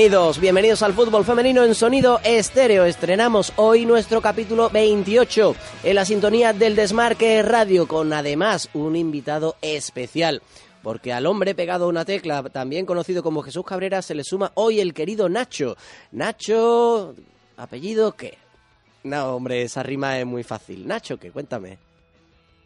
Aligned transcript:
Bienvenidos, 0.00 0.40
bienvenidos 0.40 0.82
al 0.82 0.94
fútbol 0.94 1.26
femenino 1.26 1.62
en 1.62 1.74
sonido 1.74 2.20
estéreo. 2.24 2.86
Estrenamos 2.86 3.52
hoy 3.56 3.84
nuestro 3.84 4.22
capítulo 4.22 4.70
28 4.70 5.54
en 5.84 5.94
la 5.94 6.06
sintonía 6.06 6.54
del 6.54 6.74
Desmarque 6.74 7.42
Radio 7.42 7.86
con 7.86 8.10
además 8.14 8.70
un 8.72 8.96
invitado 8.96 9.56
especial. 9.60 10.40
Porque 10.82 11.12
al 11.12 11.26
hombre 11.26 11.54
pegado 11.54 11.84
a 11.84 11.88
una 11.88 12.06
tecla, 12.06 12.42
también 12.44 12.86
conocido 12.86 13.22
como 13.22 13.42
Jesús 13.42 13.66
Cabrera, 13.66 14.00
se 14.00 14.14
le 14.14 14.24
suma 14.24 14.52
hoy 14.54 14.80
el 14.80 14.94
querido 14.94 15.28
Nacho. 15.28 15.76
Nacho, 16.12 17.14
apellido 17.58 18.12
qué? 18.12 18.38
No, 19.02 19.36
hombre, 19.36 19.64
esa 19.64 19.82
rima 19.82 20.18
es 20.18 20.24
muy 20.24 20.44
fácil. 20.44 20.88
Nacho, 20.88 21.18
¿qué? 21.18 21.30
Cuéntame. 21.30 21.89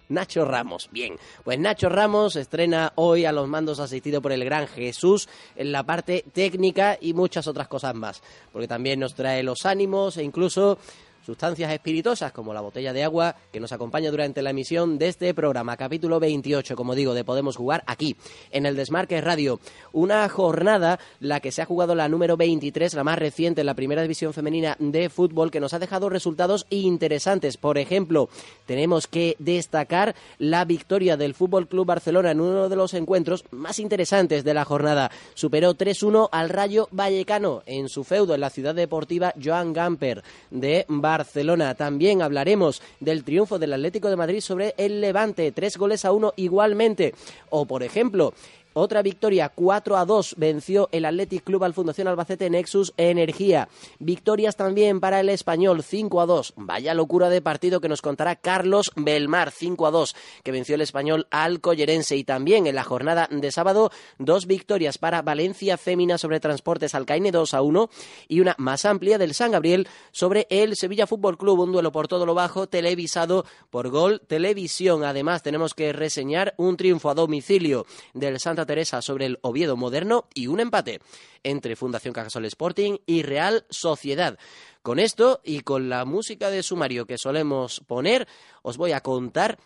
Nacho 0.09 0.45
Ramos. 0.45 0.89
Bien, 0.91 1.17
pues 1.43 1.59
Nacho 1.59 1.89
Ramos 1.89 2.37
estrena 2.37 2.93
hoy 2.97 3.25
a 3.25 3.33
los 3.33 3.49
mandos 3.49 3.81
asistido 3.81 4.21
por 4.21 4.33
el 4.33 4.45
gran 4.45 4.67
Jesús 4.67 5.29
en 5.57 5.73
la 5.73 5.83
parte 5.83 6.25
técnica 6.33 6.99
y 7.01 7.15
muchas 7.15 7.47
otras 7.47 7.69
cosas 7.69 7.95
más, 7.95 8.23
porque 8.53 8.69
también 8.69 9.01
nos 9.01 9.15
trae 9.15 9.43
los 9.43 9.67
ánimos 9.67 10.17
e 10.17 10.23
incluso 10.23 10.79
sustancias 11.25 11.73
espirituosas 11.73 12.33
como 12.33 12.53
la 12.53 12.61
botella 12.61 12.93
de 12.93 13.03
agua 13.03 13.37
que 13.51 13.61
nos 13.61 13.73
acompaña 13.73 14.11
durante 14.11 14.43
la 14.43 14.51
emisión 14.51 14.99
de 14.99 15.09
este 15.09 15.33
programa, 15.33 15.77
capítulo 15.77 16.21
28, 16.21 16.77
como 16.77 16.95
digo, 16.95 17.15
de 17.15 17.25
Podemos 17.25 17.57
Jugar 17.57 17.83
aquí, 17.87 18.17
en 18.51 18.67
el 18.67 18.77
Desmarque 18.77 19.21
Radio. 19.21 19.59
Una 19.93 20.29
jornada, 20.29 20.99
la 21.21 21.41
que 21.41 21.51
se 21.51 21.63
ha 21.63 21.67
jugado 21.67 21.95
la 21.95 22.09
número 22.09 22.37
23, 22.37 22.93
la 22.95 23.05
más 23.05 23.19
reciente 23.19 23.63
en 23.63 23.67
la 23.67 23.75
primera 23.75 24.03
división 24.03 24.35
femenina 24.35 24.77
de 24.79 25.09
fútbol, 25.09 25.51
que 25.51 25.61
nos 25.61 25.73
ha 25.73 25.79
dejado 25.79 26.11
resultados 26.11 26.67
interesantes. 26.69 27.57
Por 27.57 27.79
ejemplo, 27.79 28.29
tenemos 28.67 29.07
que 29.07 29.37
destacar 29.39 30.15
la 30.39 30.65
victoria 30.65 31.17
del 31.17 31.35
Fútbol 31.35 31.69
Club 31.69 31.87
Barcelona 31.87 32.33
en 32.33 32.41
uno 32.41 32.69
de 32.69 32.77
los 32.77 32.93
encuentros 32.93 33.45
más 33.51 33.79
interesantes 33.79 34.45
de 34.45 34.55
la 34.55 34.65
jornada. 34.65 35.11
Superó 35.35 35.75
3-1 35.75 36.29
al 36.31 36.51
Rayo 36.51 36.89
Vallecano 36.91 37.63
en 37.65 37.89
su 37.89 38.05
feudo 38.05 38.35
en 38.35 38.41
la 38.41 38.51
ciudad 38.51 38.75
deportiva 38.75 39.33
Joan 39.43 39.73
Gamper 39.73 40.23
de 40.51 40.85
Barcelona. 40.89 41.14
Barcelona. 41.19 41.77
También 41.77 42.23
hablaremos 42.23 42.83
del 42.99 43.23
triunfo 43.23 43.61
del 43.61 43.73
Atlético 43.73 44.11
de 44.11 44.17
Madrid 44.17 44.41
sobre 44.41 44.75
el 44.77 45.01
Levante, 45.01 45.53
tres 45.53 45.77
goles 45.77 46.05
a 46.05 46.11
uno 46.11 46.33
igualmente. 46.35 47.15
O, 47.51 47.67
por 47.67 47.85
ejemplo, 47.85 48.35
otra 48.75 49.03
victoria 49.03 49.49
4 49.49 49.97
a 49.97 50.05
2 50.05 50.35
venció 50.37 50.89
el 50.93 51.05
Athletic 51.05 51.45
Club 51.45 51.65
al 51.65 51.75
Fundación 51.75 52.09
Albacete 52.09 52.51
Nexus 52.51 52.93
Energía. 52.97 53.69
Victorias 53.99 54.57
también 54.57 55.01
para 55.01 55.21
el 55.21 55.29
Español 55.29 55.83
5 55.83 56.21
a 56.21 56.27
2. 56.27 56.55
Vaya 56.57 56.93
locura 56.95 57.29
de 57.29 57.41
partido 57.41 57.81
que 57.81 57.89
nos 57.89 58.03
contará 58.03 58.37
Carlos 58.37 58.91
Belmar 58.97 59.51
5 59.51 59.87
a 59.87 59.91
2 59.91 60.17
que 60.43 60.53
venció 60.53 60.75
el 60.75 60.81
Español 60.81 61.27
al 61.31 61.61
Collerense 61.61 62.17
y 62.17 62.25
también 62.25 62.67
en 62.67 62.75
la 62.75 62.85
jornada 62.85 63.29
de 63.31 63.51
sábado 63.51 63.91
dos 64.19 64.47
victorias 64.47 64.99
para 64.99 65.23
Valencia 65.23 65.77
Fémina 65.79 66.19
sobre 66.19 66.41
Transportes 66.41 66.95
Alcaine 66.95 67.31
2 67.31 67.55
a 67.55 67.63
1 67.63 67.91
y 68.29 68.41
una 68.41 68.55
más 68.59 68.85
amplia 68.85 69.19
del 69.19 69.35
San 69.35 69.53
Gabriel 69.53 69.89
sobre 70.11 70.47
el 70.51 70.77
Sevilla 70.77 71.07
Fútbol 71.07 71.39
Club, 71.39 71.61
un 71.61 71.73
duelo 71.73 71.93
por 71.93 72.09
todo 72.09 72.27
lo 72.27 72.35
bajo 72.35 72.67
televisado 72.67 73.45
por 73.71 73.89
Gol 73.89 74.21
Televisión. 74.27 75.05
Además 75.05 75.43
tenemos 75.43 75.75
que 75.75 75.93
reseñar 75.93 76.55
un 76.57 76.77
triunfo 76.77 77.11
a 77.11 77.15
domicilio 77.15 77.87
del 78.13 78.41
Santa 78.41 78.64
Teresa 78.67 79.03
sobre 79.03 79.27
el 79.27 79.39
Oviedo 79.43 79.77
Moderno 79.77 80.29
y 80.35 80.47
un 80.47 80.61
empate 80.61 81.01
entre 81.43 81.77
Fundación 81.77 82.15
Cajasol 82.15 82.45
Sporting 82.47 82.99
y 83.07 83.23
Real 83.23 83.67
Sociedad. 83.71 84.39
Con 84.83 84.99
esto 84.99 85.41
y 85.45 85.61
con 85.61 85.89
la 85.89 86.05
música 86.05 86.51
de 86.51 86.63
sumario 86.63 87.07
que 87.07 87.19
solemos 87.19 87.81
poner, 87.87 88.29
os 88.63 88.77
voy 88.77 88.93
a 88.93 89.01
contar 89.01 89.59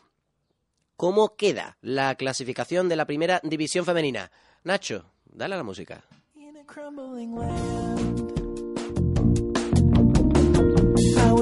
cómo 0.97 1.37
queda 1.37 1.78
la 1.81 2.14
clasificación 2.16 2.88
de 2.88 2.97
la 2.97 3.06
primera 3.06 3.41
división 3.42 3.84
femenina. 3.84 4.31
Nacho, 4.64 5.04
dale 5.25 5.54
a 5.54 5.58
la 5.58 5.64
música. 5.64 6.04
La 11.14 11.34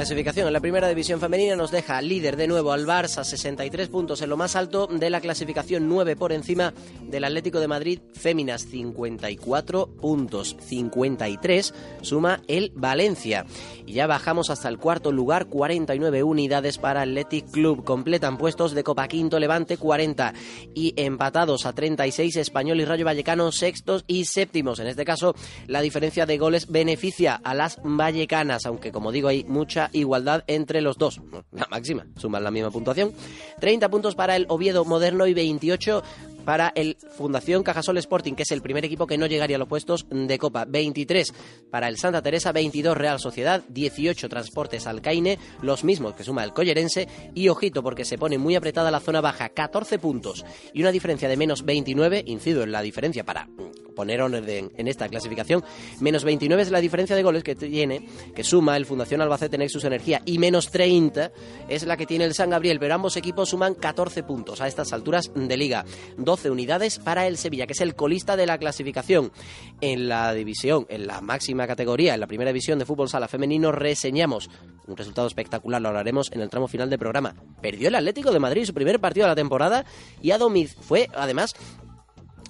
clasificación 0.00 0.46
en 0.46 0.54
la 0.54 0.60
primera 0.60 0.88
división 0.88 1.20
femenina 1.20 1.56
nos 1.56 1.70
deja 1.70 2.00
líder 2.00 2.38
de 2.38 2.46
nuevo 2.48 2.72
al 2.72 2.86
Barça, 2.86 3.22
63 3.22 3.90
puntos 3.90 4.22
en 4.22 4.30
lo 4.30 4.38
más 4.38 4.56
alto 4.56 4.86
de 4.86 5.10
la 5.10 5.20
clasificación, 5.20 5.90
9 5.90 6.16
por 6.16 6.32
encima 6.32 6.72
del 7.02 7.24
Atlético 7.24 7.60
de 7.60 7.68
Madrid, 7.68 8.00
Féminas 8.14 8.62
54 8.62 9.88
puntos, 10.00 10.56
53 10.58 11.74
suma 12.00 12.40
el 12.48 12.72
Valencia. 12.74 13.44
Y 13.84 13.92
ya 13.92 14.06
bajamos 14.06 14.48
hasta 14.48 14.70
el 14.70 14.78
cuarto 14.78 15.12
lugar, 15.12 15.48
49 15.48 16.22
unidades 16.22 16.78
para 16.78 17.02
Athletic 17.02 17.50
Club, 17.50 17.84
completan 17.84 18.38
puestos 18.38 18.72
de 18.72 18.82
Copa 18.82 19.06
Quinto 19.06 19.38
Levante 19.38 19.76
40 19.76 20.32
y 20.74 20.94
empatados 20.96 21.66
a 21.66 21.74
36 21.74 22.36
Español 22.36 22.80
y 22.80 22.86
Rayo 22.86 23.04
Vallecano 23.04 23.52
sextos 23.52 24.04
y 24.06 24.24
séptimos. 24.24 24.78
En 24.78 24.86
este 24.86 25.04
caso, 25.04 25.34
la 25.66 25.82
diferencia 25.82 26.24
de 26.24 26.38
goles 26.38 26.68
beneficia 26.70 27.34
a 27.34 27.52
las 27.52 27.78
vallecanas, 27.84 28.64
aunque 28.64 28.92
como 28.92 29.12
digo 29.12 29.28
hay 29.28 29.44
mucha 29.44 29.89
igualdad 29.92 30.44
entre 30.46 30.80
los 30.80 30.98
dos. 30.98 31.20
La 31.52 31.66
máxima, 31.70 32.06
suman 32.16 32.44
la 32.44 32.50
misma 32.50 32.70
puntuación. 32.70 33.12
30 33.60 33.88
puntos 33.88 34.14
para 34.14 34.36
el 34.36 34.46
Oviedo 34.48 34.84
Moderno 34.84 35.26
y 35.26 35.34
28 35.34 36.02
para 36.44 36.72
el 36.74 36.96
Fundación 37.16 37.62
Cajasol 37.62 37.98
Sporting, 37.98 38.34
que 38.34 38.42
es 38.42 38.50
el 38.50 38.62
primer 38.62 38.84
equipo 38.84 39.06
que 39.06 39.18
no 39.18 39.26
llegaría 39.26 39.56
a 39.56 39.58
los 39.58 39.68
puestos 39.68 40.06
de 40.10 40.38
Copa. 40.38 40.64
23 40.64 41.32
para 41.70 41.88
el 41.88 41.96
Santa 41.96 42.22
Teresa, 42.22 42.52
22 42.52 42.96
Real 42.96 43.18
Sociedad, 43.20 43.62
18 43.68 44.28
Transportes 44.28 44.86
Alcaine, 44.86 45.38
los 45.62 45.84
mismos 45.84 46.14
que 46.14 46.24
suma 46.24 46.44
el 46.44 46.52
Collerense. 46.52 47.08
Y 47.34 47.48
ojito, 47.48 47.82
porque 47.82 48.04
se 48.04 48.18
pone 48.18 48.38
muy 48.38 48.56
apretada 48.56 48.90
la 48.90 49.00
zona 49.00 49.20
baja, 49.20 49.48
14 49.48 49.98
puntos 49.98 50.44
y 50.72 50.80
una 50.80 50.92
diferencia 50.92 51.28
de 51.28 51.36
menos 51.36 51.64
29. 51.64 52.24
Incido 52.26 52.62
en 52.62 52.72
la 52.72 52.82
diferencia 52.82 53.24
para 53.24 53.48
poner 53.94 54.22
orden 54.22 54.72
en 54.76 54.88
esta 54.88 55.08
clasificación. 55.08 55.62
Menos 56.00 56.24
29 56.24 56.62
es 56.62 56.70
la 56.70 56.80
diferencia 56.80 57.16
de 57.16 57.22
goles 57.22 57.44
que 57.44 57.54
tiene, 57.54 58.08
que 58.34 58.44
suma 58.44 58.76
el 58.76 58.86
Fundación 58.86 59.20
Albacete 59.20 59.58
Nexus 59.58 59.84
Energía. 59.84 60.22
Y 60.24 60.38
menos 60.38 60.70
30 60.70 61.32
es 61.68 61.84
la 61.84 61.96
que 61.96 62.06
tiene 62.06 62.24
el 62.24 62.34
San 62.34 62.50
Gabriel. 62.50 62.78
Pero 62.80 62.94
ambos 62.94 63.16
equipos 63.16 63.50
suman 63.50 63.74
14 63.74 64.22
puntos 64.22 64.60
a 64.60 64.68
estas 64.68 64.92
alturas 64.92 65.30
de 65.34 65.56
liga. 65.56 65.84
12 66.30 66.48
unidades 66.48 67.00
para 67.00 67.26
el 67.26 67.36
Sevilla, 67.36 67.66
que 67.66 67.72
es 67.72 67.80
el 67.80 67.96
colista 67.96 68.36
de 68.36 68.46
la 68.46 68.56
clasificación. 68.56 69.32
En 69.80 70.08
la 70.08 70.32
división, 70.32 70.86
en 70.88 71.08
la 71.08 71.20
máxima 71.20 71.66
categoría, 71.66 72.14
en 72.14 72.20
la 72.20 72.28
primera 72.28 72.50
división 72.52 72.78
de 72.78 72.84
fútbol 72.84 73.08
sala 73.08 73.26
femenino, 73.26 73.72
reseñamos 73.72 74.48
un 74.86 74.96
resultado 74.96 75.26
espectacular, 75.26 75.82
lo 75.82 75.88
hablaremos 75.88 76.30
en 76.30 76.40
el 76.40 76.48
tramo 76.48 76.68
final 76.68 76.88
del 76.88 77.00
programa. 77.00 77.34
Perdió 77.60 77.88
el 77.88 77.96
Atlético 77.96 78.30
de 78.30 78.38
Madrid 78.38 78.64
su 78.64 78.72
primer 78.72 79.00
partido 79.00 79.26
de 79.26 79.30
la 79.30 79.34
temporada 79.34 79.84
y 80.22 80.30
a 80.30 80.38
fue 80.80 81.08
además 81.14 81.56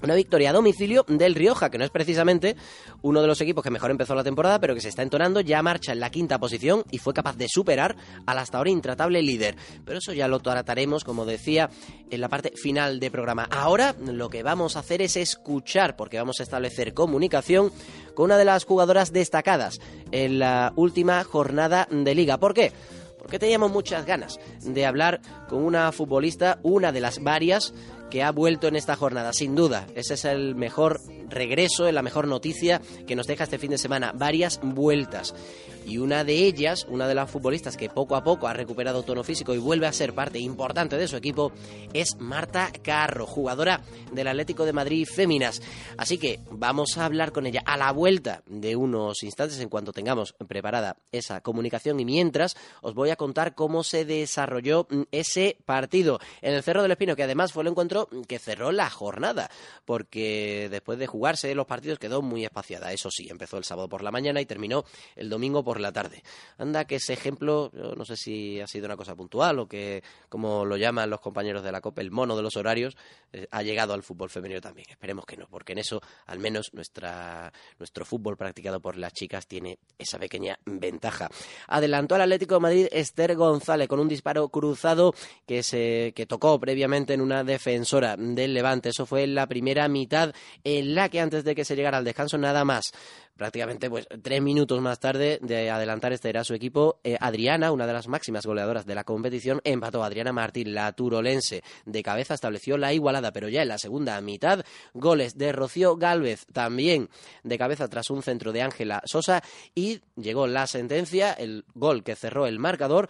Una 0.02 0.14
victoria 0.14 0.50
a 0.50 0.52
domicilio 0.55 1.05
del 1.08 1.35
Rioja, 1.35 1.70
que 1.70 1.76
no 1.76 1.85
es 1.85 1.91
precisamente 1.91 2.56
uno 3.02 3.20
de 3.20 3.26
los 3.26 3.41
equipos 3.41 3.62
que 3.62 3.70
mejor 3.70 3.91
empezó 3.91 4.14
la 4.14 4.25
temporada, 4.25 4.58
pero 4.58 4.75
que 4.75 4.81
se 4.81 4.88
está 4.88 5.02
entonando, 5.02 5.41
ya 5.41 5.62
marcha 5.62 5.93
en 5.93 6.00
la 6.00 6.11
quinta 6.11 6.38
posición 6.38 6.85
y 6.91 6.99
fue 6.99 7.12
capaz 7.12 7.37
de 7.37 7.49
superar 7.49 7.97
al 8.26 8.38
hasta 8.38 8.58
ahora 8.58 8.70
intratable 8.70 9.23
líder. 9.23 9.56
Pero 9.85 9.99
eso 9.99 10.12
ya 10.12 10.29
lo 10.29 10.41
trataremos, 10.41 11.05
como 11.05 11.26
decía, 11.26 11.69
en 12.11 12.20
la 12.20 12.29
parte 12.29 12.52
final 12.56 12.99
del 12.99 13.11
programa. 13.11 13.47
Ahora 13.50 13.94
lo 14.00 14.31
que 14.31 14.43
vamos 14.43 14.76
a 14.76 14.81
hacer 14.81 15.02
es 15.02 15.17
escuchar, 15.17 15.97
porque 15.97 16.19
vamos 16.19 16.41
a 16.41 16.44
establecer 16.44 16.94
comunicación 16.94 17.70
con 18.14 18.26
una 18.26 18.38
de 18.38 18.44
las 18.46 18.64
jugadoras 18.64 19.12
destacadas 19.12 19.81
en 20.12 20.38
la 20.38 20.73
última 20.76 21.23
jornada 21.25 21.87
de 21.91 22.14
liga. 22.14 22.38
¿Por 22.38 22.55
qué? 22.55 22.73
Porque 23.19 23.38
teníamos 23.38 23.70
muchas 23.70 24.06
ganas 24.06 24.41
de 24.62 24.87
hablar 24.87 25.20
con 25.49 25.62
una 25.62 25.93
futbolista, 25.93 26.58
una 26.62 26.91
de 26.91 27.00
las 27.00 27.23
varias 27.23 27.75
que 28.10 28.22
ha 28.22 28.32
vuelto 28.32 28.68
en 28.68 28.76
esta 28.76 28.96
jornada, 28.96 29.32
sin 29.32 29.54
duda. 29.54 29.86
Ese 29.94 30.14
es 30.14 30.24
el 30.24 30.54
mejor 30.54 31.00
regreso, 31.28 31.90
la 31.90 32.02
mejor 32.02 32.26
noticia 32.26 32.80
que 33.06 33.16
nos 33.16 33.26
deja 33.26 33.44
este 33.44 33.58
fin 33.58 33.70
de 33.70 33.78
semana. 33.78 34.12
Varias 34.12 34.60
vueltas 34.62 35.34
y 35.90 35.98
una 35.98 36.22
de 36.22 36.34
ellas, 36.34 36.87
una 36.88 37.08
de 37.08 37.16
las 37.16 37.28
futbolistas 37.28 37.76
que 37.76 37.88
poco 37.88 38.14
a 38.14 38.22
poco 38.22 38.46
ha 38.46 38.52
recuperado 38.52 39.02
tono 39.02 39.25
físico 39.25 39.54
y 39.54 39.58
vuelve 39.58 39.88
a 39.88 39.92
ser 39.92 40.14
parte 40.14 40.38
importante 40.38 40.96
de 40.96 41.08
su 41.08 41.16
equipo, 41.16 41.50
es 41.92 42.16
Marta 42.20 42.70
Carro, 42.81 43.26
jugadora 43.26 43.82
del 44.12 44.28
Atlético 44.28 44.64
de 44.64 44.72
Madrid 44.72 45.04
Féminas. 45.04 45.60
Así 45.96 46.16
que 46.16 46.38
vamos 46.52 46.96
a 46.96 47.06
hablar 47.06 47.32
con 47.32 47.44
ella 47.44 47.62
a 47.66 47.76
la 47.76 47.90
vuelta 47.90 48.44
de 48.46 48.76
unos 48.76 49.25
instantes 49.25 49.58
en 49.58 49.69
cuanto 49.69 49.92
tengamos 49.92 50.32
preparada 50.46 50.96
esa 51.10 51.40
comunicación 51.40 51.98
y 51.98 52.04
mientras 52.04 52.56
os 52.82 52.94
voy 52.94 53.10
a 53.10 53.16
contar 53.16 53.56
cómo 53.56 53.82
se 53.82 54.04
desarrolló 54.04 54.86
ese 55.10 55.56
partido 55.66 56.20
en 56.40 56.54
el 56.54 56.62
Cerro 56.62 56.82
del 56.82 56.93
Espino, 56.93 57.16
que 57.16 57.25
además 57.25 57.52
fue 57.52 57.64
el 57.64 57.69
encuentro 57.70 58.08
que 58.28 58.38
cerró 58.38 58.70
la 58.70 58.90
jornada, 58.90 59.50
porque 59.84 60.69
después 60.70 61.00
de 61.00 61.08
jugarse 61.08 61.52
los 61.56 61.66
partidos 61.66 61.98
quedó 61.98 62.22
muy 62.22 62.44
espaciada. 62.44 62.93
Eso 62.93 63.10
sí, 63.10 63.26
empezó 63.28 63.58
el 63.58 63.64
sábado 63.64 63.88
por 63.88 64.04
la 64.04 64.12
mañana 64.12 64.40
y 64.40 64.46
terminó 64.46 64.84
el 65.16 65.28
domingo 65.28 65.64
por 65.64 65.80
la 65.81 65.93
tarde. 65.93 66.23
Anda 66.59 66.85
que 66.85 66.97
ese 66.97 67.12
ejemplo, 67.12 67.71
no 67.97 68.05
sé 68.05 68.17
si 68.17 68.61
ha 68.61 68.67
sido 68.67 68.87
una 68.87 68.97
cosa 68.97 69.15
puntual 69.15 69.59
o 69.59 69.67
que, 69.67 70.03
como 70.29 70.65
lo 70.65 70.77
llaman 70.77 71.11
los 71.11 71.21
compañeros 71.21 71.62
de 71.62 71.73
la 71.73 71.81
COPE, 71.81 72.03
el 72.03 72.11
mono 72.11 72.37
de 72.37 72.43
los 72.43 72.56
horarios, 72.56 72.97
eh, 73.32 73.47
ha 73.50 73.62
llegado 73.62 73.94
al 73.94 74.03
fútbol 74.03 74.31
femenino 74.31 74.61
también. 74.61 74.87
Esperemos 74.91 75.25
que 75.25 75.37
no, 75.37 75.47
porque 75.49 75.73
en 75.73 75.79
eso, 75.79 76.00
al 76.27 76.38
menos, 76.38 76.73
nuestra, 76.75 77.53
nuestro 77.79 78.05
fútbol 78.05 78.37
practicado 78.37 78.81
por 78.81 78.97
las 78.97 79.12
chicas 79.12 79.47
tiene 79.47 79.79
esa 79.99 80.19
pequeña 80.19 80.59
ventaja. 80.65 81.29
Adelantó 81.69 82.15
al 82.15 82.23
Atlético 82.23 82.55
de 82.55 82.61
Madrid 82.61 82.88
Esther 82.91 83.37
González 83.37 83.88
con 83.88 84.00
un 84.00 84.09
disparo 84.09 84.49
cruzado 84.49 85.15
que, 85.47 85.62
se, 85.62 86.12
que 86.15 86.27
tocó 86.27 86.59
previamente 86.59 87.15
en 87.15 87.21
una 87.21 87.44
defensora 87.44 88.17
del 88.17 88.55
Levante. 88.55 88.91
Eso 88.91 89.06
fue 89.06 89.25
en 89.25 89.35
la 89.35 89.47
primera 89.47 89.88
mitad, 89.88 90.35
en 90.65 90.94
la 90.94 91.09
que 91.09 91.21
antes 91.21 91.44
de 91.44 91.55
que 91.55 91.65
se 91.65 91.77
llegara 91.77 91.99
al 91.99 92.05
descanso, 92.05 92.38
nada 92.38 92.65
más 92.65 92.93
prácticamente 93.40 93.88
pues 93.88 94.06
tres 94.20 94.42
minutos 94.42 94.82
más 94.82 95.00
tarde 95.00 95.38
de 95.40 95.70
adelantar 95.70 96.12
este 96.12 96.28
era 96.28 96.44
su 96.44 96.52
equipo, 96.52 97.00
eh, 97.02 97.16
Adriana, 97.19 97.72
una 97.72 97.87
de 97.87 97.94
las 97.94 98.06
máximas 98.06 98.44
goleadoras 98.44 98.84
de 98.84 98.94
la 98.94 99.02
competición, 99.02 99.62
empató. 99.64 100.04
Adriana 100.04 100.31
Martín, 100.31 100.75
la 100.75 100.92
turolense 100.92 101.62
de 101.87 102.02
cabeza 102.02 102.34
estableció 102.34 102.76
la 102.76 102.92
igualada, 102.92 103.32
pero 103.32 103.48
ya 103.48 103.62
en 103.62 103.69
la 103.69 103.78
segunda 103.78 104.20
mitad, 104.20 104.62
goles 104.92 105.38
de 105.38 105.52
Rocío 105.52 105.96
Galvez, 105.96 106.44
también 106.52 107.08
de 107.42 107.56
cabeza 107.56 107.88
tras 107.88 108.10
un 108.10 108.22
centro 108.22 108.52
de 108.52 108.60
Ángela 108.60 109.00
Sosa, 109.06 109.43
y 109.75 110.02
llegó 110.16 110.46
la 110.46 110.66
sentencia, 110.66 111.32
el 111.32 111.64
gol 111.72 112.04
que 112.04 112.16
cerró 112.16 112.46
el 112.46 112.58
marcador, 112.58 113.08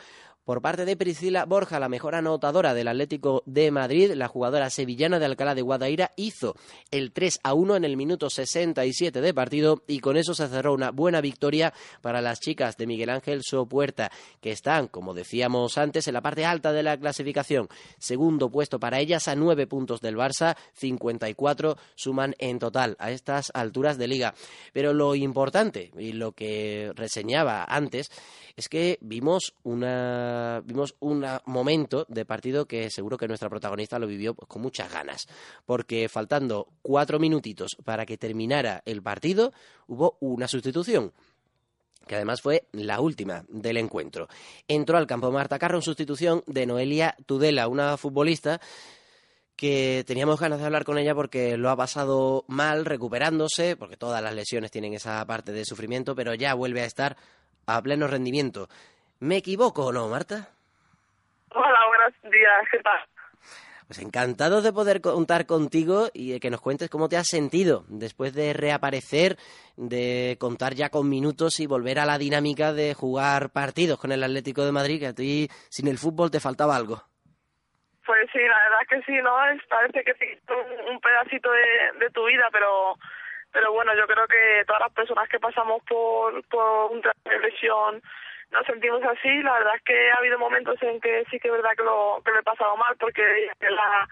por 0.50 0.62
parte 0.62 0.84
de 0.84 0.96
Priscila 0.96 1.44
Borja, 1.44 1.78
la 1.78 1.88
mejor 1.88 2.16
anotadora 2.16 2.74
del 2.74 2.88
Atlético 2.88 3.44
de 3.46 3.70
Madrid, 3.70 4.14
la 4.16 4.26
jugadora 4.26 4.68
sevillana 4.68 5.20
de 5.20 5.26
Alcalá 5.26 5.54
de 5.54 5.62
Guadaira 5.62 6.10
hizo 6.16 6.56
el 6.90 7.12
3 7.12 7.38
a 7.44 7.54
1 7.54 7.76
en 7.76 7.84
el 7.84 7.96
minuto 7.96 8.28
67 8.28 9.20
de 9.20 9.32
partido 9.32 9.84
y 9.86 10.00
con 10.00 10.16
eso 10.16 10.34
se 10.34 10.48
cerró 10.48 10.74
una 10.74 10.90
buena 10.90 11.20
victoria 11.20 11.72
para 12.00 12.20
las 12.20 12.40
chicas 12.40 12.76
de 12.76 12.88
Miguel 12.88 13.10
Ángel 13.10 13.42
Sopuerta, 13.44 14.10
que 14.40 14.50
están, 14.50 14.88
como 14.88 15.14
decíamos 15.14 15.78
antes, 15.78 16.08
en 16.08 16.14
la 16.14 16.20
parte 16.20 16.44
alta 16.44 16.72
de 16.72 16.82
la 16.82 16.98
clasificación. 16.98 17.68
Segundo 18.00 18.50
puesto 18.50 18.80
para 18.80 18.98
ellas 18.98 19.28
a 19.28 19.36
nueve 19.36 19.68
puntos 19.68 20.00
del 20.00 20.16
Barça, 20.16 20.56
54 20.72 21.76
suman 21.94 22.34
en 22.40 22.58
total 22.58 22.96
a 22.98 23.12
estas 23.12 23.52
alturas 23.54 23.98
de 23.98 24.08
liga. 24.08 24.34
Pero 24.72 24.94
lo 24.94 25.14
importante 25.14 25.92
y 25.96 26.10
lo 26.10 26.32
que 26.32 26.90
reseñaba 26.96 27.62
antes 27.68 28.10
es 28.56 28.68
que 28.68 28.98
vimos 29.00 29.54
una 29.62 30.39
vimos 30.64 30.94
un 31.00 31.24
momento 31.46 32.06
de 32.08 32.24
partido 32.24 32.66
que 32.66 32.90
seguro 32.90 33.16
que 33.16 33.28
nuestra 33.28 33.48
protagonista 33.48 33.98
lo 33.98 34.06
vivió 34.06 34.34
pues, 34.34 34.48
con 34.48 34.62
muchas 34.62 34.92
ganas, 34.92 35.26
porque 35.66 36.08
faltando 36.08 36.68
cuatro 36.82 37.18
minutitos 37.18 37.76
para 37.84 38.06
que 38.06 38.18
terminara 38.18 38.82
el 38.86 39.02
partido, 39.02 39.52
hubo 39.86 40.16
una 40.20 40.48
sustitución 40.48 41.12
que 42.06 42.16
además 42.16 42.40
fue 42.40 42.66
la 42.72 43.00
última 43.00 43.44
del 43.48 43.76
encuentro. 43.76 44.26
Entró 44.66 44.98
al 44.98 45.06
campo 45.06 45.30
Marta 45.30 45.60
Carro 45.60 45.76
en 45.76 45.82
sustitución 45.82 46.42
de 46.46 46.66
Noelia 46.66 47.14
Tudela, 47.24 47.68
una 47.68 47.96
futbolista 47.96 48.60
que 49.54 50.04
teníamos 50.06 50.40
ganas 50.40 50.58
de 50.58 50.64
hablar 50.64 50.84
con 50.84 50.96
ella 50.96 51.14
porque 51.14 51.58
lo 51.58 51.68
ha 51.68 51.76
pasado 51.76 52.46
mal 52.48 52.86
recuperándose, 52.86 53.76
porque 53.76 53.98
todas 53.98 54.22
las 54.22 54.34
lesiones 54.34 54.70
tienen 54.70 54.94
esa 54.94 55.24
parte 55.26 55.52
de 55.52 55.66
sufrimiento, 55.66 56.16
pero 56.16 56.34
ya 56.34 56.54
vuelve 56.54 56.80
a 56.80 56.86
estar 56.86 57.16
a 57.66 57.82
pleno 57.82 58.06
rendimiento. 58.06 58.68
¿Me 59.20 59.36
equivoco 59.36 59.84
o 59.84 59.92
no, 59.92 60.08
Marta? 60.08 60.48
Hola, 61.54 61.78
buenos 61.88 62.32
días, 62.32 62.68
¿qué 62.70 62.78
tal? 62.78 63.00
Pues 63.86 63.98
encantado 63.98 64.62
de 64.62 64.72
poder 64.72 65.02
contar 65.02 65.44
contigo 65.44 66.08
y 66.14 66.32
de 66.32 66.40
que 66.40 66.48
nos 66.48 66.62
cuentes 66.62 66.88
cómo 66.88 67.08
te 67.08 67.18
has 67.18 67.26
sentido 67.26 67.84
después 67.88 68.32
de 68.34 68.54
reaparecer, 68.54 69.36
de 69.76 70.38
contar 70.40 70.72
ya 70.74 70.88
con 70.88 71.08
minutos 71.10 71.60
y 71.60 71.66
volver 71.66 71.98
a 71.98 72.06
la 72.06 72.16
dinámica 72.16 72.72
de 72.72 72.94
jugar 72.94 73.50
partidos 73.52 74.00
con 74.00 74.10
el 74.10 74.22
Atlético 74.22 74.64
de 74.64 74.72
Madrid, 74.72 75.00
que 75.00 75.08
a 75.08 75.14
ti 75.14 75.48
sin 75.68 75.88
el 75.88 75.98
fútbol 75.98 76.30
te 76.30 76.40
faltaba 76.40 76.74
algo. 76.74 77.02
Pues 78.06 78.26
sí, 78.32 78.38
la 78.38 78.56
verdad 78.56 78.88
que 78.88 79.02
sí, 79.02 79.18
¿no? 79.20 79.36
parece 79.68 80.02
que 80.02 80.14
sí, 80.14 80.38
un, 80.48 80.94
un 80.94 81.00
pedacito 81.00 81.50
de, 81.52 81.98
de 81.98 82.10
tu 82.10 82.24
vida, 82.24 82.48
pero 82.50 82.96
pero 83.52 83.72
bueno, 83.72 83.92
yo 83.96 84.06
creo 84.06 84.26
que 84.28 84.64
todas 84.66 84.80
las 84.80 84.92
personas 84.92 85.28
que 85.28 85.40
pasamos 85.40 85.82
por, 85.82 86.42
por 86.46 86.92
una 86.92 87.12
lesión 87.42 88.00
nos 88.50 88.66
sentimos 88.66 89.02
así. 89.04 89.42
La 89.42 89.54
verdad 89.54 89.76
es 89.76 89.82
que 89.82 90.10
ha 90.10 90.18
habido 90.18 90.38
momentos 90.38 90.80
en 90.82 91.00
que 91.00 91.24
sí 91.30 91.38
que 91.38 91.48
es 91.48 91.52
verdad 91.52 91.70
que 91.76 91.84
lo, 91.84 92.22
que 92.24 92.30
lo 92.32 92.40
he 92.40 92.42
pasado 92.42 92.76
mal 92.76 92.96
porque 92.98 93.22
la, 93.60 94.08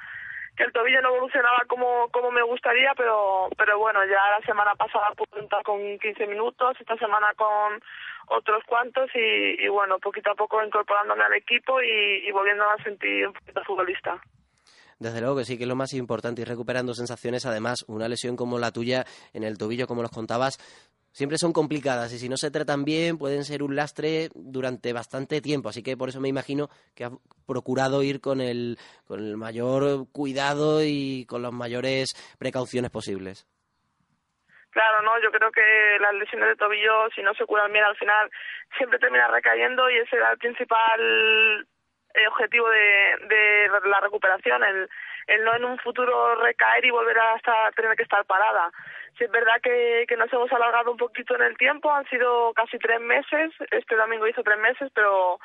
que 0.56 0.64
el 0.64 0.72
tobillo 0.72 1.00
no 1.00 1.10
evolucionaba 1.10 1.58
como, 1.68 2.08
como 2.10 2.30
me 2.32 2.42
gustaría, 2.42 2.92
pero, 2.96 3.48
pero 3.56 3.78
bueno, 3.78 4.04
ya 4.04 4.38
la 4.38 4.44
semana 4.44 4.74
pasada 4.74 5.12
pude 5.16 5.28
con 5.64 5.98
15 5.98 6.26
minutos, 6.26 6.76
esta 6.80 6.96
semana 6.96 7.28
con 7.36 7.80
otros 8.26 8.62
cuantos 8.64 9.08
y, 9.14 9.64
y 9.64 9.68
bueno, 9.68 9.98
poquito 9.98 10.32
a 10.32 10.34
poco 10.34 10.62
incorporándome 10.62 11.24
al 11.24 11.34
equipo 11.34 11.80
y, 11.80 12.26
y 12.26 12.30
volviéndome 12.32 12.72
a 12.72 12.82
sentir 12.82 13.26
un 13.26 13.32
poquito 13.32 13.62
futbolista. 13.64 14.20
Desde 14.98 15.20
luego 15.20 15.36
que 15.36 15.44
sí, 15.44 15.56
que 15.56 15.62
es 15.62 15.68
lo 15.68 15.76
más 15.76 15.94
importante, 15.94 16.42
y 16.42 16.44
recuperando 16.44 16.92
sensaciones. 16.92 17.46
Además, 17.46 17.84
una 17.86 18.08
lesión 18.08 18.34
como 18.34 18.58
la 18.58 18.72
tuya 18.72 19.04
en 19.32 19.44
el 19.44 19.56
tobillo, 19.56 19.86
como 19.86 20.02
los 20.02 20.10
contabas, 20.10 20.58
siempre 21.18 21.36
son 21.36 21.52
complicadas 21.52 22.12
y 22.12 22.18
si 22.20 22.28
no 22.28 22.36
se 22.36 22.52
tratan 22.52 22.84
bien 22.84 23.18
pueden 23.18 23.42
ser 23.42 23.64
un 23.64 23.74
lastre 23.74 24.28
durante 24.36 24.92
bastante 24.92 25.40
tiempo. 25.40 25.68
Así 25.68 25.82
que 25.82 25.96
por 25.96 26.10
eso 26.10 26.20
me 26.20 26.28
imagino 26.28 26.68
que 26.94 27.06
has 27.06 27.12
procurado 27.44 28.04
ir 28.04 28.20
con 28.20 28.40
el, 28.40 28.78
con 29.04 29.18
el 29.18 29.36
mayor 29.36 30.06
cuidado 30.12 30.84
y 30.84 31.26
con 31.26 31.42
las 31.42 31.52
mayores 31.52 32.14
precauciones 32.38 32.92
posibles. 32.92 33.48
Claro, 34.70 35.02
no, 35.02 35.20
yo 35.20 35.32
creo 35.32 35.50
que 35.50 35.98
las 36.00 36.14
lesiones 36.14 36.50
de 36.50 36.56
tobillo, 36.56 37.10
si 37.12 37.20
no 37.22 37.34
se 37.34 37.46
curan 37.46 37.72
bien 37.72 37.84
al 37.84 37.96
final, 37.96 38.30
siempre 38.76 39.00
termina 39.00 39.26
recayendo 39.26 39.90
y 39.90 39.96
ese 39.96 40.14
era 40.14 40.30
el 40.30 40.38
principal 40.38 41.66
objetivo 42.26 42.68
de, 42.68 43.16
de 43.28 43.70
la 43.84 44.00
recuperación, 44.00 44.64
el, 44.64 44.88
el 45.28 45.44
no 45.44 45.54
en 45.54 45.64
un 45.64 45.78
futuro 45.78 46.34
recaer 46.36 46.84
y 46.84 46.90
volver 46.90 47.18
a 47.18 47.36
estar, 47.36 47.72
tener 47.74 47.96
que 47.96 48.02
estar 48.02 48.24
parada. 48.24 48.70
Si 49.16 49.24
es 49.24 49.30
verdad 49.30 49.60
que, 49.62 50.04
que 50.08 50.16
nos 50.16 50.32
hemos 50.32 50.50
alargado 50.52 50.90
un 50.90 50.96
poquito 50.96 51.34
en 51.34 51.42
el 51.42 51.56
tiempo, 51.56 51.92
han 51.92 52.08
sido 52.08 52.52
casi 52.54 52.78
tres 52.78 53.00
meses, 53.00 53.52
este 53.70 53.96
domingo 53.96 54.26
hizo 54.26 54.42
tres 54.42 54.58
meses, 54.58 54.90
pero 54.94 55.38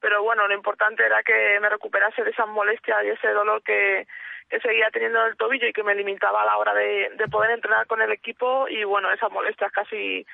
pero 0.00 0.22
bueno, 0.22 0.48
lo 0.48 0.54
importante 0.54 1.04
era 1.04 1.22
que 1.22 1.60
me 1.60 1.68
recuperase 1.68 2.24
de 2.24 2.30
esas 2.30 2.48
molestias 2.48 3.04
y 3.04 3.10
ese 3.10 3.28
dolor 3.32 3.62
que, 3.62 4.06
que 4.48 4.58
seguía 4.60 4.90
teniendo 4.90 5.20
en 5.20 5.26
el 5.26 5.36
tobillo 5.36 5.66
y 5.68 5.74
que 5.74 5.82
me 5.82 5.94
limitaba 5.94 6.40
a 6.40 6.46
la 6.46 6.56
hora 6.56 6.72
de, 6.72 7.10
de 7.16 7.28
poder 7.28 7.50
entrenar 7.50 7.86
con 7.86 8.00
el 8.00 8.10
equipo 8.10 8.66
y 8.66 8.82
bueno, 8.84 9.12
esas 9.12 9.30
molestias 9.30 9.70
casi 9.72 10.26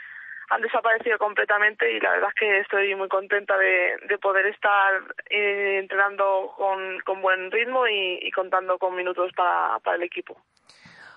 han 0.48 0.62
desaparecido 0.62 1.18
completamente 1.18 1.90
y 1.92 2.00
la 2.00 2.10
verdad 2.10 2.28
es 2.28 2.34
que 2.34 2.60
estoy 2.60 2.94
muy 2.94 3.08
contenta 3.08 3.56
de, 3.56 3.96
de 4.08 4.18
poder 4.18 4.46
estar 4.46 5.02
eh, 5.30 5.78
entrenando 5.80 6.52
con, 6.56 7.22
buen 7.22 7.50
ritmo 7.50 7.86
y, 7.88 8.30
contando 8.30 8.78
con 8.78 8.94
minutos 8.94 9.32
para, 9.36 9.78
para 9.80 9.96
el 9.96 10.02
equipo. 10.02 10.36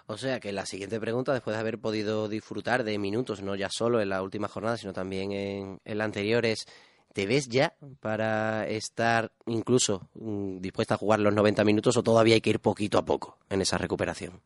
O 0.07 0.17
sea 0.17 0.39
que 0.39 0.51
la 0.51 0.65
siguiente 0.65 0.99
pregunta, 0.99 1.33
después 1.33 1.55
de 1.55 1.59
haber 1.59 1.77
podido 1.77 2.27
disfrutar 2.27 2.83
de 2.83 2.97
minutos, 2.97 3.43
no 3.43 3.55
ya 3.55 3.69
solo 3.69 4.01
en 4.01 4.09
la 4.09 4.23
última 4.23 4.47
jornada, 4.47 4.77
sino 4.77 4.91
también 4.91 5.31
en, 5.31 5.79
en 5.85 5.97
la 5.97 6.05
anterior, 6.05 6.45
es, 6.45 6.65
¿te 7.13 7.27
ves 7.27 7.47
ya 7.47 7.73
para 7.99 8.67
estar 8.67 9.29
incluso 9.45 10.09
mm, 10.15 10.61
dispuesta 10.61 10.95
a 10.95 10.97
jugar 10.97 11.19
los 11.19 11.33
90 11.33 11.63
minutos 11.63 11.95
o 11.97 12.03
todavía 12.03 12.33
hay 12.35 12.41
que 12.41 12.49
ir 12.49 12.59
poquito 12.59 12.97
a 12.97 13.05
poco 13.05 13.37
en 13.49 13.61
esa 13.61 13.77
recuperación? 13.77 14.41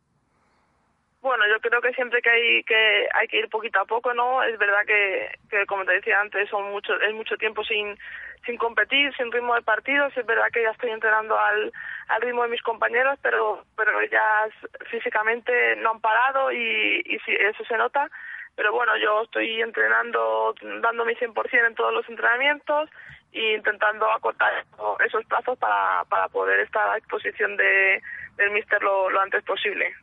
Bueno, 1.24 1.46
yo 1.48 1.58
creo 1.62 1.80
que 1.80 1.94
siempre 1.94 2.22
que 2.22 2.30
hay 2.30 2.64
que 2.66 3.08
hay 3.14 3.28
que 3.30 3.38
ir 3.40 3.48
poquito 3.48 3.80
a 3.80 3.86
poco, 3.86 4.14
¿no? 4.14 4.44
Es 4.44 4.58
verdad 4.60 4.86
que, 4.86 5.66
como 5.68 5.86
te 5.86 5.94
decía 5.94 6.20
antes, 6.20 6.50
son 6.50 6.70
mucho 6.70 7.00
es 7.00 7.14
mucho 7.14 7.38
tiempo 7.38 7.64
sin 7.64 7.98
sin 8.46 8.58
competir, 8.58 9.16
sin 9.16 9.32
ritmo 9.32 9.56
de 9.56 9.62
partidos. 9.62 10.12
Es 10.18 10.26
verdad 10.26 10.52
que 10.52 10.64
ya 10.64 10.72
estoy 10.72 10.92
entrenando 10.92 11.40
al, 11.40 11.72
al 12.10 12.22
ritmo 12.22 12.44
de 12.44 12.50
mis 12.50 12.62
compañeros, 12.62 13.18
pero 13.22 13.64
pero 13.78 14.02
ellas 14.02 14.52
físicamente 14.92 15.78
no 15.78 15.92
han 15.92 16.02
parado 16.02 16.52
y, 16.52 17.02
y 17.06 17.18
sí, 17.20 17.32
eso 17.32 17.64
se 17.64 17.78
nota. 17.78 18.10
Pero 18.58 18.74
bueno, 18.74 18.98
yo 18.98 19.22
estoy 19.22 19.62
entrenando, 19.62 20.54
dando 20.82 21.06
mi 21.06 21.16
100% 21.16 21.68
en 21.68 21.76
todos 21.76 21.94
los 21.94 22.08
entrenamientos 22.10 22.90
e 23.32 23.54
intentando 23.56 24.12
acortar 24.12 24.66
esos 25.06 25.24
plazos 25.26 25.58
para, 25.58 26.04
para 26.10 26.28
poder 26.28 26.60
estar 26.60 26.86
a 26.90 26.96
disposición 26.96 27.56
de, 27.56 28.02
del 28.36 28.52
míster 28.52 28.84
lo, 28.84 29.10
lo 29.10 29.22
antes 29.22 29.42
posible. 29.46 29.96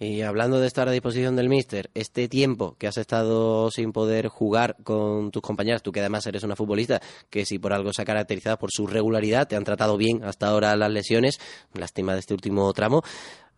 Y 0.00 0.22
hablando 0.22 0.60
de 0.60 0.68
estar 0.68 0.88
a 0.88 0.92
disposición 0.92 1.34
del 1.34 1.48
míster, 1.48 1.90
este 1.94 2.28
tiempo 2.28 2.76
que 2.78 2.86
has 2.86 2.96
estado 2.98 3.68
sin 3.72 3.92
poder 3.92 4.28
jugar 4.28 4.76
con 4.84 5.32
tus 5.32 5.42
compañeras, 5.42 5.82
tú 5.82 5.90
que 5.90 5.98
además 5.98 6.24
eres 6.26 6.44
una 6.44 6.54
futbolista 6.54 7.00
que 7.30 7.44
si 7.44 7.58
por 7.58 7.72
algo 7.72 7.92
se 7.92 8.02
ha 8.02 8.04
caracterizado 8.04 8.58
por 8.58 8.70
su 8.70 8.86
regularidad, 8.86 9.48
te 9.48 9.56
han 9.56 9.64
tratado 9.64 9.96
bien 9.96 10.22
hasta 10.22 10.46
ahora 10.46 10.76
las 10.76 10.92
lesiones, 10.92 11.40
lástima 11.74 12.12
de 12.12 12.20
este 12.20 12.32
último 12.32 12.72
tramo. 12.72 13.02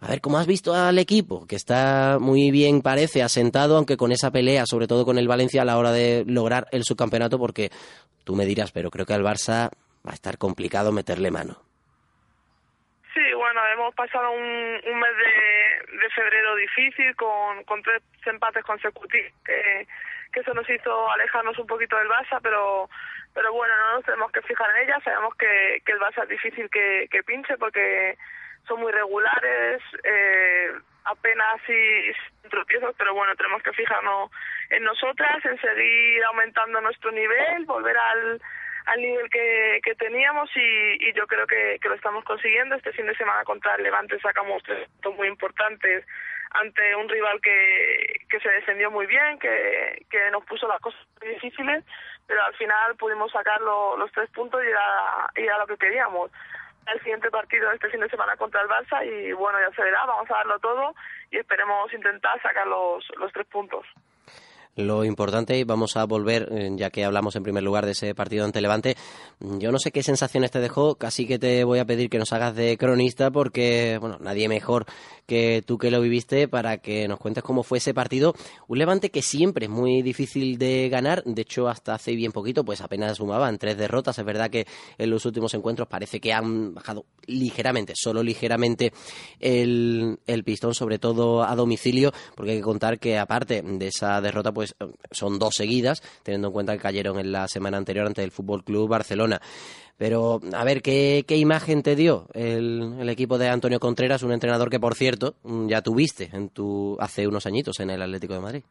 A 0.01 0.09
ver, 0.09 0.23
¿cómo 0.23 0.39
has 0.39 0.47
visto 0.47 0.75
al 0.75 0.99
equipo? 0.99 1.47
Que 1.47 1.57
está 1.57 2.17
muy 2.19 2.51
bien, 2.51 2.81
parece, 2.81 3.23
asentado, 3.23 3.77
aunque 3.77 3.99
con 3.99 4.11
esa 4.11 4.31
pelea, 4.31 4.65
sobre 4.65 4.87
todo 4.87 5.05
con 5.05 5.19
el 5.19 5.29
Valencia, 5.29 5.61
a 5.61 5.67
la 5.67 5.77
hora 5.77 5.93
de 5.93 6.25
lograr 6.27 6.69
el 6.73 6.85
subcampeonato, 6.85 7.39
porque 7.39 7.71
tú 8.25 8.35
me 8.35 8.47
dirás, 8.47 8.73
pero 8.73 8.91
creo 8.91 9.05
que 9.05 9.13
al 9.13 9.23
Barça 9.23 9.69
va 10.07 10.13
a 10.13 10.15
estar 10.15 10.39
complicado 10.39 10.91
meterle 10.91 11.31
mano. 11.31 11.70
Hemos 13.91 14.09
pasado 14.09 14.31
un, 14.31 15.01
mes 15.01 15.17
de, 15.17 16.11
febrero 16.11 16.55
difícil 16.55 17.17
con, 17.17 17.65
con 17.65 17.83
tres 17.83 18.01
empates 18.25 18.63
consecutivos 18.65 19.33
que, 19.45 19.85
que 20.33 20.41
eso 20.41 20.55
nos 20.55 20.69
hizo 20.71 21.11
alejarnos 21.11 21.59
un 21.59 21.67
poquito 21.67 21.97
del 21.97 22.09
Barça, 22.09 22.39
pero 22.41 22.89
pero 23.35 23.53
bueno, 23.53 23.75
no 23.77 23.95
nos 23.95 24.05
tenemos 24.05 24.31
que 24.31 24.43
fijar 24.43 24.71
en 24.77 24.85
ella, 24.85 25.01
sabemos 25.03 25.35
que, 25.35 25.83
que 25.85 25.91
el 25.91 25.99
Barça 25.99 26.23
es 26.23 26.29
difícil 26.29 26.71
que, 26.71 27.09
que 27.11 27.25
pinche 27.25 27.59
porque 27.59 28.17
son 28.69 28.79
muy 28.79 28.93
regulares, 28.93 29.83
eh, 30.05 30.71
apenas 31.05 31.61
y 31.69 32.49
tropiezos, 32.49 32.95
pero 32.97 33.13
bueno, 33.13 33.35
tenemos 33.35 33.61
que 33.65 33.73
fijarnos 33.73 34.31
en 34.71 34.85
nosotras, 34.85 35.45
en 35.45 35.61
seguir 35.61 36.25
aumentando 36.27 36.81
nuestro 36.81 37.11
nivel, 37.11 37.65
volver 37.65 37.97
al 37.97 38.41
al 38.87 39.01
nivel 39.01 39.29
que, 39.31 39.81
que 39.83 39.95
teníamos 39.95 40.51
y, 40.57 41.09
y 41.09 41.13
yo 41.13 41.27
creo 41.27 41.47
que, 41.47 41.79
lo 41.83 41.95
estamos 41.95 42.25
consiguiendo. 42.25 42.75
Este 42.75 42.93
fin 42.93 43.07
de 43.07 43.17
semana 43.17 43.45
contra 43.45 43.75
el 43.75 43.83
Levante 43.83 44.19
sacamos 44.21 44.63
tres 44.63 44.89
puntos 44.89 45.17
muy 45.17 45.29
importantes 45.29 46.05
ante 46.53 46.97
un 46.97 47.09
rival 47.09 47.41
que, 47.41 48.21
que 48.29 48.41
se 48.41 48.49
defendió 48.49 48.91
muy 48.91 49.07
bien, 49.07 49.39
que, 49.39 50.05
que 50.11 50.31
nos 50.31 50.45
puso 50.45 50.67
las 50.67 50.81
cosas 50.81 51.01
muy 51.21 51.35
difíciles, 51.35 51.85
pero 52.27 52.43
al 52.43 52.55
final 52.55 52.97
pudimos 52.97 53.31
sacar 53.31 53.61
lo, 53.61 53.97
los 53.97 54.11
tres 54.13 54.29
puntos 54.31 54.61
y 54.65 54.69
era, 54.69 55.31
y 55.37 55.43
era 55.43 55.59
lo 55.59 55.67
que 55.67 55.77
queríamos. 55.77 56.31
El 56.93 56.99
siguiente 57.01 57.31
partido 57.31 57.71
este 57.71 57.91
fin 57.91 58.01
de 58.01 58.09
semana 58.09 58.37
contra 58.37 58.63
el 58.63 58.69
Barça 58.69 59.07
y 59.07 59.33
bueno, 59.33 59.61
ya 59.61 59.71
se 59.77 59.83
verá, 59.83 60.07
vamos 60.07 60.29
a 60.31 60.35
darlo 60.35 60.59
todo 60.59 60.95
y 61.31 61.37
esperemos 61.37 61.93
intentar 61.93 62.41
sacar 62.43 62.67
los, 62.67 63.07
los 63.17 63.33
tres 63.33 63.47
puntos 63.47 63.87
lo 64.77 65.05
importante, 65.05 65.59
y 65.59 65.65
vamos 65.65 65.97
a 65.97 66.05
volver, 66.05 66.49
eh, 66.53 66.71
ya 66.77 66.91
que 66.91 67.05
hablamos 67.05 67.37
en 67.37 67.43
primer 67.43 67.63
lugar 67.63 67.87
de 67.87 67.93
ese 67.93 68.15
partido 68.15 68.45
ante 68.45 68.61
Levante, 68.61 68.97
yo 69.41 69.73
no 69.73 69.79
sé 69.79 69.91
qué 69.91 70.03
sensaciones 70.03 70.51
te 70.51 70.61
dejó, 70.61 70.97
casi 70.97 71.27
que 71.27 71.39
te 71.39 71.65
voy 71.65 71.79
a 71.79 71.85
pedir 71.85 72.11
que 72.11 72.19
nos 72.19 72.33
hagas 72.33 72.55
de 72.55 72.77
cronista, 72.77 73.31
porque, 73.31 73.99
bueno, 74.01 74.19
nadie 74.21 74.49
mejor 74.49 74.87
que 75.27 75.63
tú 75.65 75.79
que 75.79 75.93
lo 75.93 76.01
viviste 76.01 76.49
para 76.49 76.79
que 76.79 77.07
nos 77.07 77.19
cuentes 77.19 77.45
cómo 77.45 77.63
fue 77.63 77.79
ese 77.79 77.95
partido. 77.95 78.35
Un 78.67 78.79
Levante 78.79 79.11
que 79.11 79.23
siempre 79.23 79.67
es 79.67 79.71
muy 79.71 80.03
difícil 80.03 80.59
de 80.59 80.89
ganar, 80.89 81.23
de 81.25 81.43
hecho 81.43 81.69
hasta 81.69 81.95
hace 81.95 82.17
bien 82.17 82.33
poquito 82.33 82.65
pues 82.65 82.81
apenas 82.81 83.17
sumaban 83.17 83.59
tres 83.59 83.77
derrotas, 83.77 84.19
es 84.19 84.25
verdad 84.25 84.51
que 84.51 84.67
en 84.99 85.11
los 85.11 85.25
últimos 85.27 85.55
encuentros 85.55 85.87
parece 85.87 86.21
que 86.21 86.33
han 86.33 86.75
bajado 86.75 87.07
ligeramente, 87.27 87.93
solo 87.97 88.23
ligeramente 88.23 88.93
el, 89.39 90.19
el 90.27 90.45
pistón, 90.45 90.75
sobre 90.75 90.99
todo 90.99 91.45
a 91.45 91.55
domicilio, 91.55 92.13
porque 92.35 92.53
hay 92.53 92.57
que 92.59 92.65
contar 92.65 92.99
que 92.99 93.19
aparte 93.19 93.63
de 93.63 93.87
esa 93.87 94.21
derrota 94.21 94.53
pues 94.53 94.60
son 95.11 95.39
dos 95.39 95.55
seguidas, 95.55 96.03
teniendo 96.23 96.49
en 96.49 96.53
cuenta 96.53 96.73
que 96.75 96.83
cayeron 96.83 97.19
en 97.19 97.33
la 97.33 97.49
semana 97.49 97.77
anterior 97.77 98.07
ante 98.07 98.23
el 98.23 98.31
Fútbol 98.31 98.65
Club 98.65 98.89
Barcelona. 98.89 99.41
Pero, 99.99 100.41
a 100.57 100.65
ver, 100.65 100.81
¿qué, 100.81 101.25
qué 101.29 101.37
imagen 101.37 101.83
te 101.83 101.95
dio 101.95 102.27
el, 102.33 102.97
el, 103.01 103.09
equipo 103.11 103.37
de 103.37 103.49
Antonio 103.49 103.79
Contreras, 103.79 104.23
un 104.23 104.33
entrenador 104.33 104.71
que, 104.71 104.81
por 104.81 104.95
cierto, 104.95 105.35
ya 105.45 105.83
tuviste 105.83 106.31
en 106.33 106.49
tu, 106.49 106.97
hace 106.99 107.29
unos 107.29 107.45
añitos 107.45 107.81
en 107.81 107.91
el 107.91 108.01
Atlético 108.01 108.33
de 108.33 108.41
Madrid? 108.41 108.63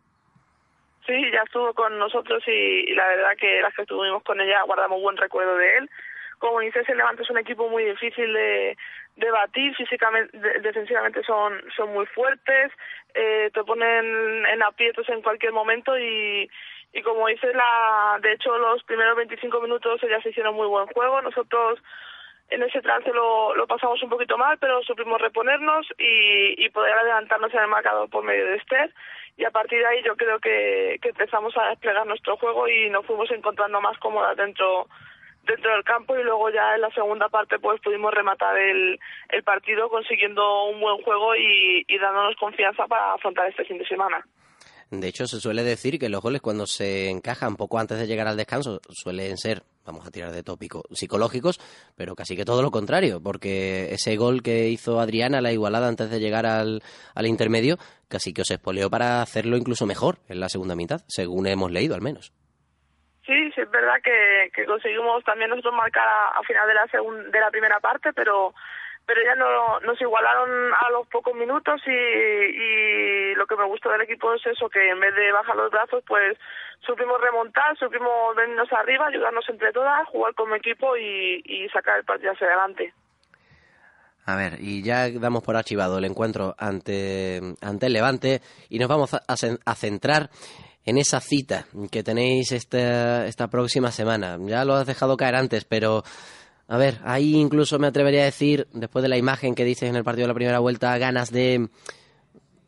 Sí, 1.05 1.13
ya 1.31 1.41
estuvo 1.45 1.73
con 1.73 1.97
nosotros 1.99 2.43
y, 2.47 2.91
y 2.91 2.95
la 2.95 3.07
verdad 3.07 3.37
que 3.39 3.61
las 3.61 3.73
que 3.75 3.83
estuvimos 3.83 4.23
con 4.23 4.41
ella 4.41 4.63
guardamos 4.63 5.01
buen 5.01 5.17
recuerdo 5.17 5.55
de 5.55 5.77
él. 5.77 5.89
Como 6.39 6.61
dices, 6.61 6.87
el 6.89 6.97
Levante 6.97 7.23
es 7.23 7.29
un 7.29 7.37
equipo 7.37 7.69
muy 7.69 7.83
difícil 7.83 8.33
de, 8.33 8.77
batir, 9.31 9.75
físicamente, 9.75 10.35
de, 10.37 10.59
defensivamente 10.59 11.21
son, 11.23 11.61
son 11.75 11.93
muy 11.93 12.05
fuertes, 12.07 12.71
eh, 13.13 13.51
te 13.53 13.63
ponen 13.63 14.45
en 14.45 14.63
aprietos 14.63 15.07
en 15.09 15.21
cualquier 15.21 15.51
momento 15.51 15.97
y, 15.99 16.49
como 17.03 17.27
dice 17.27 17.53
la 17.53 18.17
de 18.21 18.33
hecho 18.33 18.57
los 18.57 18.83
primeros 18.83 19.15
25 19.15 19.61
minutos 19.61 20.01
ellas 20.03 20.25
hicieron 20.25 20.55
muy 20.55 20.67
buen 20.67 20.87
juego 20.87 21.21
nosotros 21.21 21.79
en 22.49 22.63
ese 22.63 22.81
trance 22.81 23.09
lo, 23.13 23.53
pasamos 23.67 24.01
un 24.01 24.09
poquito 24.09 24.37
mal 24.37 24.57
pero 24.57 24.81
supimos 24.83 25.21
reponernos 25.21 25.85
y, 25.97 26.65
y 26.65 26.69
poder 26.69 26.93
adelantarnos 26.93 27.53
en 27.53 27.59
el 27.61 27.67
marcador 27.67 28.09
por 28.09 28.23
medio 28.23 28.45
de 28.45 28.55
Esther. 28.55 28.93
Y 29.37 29.45
a 29.45 29.51
partir 29.51 29.79
de 29.79 29.85
ahí 29.85 30.03
yo 30.03 30.17
creo 30.17 30.39
que, 30.39 30.99
que 31.01 31.09
empezamos 31.09 31.55
a 31.57 31.69
desplegar 31.69 32.05
nuestro 32.05 32.35
juego 32.35 32.67
y 32.67 32.89
nos 32.89 33.05
fuimos 33.05 33.31
encontrando 33.31 33.79
más 33.79 33.97
cómodas 33.99 34.35
dentro 34.35 34.87
dentro 35.49 35.71
del 35.73 35.83
campo 35.83 36.17
y 36.17 36.23
luego 36.23 36.49
ya 36.49 36.75
en 36.75 36.81
la 36.81 36.91
segunda 36.91 37.27
parte 37.29 37.59
pues 37.59 37.81
pudimos 37.81 38.13
rematar 38.13 38.57
el, 38.57 38.99
partido 39.43 39.89
consiguiendo 39.89 40.65
un 40.65 40.79
buen 40.79 41.01
juego 41.01 41.35
y, 41.35 41.83
y 41.87 41.97
dándonos 41.97 42.35
confianza 42.35 42.85
para 42.87 43.13
afrontar 43.13 43.49
este 43.49 43.65
fin 43.65 43.77
de 43.77 43.85
semana. 43.85 44.23
De 44.91 45.07
hecho, 45.07 45.27
se 45.27 45.39
suele 45.39 45.63
decir 45.63 45.99
que 45.99 46.09
los 46.09 46.21
goles 46.21 46.41
cuando 46.41 46.65
se 46.65 47.09
encajan 47.09 47.55
poco 47.55 47.77
antes 47.77 47.99
de 47.99 48.07
llegar 48.07 48.27
al 48.27 48.37
descanso 48.37 48.81
suelen 48.89 49.37
ser, 49.37 49.61
vamos 49.85 50.05
a 50.07 50.09
tirar 50.09 50.31
de 50.31 50.41
tópico, 50.41 50.83
psicológicos, 50.91 51.59
pero 51.95 52.15
casi 52.15 52.35
que 52.35 52.43
todo 52.43 52.63
lo 52.63 52.71
contrario, 52.71 53.21
porque 53.21 53.93
ese 53.93 54.17
gol 54.17 54.41
que 54.41 54.69
hizo 54.69 54.99
Adriana, 54.99 55.41
la 55.41 55.51
igualada 55.51 55.87
antes 55.87 56.09
de 56.09 56.19
llegar 56.19 56.47
al, 56.47 56.81
al 57.13 57.27
intermedio, 57.27 57.77
casi 58.07 58.33
que 58.33 58.41
os 58.41 58.49
espoleó 58.49 58.89
para 58.89 59.21
hacerlo 59.21 59.57
incluso 59.57 59.85
mejor 59.85 60.19
en 60.27 60.39
la 60.39 60.49
segunda 60.49 60.75
mitad, 60.75 61.01
según 61.07 61.45
hemos 61.45 61.71
leído 61.71 61.93
al 61.93 62.01
menos. 62.01 62.33
Sí, 63.29 63.51
sí 63.53 63.61
es 63.61 63.69
verdad 63.69 64.01
que, 64.01 64.65
conseguimos 64.65 65.23
también 65.23 65.51
nosotros 65.51 65.75
marcar 65.75 66.07
a, 66.07 66.39
a 66.39 66.41
final 66.41 66.67
de 66.67 66.73
la, 66.73 66.85
de 67.29 67.39
la 67.39 67.51
primera 67.51 67.79
parte, 67.79 68.11
pero 68.11 68.55
pero 69.05 69.21
ya 69.23 69.35
no, 69.35 69.79
nos 69.79 69.99
igualaron 69.99 70.71
a 70.71 70.89
los 70.91 71.07
pocos 71.07 71.35
minutos 71.35 71.81
y, 71.87 71.91
y 71.91 73.35
lo 73.35 73.47
que 73.47 73.55
me 73.55 73.65
gustó 73.65 73.89
del 73.89 74.01
equipo 74.01 74.33
es 74.33 74.45
eso, 74.45 74.69
que 74.69 74.89
en 74.89 74.99
vez 74.99 75.15
de 75.15 75.31
bajar 75.31 75.55
los 75.55 75.71
brazos, 75.71 76.03
pues 76.07 76.37
supimos 76.85 77.19
remontar, 77.19 77.75
supimos 77.77 78.35
venirnos 78.35 78.71
arriba, 78.71 79.07
ayudarnos 79.07 79.47
entre 79.49 79.71
todas, 79.73 80.07
jugar 80.09 80.33
como 80.35 80.55
equipo 80.55 80.95
y, 80.95 81.67
sacar 81.73 81.97
el 81.97 82.05
partido 82.05 82.33
hacia 82.33 82.47
adelante. 82.47 82.93
A 84.25 84.35
ver, 84.35 84.53
y 84.59 84.83
ya 84.83 85.09
damos 85.09 85.43
por 85.43 85.55
archivado 85.55 85.97
el 85.97 86.05
encuentro 86.05 86.55
ante, 86.59 87.41
ante 87.61 87.85
el 87.87 87.93
Levante 87.93 88.41
y 88.69 88.77
nos 88.77 88.89
vamos 88.89 89.15
a, 89.15 89.21
a 89.27 89.75
centrar 89.75 90.29
en 90.85 90.97
esa 90.97 91.19
cita 91.19 91.65
que 91.91 92.03
tenéis 92.03 92.51
esta, 92.51 93.25
esta 93.25 93.47
próxima 93.47 93.91
semana. 93.91 94.37
Ya 94.41 94.65
lo 94.65 94.75
has 94.75 94.87
dejado 94.87 95.17
caer 95.17 95.35
antes, 95.35 95.65
pero 95.65 96.03
a 96.67 96.77
ver, 96.77 96.95
ahí 97.03 97.35
incluso 97.35 97.79
me 97.79 97.87
atrevería 97.87 98.21
a 98.21 98.25
decir, 98.25 98.67
después 98.73 99.03
de 99.03 99.09
la 99.09 99.17
imagen 99.17 99.55
que 99.55 99.65
dices 99.65 99.89
en 99.89 99.95
el 99.95 100.03
partido 100.03 100.25
de 100.25 100.33
la 100.33 100.35
primera 100.35 100.59
vuelta, 100.59 100.97
ganas 100.97 101.31
de 101.31 101.67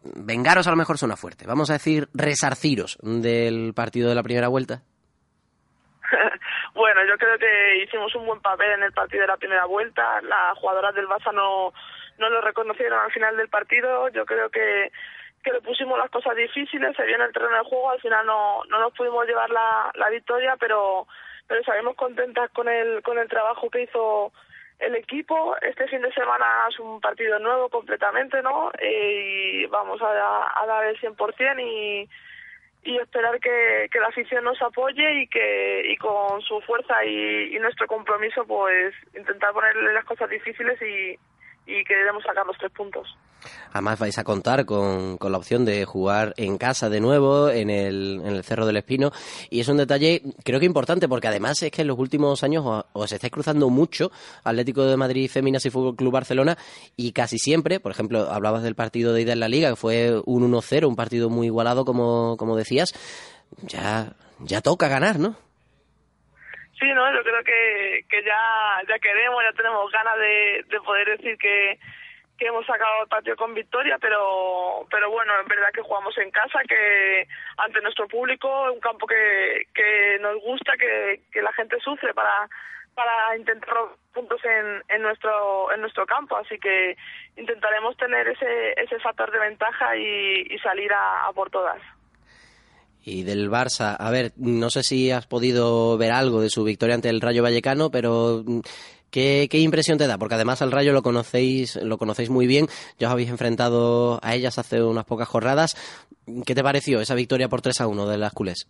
vengaros 0.03 0.67
a 0.67 0.71
lo 0.71 0.75
mejor 0.75 0.97
suena 0.97 1.15
fuerte. 1.15 1.45
Vamos 1.47 1.69
a 1.69 1.73
decir 1.73 2.07
resarciros 2.13 2.97
del 3.01 3.73
partido 3.75 4.09
de 4.09 4.15
la 4.15 4.23
primera 4.23 4.47
vuelta. 4.47 4.81
bueno, 6.73 7.01
yo 7.07 7.17
creo 7.17 7.37
que 7.37 7.83
hicimos 7.83 8.13
un 8.15 8.25
buen 8.25 8.41
papel 8.41 8.71
en 8.71 8.83
el 8.83 8.91
partido 8.91 9.21
de 9.21 9.27
la 9.27 9.37
primera 9.37 9.65
vuelta. 9.65 10.21
Las 10.21 10.57
jugadoras 10.57 10.95
del 10.95 11.07
Barça 11.07 11.33
no, 11.33 11.71
no 12.17 12.29
lo 12.29 12.41
reconocieron 12.41 12.99
al 12.99 13.11
final 13.11 13.37
del 13.37 13.49
partido. 13.49 14.09
Yo 14.09 14.25
creo 14.25 14.49
que 14.49 14.91
que 15.41 15.51
le 15.51 15.61
pusimos 15.61 15.97
las 15.97 16.09
cosas 16.09 16.35
difíciles, 16.35 16.95
se 16.95 17.05
vio 17.05 17.15
en 17.15 17.21
el 17.21 17.33
terreno 17.33 17.55
del 17.55 17.65
juego, 17.65 17.91
al 17.91 18.01
final 18.01 18.25
no, 18.25 18.63
no 18.69 18.79
nos 18.79 18.93
pudimos 18.93 19.25
llevar 19.25 19.49
la, 19.49 19.91
la 19.95 20.09
victoria, 20.09 20.55
pero 20.59 21.07
pero 21.47 21.63
salimos 21.65 21.97
contentas 21.97 22.49
con 22.51 22.69
el, 22.69 23.01
con 23.03 23.17
el 23.17 23.27
trabajo 23.27 23.69
que 23.69 23.83
hizo 23.83 24.31
el 24.79 24.95
equipo. 24.95 25.53
Este 25.61 25.85
fin 25.89 26.01
de 26.01 26.13
semana 26.13 26.45
es 26.69 26.79
un 26.79 27.01
partido 27.01 27.39
nuevo 27.39 27.67
completamente, 27.67 28.41
¿no? 28.41 28.71
Eh, 28.79 29.63
y 29.63 29.65
vamos 29.65 30.01
a, 30.01 30.61
a 30.61 30.65
dar 30.65 30.85
el 30.85 30.97
100% 30.97 31.59
y, 31.59 32.09
y 32.83 32.97
esperar 32.99 33.37
que, 33.41 33.89
que 33.91 33.99
la 33.99 34.07
afición 34.07 34.45
nos 34.45 34.61
apoye 34.61 35.23
y 35.23 35.27
que 35.27 35.83
y 35.85 35.97
con 35.97 36.41
su 36.41 36.61
fuerza 36.61 37.03
y, 37.03 37.53
y 37.53 37.59
nuestro 37.59 37.85
compromiso 37.85 38.45
pues 38.45 38.95
intentar 39.13 39.51
ponerle 39.51 39.93
las 39.93 40.05
cosas 40.05 40.29
difíciles 40.29 40.81
y, 40.81 41.17
y 41.65 41.83
queremos 41.83 42.23
sacar 42.23 42.45
los 42.45 42.57
tres 42.57 42.71
puntos. 42.71 43.07
Además 43.73 43.99
vais 43.99 44.17
a 44.17 44.23
contar 44.23 44.65
con, 44.65 45.17
con, 45.17 45.31
la 45.31 45.37
opción 45.37 45.65
de 45.65 45.85
jugar 45.85 46.33
en 46.37 46.57
casa 46.57 46.89
de 46.89 46.99
nuevo, 46.99 47.49
en 47.49 47.69
el, 47.69 48.21
en 48.23 48.35
el 48.35 48.43
Cerro 48.43 48.65
del 48.65 48.77
Espino, 48.77 49.11
y 49.49 49.61
es 49.61 49.67
un 49.67 49.77
detalle 49.77 50.21
creo 50.43 50.59
que 50.59 50.65
importante, 50.65 51.07
porque 51.07 51.27
además 51.27 51.61
es 51.63 51.71
que 51.71 51.81
en 51.81 51.87
los 51.87 51.97
últimos 51.97 52.43
años 52.43 52.85
os, 52.93 53.11
estáis 53.11 53.31
cruzando 53.31 53.69
mucho 53.69 54.11
Atlético 54.43 54.83
de 54.83 54.97
Madrid 54.97 55.29
Féminas 55.29 55.65
y 55.65 55.69
Fútbol 55.69 55.95
Club 55.95 56.11
Barcelona, 56.11 56.57
y 56.95 57.11
casi 57.13 57.39
siempre, 57.39 57.79
por 57.79 57.91
ejemplo, 57.91 58.29
hablabas 58.31 58.63
del 58.63 58.75
partido 58.75 59.13
de 59.13 59.21
ida 59.21 59.33
en 59.33 59.39
la 59.39 59.49
Liga, 59.49 59.69
que 59.69 59.75
fue 59.75 60.21
un 60.25 60.51
1-0, 60.51 60.87
un 60.87 60.95
partido 60.95 61.29
muy 61.29 61.47
igualado, 61.47 61.85
como, 61.85 62.35
como 62.37 62.55
decías, 62.55 62.93
ya, 63.63 64.13
ya 64.39 64.61
toca 64.61 64.87
ganar, 64.87 65.19
¿no? 65.19 65.35
Sí, 66.81 66.91
no, 66.93 67.13
yo 67.13 67.21
creo 67.21 67.43
que, 67.43 68.05
que 68.09 68.23
ya, 68.23 68.81
ya 68.89 68.97
queremos, 68.97 69.43
ya 69.43 69.53
tenemos 69.53 69.91
ganas 69.91 70.17
de, 70.17 70.65
de 70.67 70.81
poder 70.81 71.15
decir 71.15 71.37
que 71.37 71.79
que 72.39 72.47
hemos 72.47 72.65
sacado 72.65 73.03
el 73.03 73.07
patio 73.07 73.35
con 73.35 73.53
victoria, 73.53 73.99
pero 73.99 74.87
pero 74.89 75.11
bueno, 75.11 75.31
en 75.39 75.47
verdad 75.47 75.69
que 75.71 75.83
jugamos 75.83 76.17
en 76.17 76.31
casa, 76.31 76.59
que 76.67 77.27
ante 77.57 77.81
nuestro 77.81 78.07
público, 78.07 78.71
un 78.71 78.79
campo 78.79 79.05
que, 79.05 79.67
que 79.75 80.17
nos 80.19 80.41
gusta, 80.41 80.75
que, 80.75 81.21
que 81.31 81.41
la 81.43 81.53
gente 81.53 81.79
sufre 81.81 82.15
para 82.15 82.49
para 82.95 83.37
intentar 83.37 83.75
puntos 84.11 84.43
en, 84.43 84.81
en 84.89 85.03
nuestro 85.03 85.71
en 85.71 85.81
nuestro 85.81 86.07
campo, 86.07 86.35
así 86.35 86.57
que 86.57 86.97
intentaremos 87.37 87.95
tener 87.97 88.27
ese 88.27 88.73
ese 88.75 88.97
factor 89.01 89.29
de 89.29 89.37
ventaja 89.37 89.95
y, 89.95 90.57
salir 90.63 90.91
a 90.91 91.29
por 91.35 91.51
todas. 91.51 91.79
Y 93.03 93.23
del 93.23 93.49
Barça, 93.49 93.95
a 93.97 94.11
ver, 94.11 94.31
no 94.37 94.69
sé 94.69 94.83
si 94.83 95.09
has 95.11 95.25
podido 95.25 95.97
ver 95.97 96.11
algo 96.11 96.41
de 96.41 96.49
su 96.49 96.63
victoria 96.63 96.95
ante 96.95 97.09
el 97.09 97.21
Rayo 97.21 97.41
Vallecano, 97.41 97.89
pero 97.89 98.43
¿Qué, 99.11 99.49
impresión 99.51 99.97
te 99.97 100.07
da? 100.07 100.17
Porque 100.17 100.35
además 100.35 100.61
al 100.61 100.71
Rayo 100.71 100.93
lo 100.93 101.01
conocéis, 101.01 101.75
lo 101.75 101.97
conocéis 101.97 102.29
muy 102.29 102.47
bien, 102.47 102.67
ya 102.97 103.07
os 103.07 103.13
habéis 103.13 103.29
enfrentado 103.29 104.19
a 104.23 104.35
ellas 104.35 104.57
hace 104.57 104.81
unas 104.81 105.03
pocas 105.03 105.27
jornadas. 105.27 105.75
¿Qué 106.47 106.55
te 106.55 106.63
pareció 106.63 107.01
esa 107.01 107.13
victoria 107.13 107.49
por 107.49 107.61
3 107.61 107.81
a 107.81 107.87
1 107.87 108.07
de 108.07 108.17
las 108.17 108.31
culés? 108.31 108.69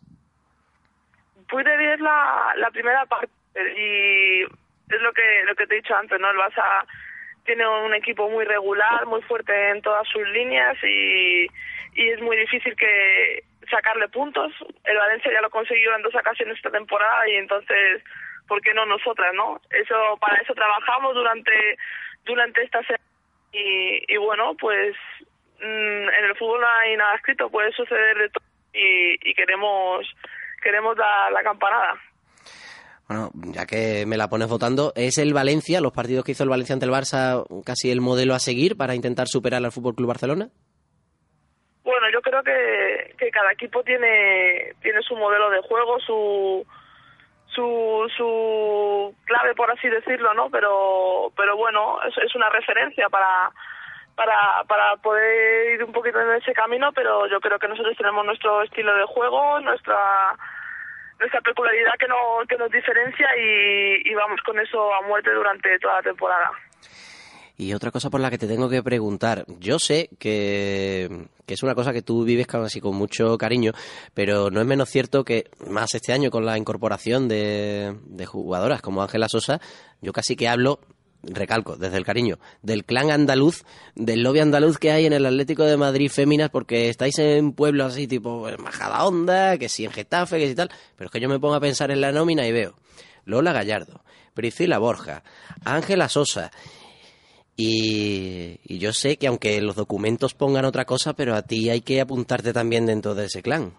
Pude 1.48 1.78
ver 1.78 2.02
la, 2.02 2.54
la 2.58 2.72
primera 2.72 3.06
parte 3.06 3.32
y 3.78 4.42
es 4.42 5.02
lo 5.02 5.14
que, 5.14 5.44
lo 5.46 5.54
que 5.54 5.68
te 5.68 5.76
he 5.76 5.82
dicho 5.82 5.94
antes, 5.94 6.20
¿no? 6.20 6.32
El 6.32 6.38
Barça 6.38 6.86
tiene 7.46 7.68
un 7.68 7.94
equipo 7.94 8.28
muy 8.28 8.46
regular, 8.46 9.06
muy 9.06 9.22
fuerte 9.22 9.54
en 9.70 9.82
todas 9.84 10.08
sus 10.08 10.28
líneas 10.30 10.76
y, 10.84 11.46
y 11.94 12.10
es 12.10 12.22
muy 12.22 12.38
difícil 12.38 12.76
que 12.76 13.44
sacarle 13.72 14.08
puntos. 14.10 14.54
El 14.84 14.98
Valencia 14.98 15.32
ya 15.34 15.42
lo 15.42 15.50
consiguió 15.50 15.96
en 15.96 16.04
dos 16.04 16.14
ocasiones 16.14 16.58
esta 16.58 16.70
temporada 16.70 17.28
y 17.28 17.36
entonces 17.36 18.04
¿por 18.52 18.62
qué 18.62 18.74
no 18.74 18.86
nosotras, 18.86 19.32
no? 19.34 19.62
Eso, 19.70 19.96
para 20.20 20.36
eso 20.36 20.54
trabajamos 20.54 21.16
durante, 21.16 21.78
durante 22.26 22.62
esta 22.62 22.82
semana 22.84 23.04
y, 23.54 24.14
y 24.14 24.18
bueno, 24.18 24.56
pues 24.60 24.94
mm, 25.60 26.10
en 26.20 26.26
el 26.26 26.36
fútbol 26.38 26.60
no 26.60 26.68
hay 26.68 26.98
nada 26.98 27.16
escrito, 27.16 27.50
puede 27.50 27.72
suceder 27.72 28.18
de 28.18 28.30
todo 28.30 28.44
y, 28.74 29.30
y 29.30 29.34
queremos, 29.34 30.06
queremos 30.62 30.98
dar 30.98 31.32
la 31.32 31.44
campanada. 31.44 31.94
Bueno, 33.08 33.32
ya 33.54 33.66
que 33.66 34.06
me 34.06 34.18
la 34.18 34.30
pones 34.30 34.50
votando, 34.50 34.92
¿es 34.96 35.18
el 35.18 35.34
Valencia, 35.34 35.80
los 35.80 35.94
partidos 35.94 36.26
que 36.26 36.34
hizo 36.34 36.44
el 36.44 36.50
Valencia 36.50 36.74
ante 36.74 36.86
el 36.86 36.92
Barça, 36.92 37.46
casi 37.66 37.90
el 37.90 38.02
modelo 38.02 38.34
a 38.34 38.40
seguir 38.40 38.76
para 38.76 38.96
intentar 38.96 39.28
superar 39.28 39.64
al 39.64 39.72
Fútbol 39.72 39.96
Club 39.96 40.10
Barcelona? 40.10 40.50
Bueno, 41.84 42.08
yo 42.14 42.21
creo 42.32 42.44
que, 42.44 43.16
que 43.18 43.32
cada 43.32 43.52
equipo 43.52 43.84
tiene, 43.84 44.74
tiene 44.82 45.02
su 45.02 45.16
modelo 45.16 45.50
de 45.50 45.62
juego, 45.62 46.00
su, 46.00 46.66
su, 47.48 48.12
su 48.16 49.16
clave, 49.26 49.54
por 49.56 49.70
así 49.70 49.90
decirlo, 49.90 50.34
¿no? 50.34 50.50
Pero, 50.50 51.32
pero 51.36 51.58
bueno, 51.58 52.00
es, 52.04 52.36
una 52.36 52.50
referencia 52.50 53.10
para, 53.10 53.52
para, 54.16 54.64
para 54.68 54.96
poder 54.98 55.76
ir 55.76 55.84
un 55.84 55.92
poquito 55.92 56.22
en 56.22 56.32
ese 56.42 56.54
camino, 56.54 56.92
pero 56.94 57.28
yo 57.28 57.42
creo 57.42 57.60
que 57.60 57.68
nosotros 57.68 57.98
tenemos 57.98 58.26
nuestro 58.26 58.62
estilo 58.64 58.96
de 58.96 59.06
juego, 59.06 59.60
nuestra 59.60 60.36
nuestra 61.20 61.42
peculiaridad 61.42 61.94
que, 62.00 62.08
no, 62.08 62.40
que 62.50 62.58
nos 62.58 62.72
diferencia 62.72 63.28
y 63.38 64.12
vamos 64.16 64.42
con 64.42 64.58
eso 64.58 64.92
a 64.92 65.02
muerte 65.04 65.32
durante 65.32 65.78
toda 65.78 65.96
la 65.98 66.02
temporada. 66.02 66.50
Y 67.58 67.74
otra 67.74 67.92
cosa 67.92 68.10
por 68.10 68.22
la 68.22 68.30
que 68.30 68.38
te 68.38 68.48
tengo 68.48 68.70
que 68.70 68.82
preguntar, 68.82 69.46
yo 69.60 69.78
sé 69.78 70.10
que, 70.18 71.28
es 71.48 71.64
una 71.64 71.76
cosa 71.76 71.94
que 71.94 72.02
tú 72.02 72.24
vives 72.24 72.48
casi 72.48 72.80
con 72.80 72.96
mucho 72.96 73.38
cariño, 73.38 73.74
pero 74.14 74.50
no 74.50 74.62
es 74.62 74.68
menos 74.68 74.90
cierto 74.90 75.24
que 75.24 75.50
más 75.68 75.94
este 75.94 76.14
año 76.14 76.32
con 76.32 76.46
la 76.46 76.58
incorporación 76.58 77.28
de, 77.28 77.96
jugadoras 78.26 78.82
como 78.82 79.02
Ángela 79.02 79.28
Sosa, 79.30 79.60
yo 80.02 80.14
casi 80.14 80.36
que 80.36 80.48
hablo 80.48 80.80
recalco, 81.24 81.78
desde 81.78 81.98
el 81.98 82.06
cariño, 82.06 82.40
del 82.64 82.84
clan 82.84 83.12
andaluz, 83.12 83.64
del 83.94 84.24
lobby 84.24 84.40
andaluz 84.40 84.80
que 84.80 84.92
hay 84.92 85.06
en 85.06 85.14
el 85.14 85.26
Atlético 85.28 85.64
de 85.66 85.78
Madrid 85.78 86.10
Féminas, 86.10 86.50
porque 86.50 86.90
estáis 86.90 87.20
en 87.20 87.54
pueblos 87.54 87.94
así 87.94 88.08
tipo 88.08 88.48
Majada 88.58 89.06
Honda, 89.06 89.60
que 89.60 89.70
si 89.70 89.86
en 89.86 89.92
Getafe, 89.92 90.40
que 90.40 90.48
si 90.48 90.56
tal, 90.56 90.72
pero 90.96 91.10
es 91.10 91.12
que 91.12 91.20
yo 91.20 91.30
me 91.30 91.40
pongo 91.40 91.54
a 91.54 91.60
pensar 91.60 91.92
en 91.92 92.02
la 92.02 92.12
nómina 92.12 92.48
y 92.48 92.52
veo 92.52 92.76
Lola 93.26 93.54
Gallardo, 93.54 94.04
Priscila 94.34 94.80
Borja, 94.80 95.24
Ángela 95.64 96.10
Sosa, 96.10 96.52
y, 97.62 98.80
yo 98.80 98.92
sé 98.94 99.18
que 99.18 99.28
aunque 99.28 99.62
los 99.62 99.76
documentos 99.76 100.34
pongan 100.34 100.66
otra 100.66 100.86
cosa, 100.86 101.14
pero 101.14 101.36
a 101.36 101.44
ti 101.44 101.70
hay 101.70 101.82
que 101.82 102.02
apuntarte 102.02 102.54
también 102.54 102.86
dentro 102.86 103.14
de 103.14 103.26
ese 103.26 103.42
clan. 103.42 103.72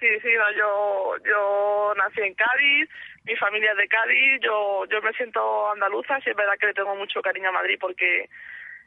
Sí, 0.00 0.08
sí, 0.22 0.28
yo, 0.56 1.14
yo 1.24 1.92
nací 1.96 2.20
en 2.22 2.34
Cádiz, 2.34 2.88
mi 3.24 3.36
familia 3.36 3.72
es 3.72 3.76
de 3.76 3.88
Cádiz, 3.88 4.40
yo, 4.42 4.84
yo 4.86 5.02
me 5.02 5.12
siento 5.12 5.70
andaluza, 5.70 6.18
y 6.24 6.30
es 6.30 6.36
verdad 6.36 6.58
que 6.58 6.66
le 6.66 6.74
tengo 6.74 6.96
mucho 6.96 7.20
cariño 7.20 7.50
a 7.50 7.52
Madrid 7.52 7.76
porque 7.78 8.28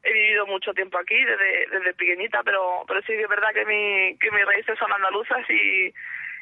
he 0.04 0.12
vivido 0.12 0.46
mucho 0.48 0.74
tiempo 0.74 0.98
aquí 0.98 1.16
desde, 1.24 1.68
desde 1.72 1.94
pequeñita, 1.94 2.42
pero, 2.44 2.84
pero 2.88 3.02
sí 3.04 3.14
es 3.14 3.30
verdad 3.30 3.54
que, 3.54 3.66
mi, 3.66 4.18
que 4.18 4.32
mis 4.32 4.46
raíces 4.46 4.78
son 4.78 4.92
andaluzas 4.92 5.48
y, 5.50 5.94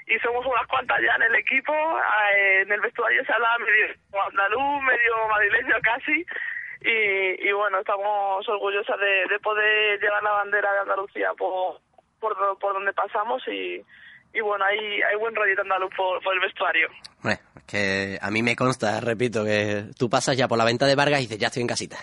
y 0.07 0.19
somos 0.19 0.45
unas 0.45 0.65
cuantas 0.67 0.99
ya 1.01 1.13
en 1.15 1.23
el 1.23 1.35
equipo, 1.35 1.73
eh, 2.33 2.61
en 2.61 2.71
el 2.71 2.81
vestuario 2.81 3.23
se 3.23 3.33
habla 3.33 3.57
medio 3.59 3.93
andaluz, 4.27 4.83
medio 4.83 5.27
madrileño 5.29 5.75
casi, 5.83 6.25
y, 6.81 7.47
y 7.47 7.51
bueno, 7.51 7.79
estamos 7.79 8.47
orgullosas 8.49 8.99
de, 8.99 9.27
de 9.29 9.39
poder 9.39 9.99
llevar 9.99 10.23
la 10.23 10.31
bandera 10.31 10.73
de 10.73 10.79
Andalucía 10.79 11.31
por, 11.37 11.79
por, 12.19 12.35
por 12.59 12.73
donde 12.73 12.93
pasamos 12.93 13.41
y, 13.47 13.83
y 14.33 14.41
bueno, 14.41 14.65
hay, 14.65 15.01
hay 15.01 15.15
buen 15.17 15.35
rollito 15.35 15.61
andaluz 15.61 15.93
por, 15.95 16.21
por 16.23 16.33
el 16.33 16.39
vestuario. 16.39 16.89
Bueno, 17.21 17.39
es 17.55 17.63
que 17.65 18.17
a 18.21 18.31
mí 18.31 18.41
me 18.41 18.55
consta, 18.55 18.99
repito, 18.99 19.45
que 19.45 19.85
tú 19.97 20.09
pasas 20.09 20.35
ya 20.37 20.47
por 20.47 20.57
la 20.57 20.65
venta 20.65 20.85
de 20.85 20.95
Vargas 20.95 21.19
y 21.19 21.23
dices, 21.23 21.37
ya 21.37 21.47
estoy 21.47 21.61
en 21.61 21.67
casita. 21.67 21.97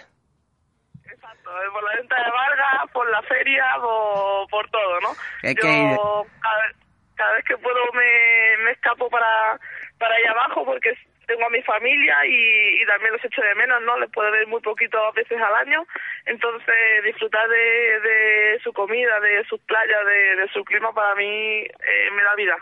Exacto, 1.04 1.50
eh, 1.50 1.70
por 1.72 1.82
la 1.82 1.96
venta 1.96 2.14
de 2.14 2.30
Vargas, 2.30 2.90
por 2.92 3.10
la 3.10 3.22
feria, 3.22 3.64
por, 3.80 4.48
por 4.48 4.70
todo, 4.70 5.00
¿no? 5.00 5.10
Es 5.42 5.54
Yo 5.56 5.62
que... 5.62 5.96
cada, 6.40 6.72
cada, 7.16 7.32
vez 7.34 7.44
que 7.44 7.56
puedo 7.56 7.80
me, 7.94 8.64
me 8.64 8.70
escapo 8.72 9.10
para, 9.10 9.58
para 9.98 10.14
allá 10.14 10.30
abajo 10.30 10.64
porque 10.64 10.94
tengo 11.28 11.44
a 11.44 11.50
mi 11.50 11.62
familia 11.62 12.16
y, 12.26 12.82
y, 12.82 12.86
también 12.86 13.12
los 13.12 13.24
echo 13.24 13.42
de 13.42 13.54
menos, 13.54 13.82
¿no? 13.82 13.98
Les 13.98 14.10
puedo 14.10 14.32
ver 14.32 14.46
muy 14.46 14.60
poquito 14.62 14.98
veces 15.14 15.38
al 15.38 15.54
año, 15.54 15.86
entonces 16.24 17.04
disfrutar 17.04 17.46
de, 17.48 18.58
su 18.64 18.72
comida, 18.72 19.20
de 19.20 19.44
sus 19.44 19.60
playas, 19.60 20.04
de, 20.06 20.48
su 20.52 20.64
clima 20.64 20.92
para 20.92 21.14
mí 21.14 21.24
eh, 21.24 22.10
me 22.16 22.22
da 22.22 22.34
vida 22.34 22.56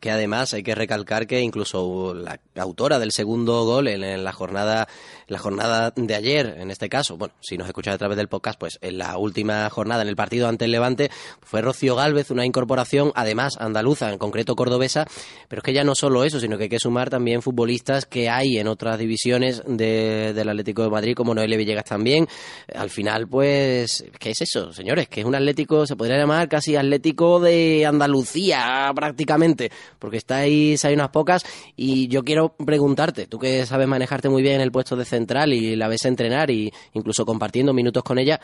que 0.00 0.10
además 0.10 0.52
hay 0.52 0.62
que 0.62 0.74
recalcar 0.74 1.26
que 1.26 1.40
incluso 1.40 2.12
la 2.12 2.38
autora 2.60 2.98
del 2.98 3.10
segundo 3.10 3.64
gol 3.64 3.88
en, 3.88 4.22
la 4.22 4.32
jornada 4.32 4.86
la 5.26 5.38
jornada 5.38 5.92
de 5.94 6.14
ayer, 6.14 6.56
en 6.58 6.70
este 6.70 6.88
caso, 6.88 7.16
bueno, 7.16 7.34
si 7.40 7.56
nos 7.56 7.66
escucháis 7.66 7.94
a 7.94 7.98
través 7.98 8.16
del 8.16 8.28
podcast, 8.28 8.58
pues 8.58 8.78
en 8.80 8.98
la 8.98 9.16
última 9.18 9.68
jornada 9.70 10.02
en 10.02 10.08
el 10.08 10.16
partido 10.16 10.48
ante 10.48 10.64
el 10.64 10.72
Levante 10.72 11.10
fue 11.42 11.62
Rocío 11.62 11.96
Galvez, 11.96 12.30
una 12.30 12.44
incorporación 12.44 13.12
además 13.14 13.56
andaluza, 13.58 14.12
en 14.12 14.18
concreto 14.18 14.56
cordobesa, 14.56 15.06
pero 15.48 15.60
es 15.60 15.64
que 15.64 15.72
ya 15.72 15.84
no 15.84 15.94
solo 15.94 16.24
eso, 16.24 16.40
sino 16.40 16.56
que 16.56 16.64
hay 16.64 16.68
que 16.68 16.78
sumar 16.78 17.10
también 17.10 17.42
futbolistas 17.42 18.06
que 18.06 18.28
hay 18.28 18.58
en 18.58 18.68
otras 18.68 18.98
divisiones 18.98 19.62
de, 19.66 20.32
del 20.34 20.48
Atlético 20.48 20.82
de 20.82 20.90
Madrid, 20.90 21.14
como 21.14 21.34
Noelia 21.34 21.56
Villegas 21.56 21.84
también. 21.84 22.26
Al 22.74 22.90
final, 22.90 23.28
pues, 23.28 24.04
¿qué 24.18 24.30
es 24.30 24.42
eso, 24.42 24.72
señores? 24.72 25.08
Que 25.08 25.20
es 25.20 25.26
un 25.26 25.34
Atlético, 25.34 25.86
se 25.86 25.96
podría 25.96 26.18
llamar 26.18 26.48
casi 26.48 26.76
Atlético 26.76 27.40
de 27.40 27.86
Andalucía 27.86 28.90
prácticamente 28.94 29.70
porque 29.98 30.16
estáis, 30.18 30.84
hay 30.84 30.94
unas 30.94 31.10
pocas, 31.10 31.44
y 31.76 32.08
yo 32.08 32.24
quiero 32.24 32.54
preguntarte, 32.56 33.26
tú 33.26 33.38
que 33.38 33.66
sabes 33.66 33.88
manejarte 33.88 34.28
muy 34.28 34.42
bien 34.42 34.56
en 34.56 34.60
el 34.60 34.72
puesto 34.72 34.96
de 34.96 35.04
central 35.14 35.52
y 35.52 35.76
la 35.76 35.88
ves 35.88 36.04
entrenar 36.04 36.50
y 36.50 36.70
incluso 36.92 37.24
compartiendo 37.24 37.72
minutos 37.72 38.02
con 38.02 38.18
ella, 38.18 38.38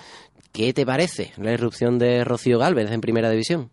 ¿qué 0.55 0.73
te 0.73 0.87
parece 0.87 1.33
la 1.37 1.53
irrupción 1.53 1.99
de 1.99 2.25
Rocío 2.25 2.59
Galvez 2.59 2.91
en 2.91 3.01
Primera 3.01 3.31
División? 3.31 3.71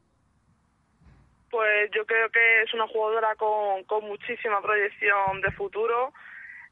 Pues 1.50 1.90
yo 1.96 2.06
creo 2.06 2.30
que 2.30 2.64
es 2.64 2.74
una 2.74 2.88
jugadora 2.88 3.36
con, 3.36 3.84
con 3.86 4.04
muchísima 4.06 4.62
proyección 4.62 5.42
de 5.42 5.52
futuro. 5.52 6.14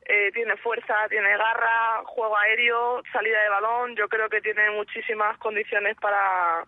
Eh, 0.08 0.32
tiene 0.34 0.56
fuerza, 0.58 0.94
tiene 1.10 1.36
garra, 1.36 2.04
juego 2.06 2.38
aéreo, 2.38 3.02
salida 3.12 3.42
de 3.42 3.50
balón. 3.50 3.96
Yo 3.96 4.08
creo 4.08 4.30
que 4.30 4.42
tiene 4.42 4.70
muchísimas 4.72 5.38
condiciones 5.40 5.98
para, 6.00 6.66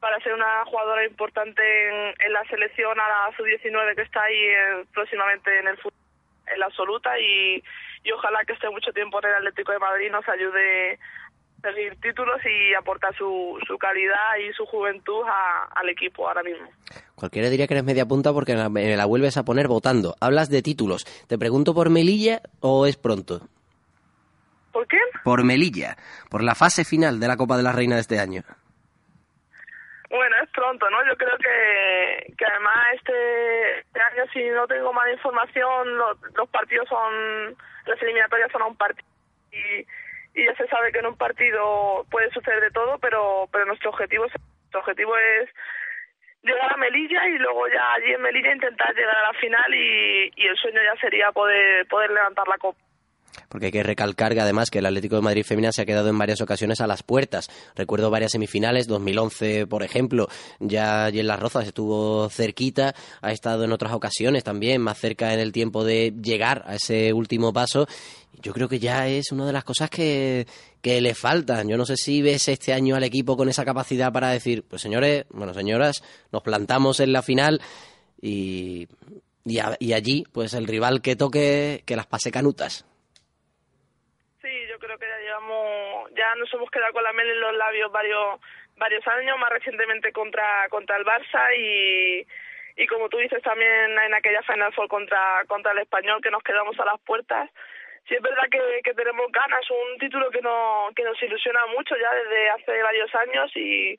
para 0.00 0.20
ser 0.20 0.34
una 0.34 0.64
jugadora 0.66 1.06
importante 1.06 1.62
en, 1.88 2.32
la 2.32 2.44
selección 2.44 2.98
a 3.00 3.08
la 3.08 3.36
sub-19 3.36 3.94
que 3.94 4.02
está 4.02 4.22
ahí 4.22 4.36
eh, 4.36 4.84
próximamente 4.92 5.58
en 5.58 5.68
el 5.68 5.76
fútbol. 5.78 5.97
En 6.52 6.60
la 6.60 6.66
absoluta 6.66 7.18
y, 7.18 7.62
y 8.04 8.12
ojalá 8.12 8.44
que 8.46 8.52
esté 8.52 8.68
mucho 8.70 8.92
tiempo 8.92 9.18
en 9.22 9.30
el 9.30 9.36
Atlético 9.36 9.72
de 9.72 9.78
Madrid 9.78 10.10
nos 10.10 10.28
ayude 10.28 10.98
a 11.62 11.72
seguir 11.72 11.96
títulos 12.00 12.40
y 12.44 12.74
aportar 12.74 13.14
su, 13.16 13.58
su 13.66 13.76
calidad 13.78 14.36
y 14.48 14.52
su 14.52 14.64
juventud 14.66 15.24
al 15.74 15.88
equipo 15.88 16.28
ahora 16.28 16.42
mismo. 16.42 16.68
Cualquiera 17.14 17.50
diría 17.50 17.66
que 17.66 17.74
eres 17.74 17.84
media 17.84 18.06
punta 18.06 18.32
porque 18.32 18.54
me 18.54 18.96
la 18.96 19.04
vuelves 19.06 19.36
a 19.36 19.44
poner 19.44 19.66
votando. 19.66 20.14
Hablas 20.20 20.50
de 20.50 20.62
títulos. 20.62 21.04
¿Te 21.26 21.36
pregunto 21.36 21.74
por 21.74 21.90
Melilla 21.90 22.42
o 22.60 22.86
es 22.86 22.96
pronto? 22.96 23.40
¿Por 24.72 24.86
qué? 24.86 24.98
Por 25.24 25.42
Melilla, 25.42 25.96
por 26.30 26.44
la 26.44 26.54
fase 26.54 26.84
final 26.84 27.18
de 27.18 27.26
la 27.26 27.36
Copa 27.36 27.56
de 27.56 27.64
la 27.64 27.72
Reina 27.72 27.96
de 27.96 28.02
este 28.02 28.20
año. 28.20 28.44
Pronto, 30.58 30.90
¿no? 30.90 31.06
Yo 31.06 31.16
creo 31.16 31.38
que, 31.38 32.34
que 32.36 32.44
además 32.44 32.84
este, 32.94 33.78
este 33.78 34.00
año, 34.00 34.24
si 34.32 34.42
no 34.48 34.66
tengo 34.66 34.92
más 34.92 35.08
información, 35.12 35.96
los, 35.96 36.18
los 36.34 36.48
partidos 36.48 36.88
son, 36.88 37.56
las 37.86 38.02
eliminatorias 38.02 38.50
son 38.50 38.62
a 38.62 38.66
un 38.66 38.76
partido 38.76 39.06
y, 39.52 39.86
y 40.34 40.46
ya 40.46 40.56
se 40.56 40.66
sabe 40.66 40.90
que 40.90 40.98
en 40.98 41.06
un 41.06 41.16
partido 41.16 42.04
puede 42.10 42.28
suceder 42.30 42.60
de 42.60 42.72
todo, 42.72 42.98
pero, 42.98 43.48
pero 43.52 43.66
nuestro 43.66 43.90
objetivo 43.90 44.24
es, 44.24 44.32
nuestro 44.32 44.80
objetivo 44.80 45.16
es 45.16 45.48
llegar 46.42 46.72
a 46.72 46.76
Melilla 46.76 47.28
y 47.28 47.38
luego 47.38 47.68
ya 47.68 47.92
allí 47.92 48.12
en 48.12 48.22
Melilla 48.22 48.52
intentar 48.52 48.92
llegar 48.96 49.16
a 49.16 49.32
la 49.32 49.38
final 49.38 49.72
y, 49.72 50.32
y 50.34 50.46
el 50.48 50.56
sueño 50.56 50.80
ya 50.82 51.00
sería 51.00 51.30
poder, 51.30 51.86
poder 51.86 52.10
levantar 52.10 52.48
la 52.48 52.58
copa 52.58 52.80
porque 53.48 53.66
hay 53.66 53.72
que 53.72 53.82
recalcar 53.82 54.34
que 54.34 54.40
además 54.40 54.70
que 54.70 54.78
el 54.78 54.86
Atlético 54.86 55.16
de 55.16 55.22
Madrid 55.22 55.44
Femina 55.44 55.72
se 55.72 55.82
ha 55.82 55.86
quedado 55.86 56.08
en 56.08 56.18
varias 56.18 56.40
ocasiones 56.40 56.80
a 56.80 56.86
las 56.86 57.02
puertas. 57.02 57.48
Recuerdo 57.74 58.10
varias 58.10 58.32
semifinales, 58.32 58.86
2011 58.86 59.66
por 59.66 59.82
ejemplo, 59.82 60.28
ya 60.60 61.08
en 61.08 61.26
Las 61.26 61.40
Rozas 61.40 61.66
estuvo 61.66 62.28
cerquita, 62.30 62.94
ha 63.20 63.32
estado 63.32 63.64
en 63.64 63.72
otras 63.72 63.92
ocasiones 63.92 64.44
también, 64.44 64.80
más 64.80 64.98
cerca 64.98 65.32
en 65.34 65.40
el 65.40 65.52
tiempo 65.52 65.84
de 65.84 66.14
llegar 66.20 66.64
a 66.66 66.76
ese 66.76 67.12
último 67.12 67.52
paso. 67.52 67.86
Yo 68.40 68.52
creo 68.52 68.68
que 68.68 68.78
ya 68.78 69.08
es 69.08 69.32
una 69.32 69.46
de 69.46 69.52
las 69.52 69.64
cosas 69.64 69.90
que, 69.90 70.46
le 70.82 71.14
faltan. 71.14 71.68
Yo 71.68 71.76
no 71.76 71.84
sé 71.84 71.96
si 71.96 72.22
ves 72.22 72.48
este 72.48 72.72
año 72.72 72.96
al 72.96 73.04
equipo 73.04 73.36
con 73.36 73.48
esa 73.48 73.64
capacidad 73.64 74.10
para 74.10 74.30
decir, 74.30 74.64
pues 74.66 74.80
señores, 74.80 75.26
bueno 75.30 75.52
señoras, 75.52 76.02
nos 76.32 76.42
plantamos 76.42 77.00
en 77.00 77.12
la 77.12 77.20
final 77.20 77.60
y, 78.22 78.88
y 79.44 79.92
allí, 79.92 80.24
pues 80.32 80.54
el 80.54 80.66
rival 80.66 81.02
que 81.02 81.16
toque, 81.16 81.82
que 81.84 81.96
las 81.96 82.06
pase 82.06 82.30
canutas 82.30 82.87
ya 86.14 86.34
nos 86.36 86.52
hemos 86.52 86.70
quedado 86.70 86.92
con 86.92 87.04
la 87.04 87.12
mel 87.12 87.28
en 87.28 87.40
los 87.40 87.54
labios 87.54 87.92
varios 87.92 88.40
varios 88.76 89.06
años, 89.08 89.38
más 89.38 89.50
recientemente 89.50 90.12
contra 90.12 90.68
contra 90.68 90.96
el 90.96 91.04
Barça 91.04 91.56
y 91.56 92.26
y 92.76 92.86
como 92.86 93.08
tú 93.08 93.18
dices 93.18 93.42
también 93.42 93.98
en 93.98 94.14
aquella 94.14 94.42
Final 94.42 94.72
Four 94.72 94.88
contra 94.88 95.44
contra 95.46 95.72
el 95.72 95.78
Español 95.78 96.20
que 96.22 96.30
nos 96.30 96.42
quedamos 96.42 96.78
a 96.78 96.84
las 96.84 97.00
puertas. 97.00 97.50
Sí 98.08 98.14
es 98.14 98.22
verdad 98.22 98.44
que, 98.50 98.80
que 98.82 98.94
tenemos 98.94 99.30
ganas, 99.30 99.68
un 99.70 99.98
título 99.98 100.30
que 100.30 100.40
no 100.40 100.88
que 100.96 101.02
nos 101.02 101.20
ilusiona 101.22 101.66
mucho 101.66 101.94
ya 101.96 102.14
desde 102.14 102.50
hace 102.50 102.82
varios 102.82 103.14
años 103.14 103.50
y 103.54 103.98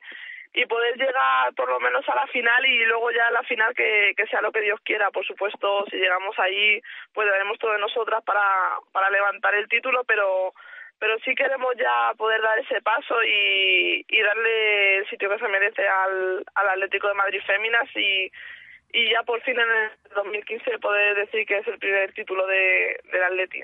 y 0.52 0.66
poder 0.66 0.96
llegar 0.96 1.54
por 1.54 1.68
lo 1.68 1.78
menos 1.78 2.08
a 2.08 2.14
la 2.14 2.26
final 2.26 2.66
y 2.66 2.84
luego 2.84 3.12
ya 3.12 3.28
a 3.28 3.30
la 3.30 3.42
final 3.44 3.72
que, 3.74 4.14
que 4.16 4.26
sea 4.26 4.40
lo 4.40 4.50
que 4.50 4.62
Dios 4.62 4.80
quiera. 4.82 5.10
Por 5.10 5.24
supuesto, 5.24 5.84
si 5.88 5.96
llegamos 5.96 6.36
ahí, 6.40 6.80
pues 7.12 7.28
daremos 7.30 7.58
todo 7.58 7.72
de 7.72 7.78
nosotras 7.78 8.22
para, 8.24 8.42
para 8.90 9.10
levantar 9.10 9.54
el 9.54 9.68
título, 9.68 10.02
pero 10.04 10.52
pero 11.00 11.18
sí 11.24 11.34
queremos 11.34 11.74
ya 11.76 12.12
poder 12.16 12.40
dar 12.42 12.58
ese 12.58 12.80
paso 12.82 13.16
y, 13.24 14.04
darle 14.22 14.98
el 14.98 15.08
sitio 15.08 15.30
que 15.30 15.38
se 15.38 15.48
merece 15.48 15.88
al, 15.88 16.44
Atlético 16.54 17.08
de 17.08 17.14
Madrid 17.14 17.40
Féminas 17.46 17.88
y, 17.96 18.30
ya 19.10 19.22
por 19.22 19.40
fin 19.42 19.58
en 19.58 19.68
el 19.70 19.90
2015 20.14 20.78
poder 20.78 21.16
decir 21.16 21.46
que 21.46 21.58
es 21.58 21.66
el 21.66 21.78
primer 21.78 22.12
título 22.12 22.46
de, 22.46 23.00
del 23.10 23.22
Atleti. 23.22 23.62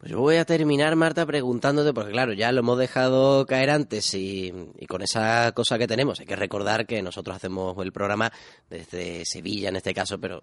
Pues 0.00 0.12
yo 0.12 0.20
voy 0.20 0.36
a 0.36 0.46
terminar, 0.46 0.96
Marta, 0.96 1.26
preguntándote, 1.26 1.92
porque 1.92 2.10
claro, 2.10 2.32
ya 2.32 2.50
lo 2.52 2.60
hemos 2.60 2.78
dejado 2.78 3.44
caer 3.44 3.68
antes 3.68 4.14
y, 4.14 4.50
con 4.88 5.02
esa 5.02 5.52
cosa 5.52 5.76
que 5.76 5.86
tenemos, 5.86 6.18
hay 6.20 6.24
que 6.24 6.36
recordar 6.36 6.86
que 6.86 7.02
nosotros 7.02 7.36
hacemos 7.36 7.76
el 7.84 7.92
programa 7.92 8.32
desde 8.70 9.26
Sevilla 9.26 9.68
en 9.68 9.76
este 9.76 9.92
caso, 9.92 10.18
pero 10.18 10.40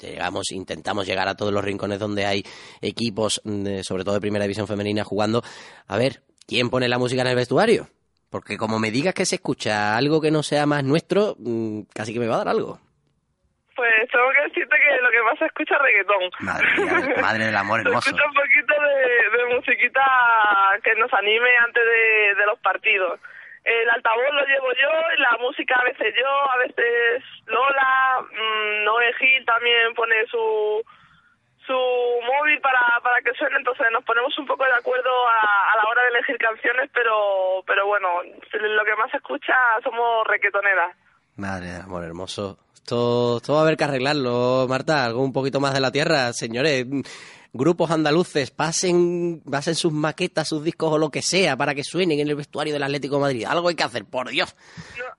llegamos, 0.00 0.52
intentamos 0.52 1.06
llegar 1.06 1.28
a 1.28 1.34
todos 1.34 1.52
los 1.52 1.62
rincones 1.62 1.98
donde 1.98 2.24
hay 2.24 2.46
equipos, 2.80 3.42
sobre 3.82 4.04
todo 4.04 4.14
de 4.14 4.22
primera 4.22 4.46
división 4.46 4.66
femenina, 4.66 5.04
jugando. 5.04 5.44
A 5.86 5.98
ver, 5.98 6.22
¿quién 6.46 6.70
pone 6.70 6.88
la 6.88 6.96
música 6.96 7.20
en 7.20 7.28
el 7.28 7.36
vestuario? 7.36 7.90
Porque 8.30 8.56
como 8.56 8.78
me 8.78 8.90
digas 8.90 9.12
que 9.12 9.26
se 9.26 9.34
escucha 9.34 9.98
algo 9.98 10.18
que 10.18 10.30
no 10.30 10.42
sea 10.42 10.64
más 10.64 10.82
nuestro, 10.82 11.36
mm, 11.38 11.80
casi 11.92 12.14
que 12.14 12.20
me 12.20 12.26
va 12.26 12.36
a 12.36 12.38
dar 12.38 12.48
algo. 12.48 12.80
Pues 13.74 14.08
tengo 14.10 14.30
que 14.30 14.42
decirte 14.42 14.76
que 14.76 15.02
lo 15.02 15.10
que 15.10 15.22
más 15.22 15.38
se 15.38 15.46
escucha 15.46 15.74
es 15.74 15.82
reggaetón. 15.82 16.30
Madre, 16.40 16.66
madre 17.22 17.44
del 17.46 17.56
amor 17.56 17.80
hermoso. 17.80 18.02
Se 18.02 18.10
escucha 18.10 18.28
un 18.28 18.34
poquito 18.34 18.74
de, 18.74 19.38
de 19.38 19.54
musiquita 19.54 20.04
que 20.82 20.94
nos 20.94 21.12
anime 21.12 21.50
antes 21.64 21.84
de, 21.84 22.34
de 22.36 22.46
los 22.46 22.58
partidos. 22.60 23.20
El 23.64 23.90
altavoz 23.90 24.30
lo 24.32 24.46
llevo 24.46 24.72
yo, 24.74 24.90
la 25.18 25.38
música 25.40 25.74
a 25.80 25.84
veces 25.84 26.14
yo, 26.14 26.50
a 26.50 26.56
veces 26.58 27.22
Lola, 27.46 28.20
mmm, 28.30 28.84
Noé 28.84 29.12
Gil 29.14 29.44
también 29.46 29.94
pone 29.94 30.26
su 30.26 30.84
su 31.66 31.72
móvil 31.72 32.60
para, 32.60 33.00
para 33.02 33.22
que 33.22 33.32
suene, 33.32 33.56
entonces 33.56 33.86
nos 33.90 34.04
ponemos 34.04 34.36
un 34.38 34.46
poco 34.46 34.64
de 34.66 34.72
acuerdo 34.74 35.10
a, 35.28 35.72
a 35.72 35.76
la 35.76 35.88
hora 35.88 36.02
de 36.02 36.08
elegir 36.08 36.36
canciones, 36.36 36.90
pero 36.92 37.64
pero 37.66 37.86
bueno, 37.86 38.20
lo 38.22 38.84
que 38.84 38.96
más 38.96 39.10
se 39.10 39.16
escucha 39.16 39.54
somos 39.82 40.26
requetoneras. 40.26 40.94
Madre 41.36 41.72
del 41.72 41.82
amor 41.82 42.04
hermoso. 42.04 42.58
Esto, 42.74 43.40
va 43.48 43.58
a 43.58 43.62
haber 43.62 43.76
que 43.76 43.84
arreglarlo, 43.84 44.66
Marta. 44.68 45.06
Algo 45.06 45.22
un 45.22 45.32
poquito 45.32 45.58
más 45.58 45.72
de 45.72 45.80
la 45.80 45.90
tierra. 45.90 46.32
Señores, 46.32 46.86
grupos 47.54 47.90
andaluces, 47.90 48.50
pasen, 48.50 49.40
pasen 49.50 49.74
sus 49.74 49.92
maquetas, 49.92 50.48
sus 50.48 50.62
discos 50.62 50.92
o 50.92 50.98
lo 50.98 51.10
que 51.10 51.22
sea 51.22 51.56
para 51.56 51.74
que 51.74 51.82
suenen 51.82 52.20
en 52.20 52.28
el 52.28 52.36
vestuario 52.36 52.74
del 52.74 52.82
Atlético 52.82 53.16
de 53.16 53.20
Madrid. 53.22 53.44
Algo 53.48 53.68
hay 53.68 53.74
que 53.74 53.84
hacer, 53.84 54.04
por 54.04 54.28
Dios. 54.28 54.54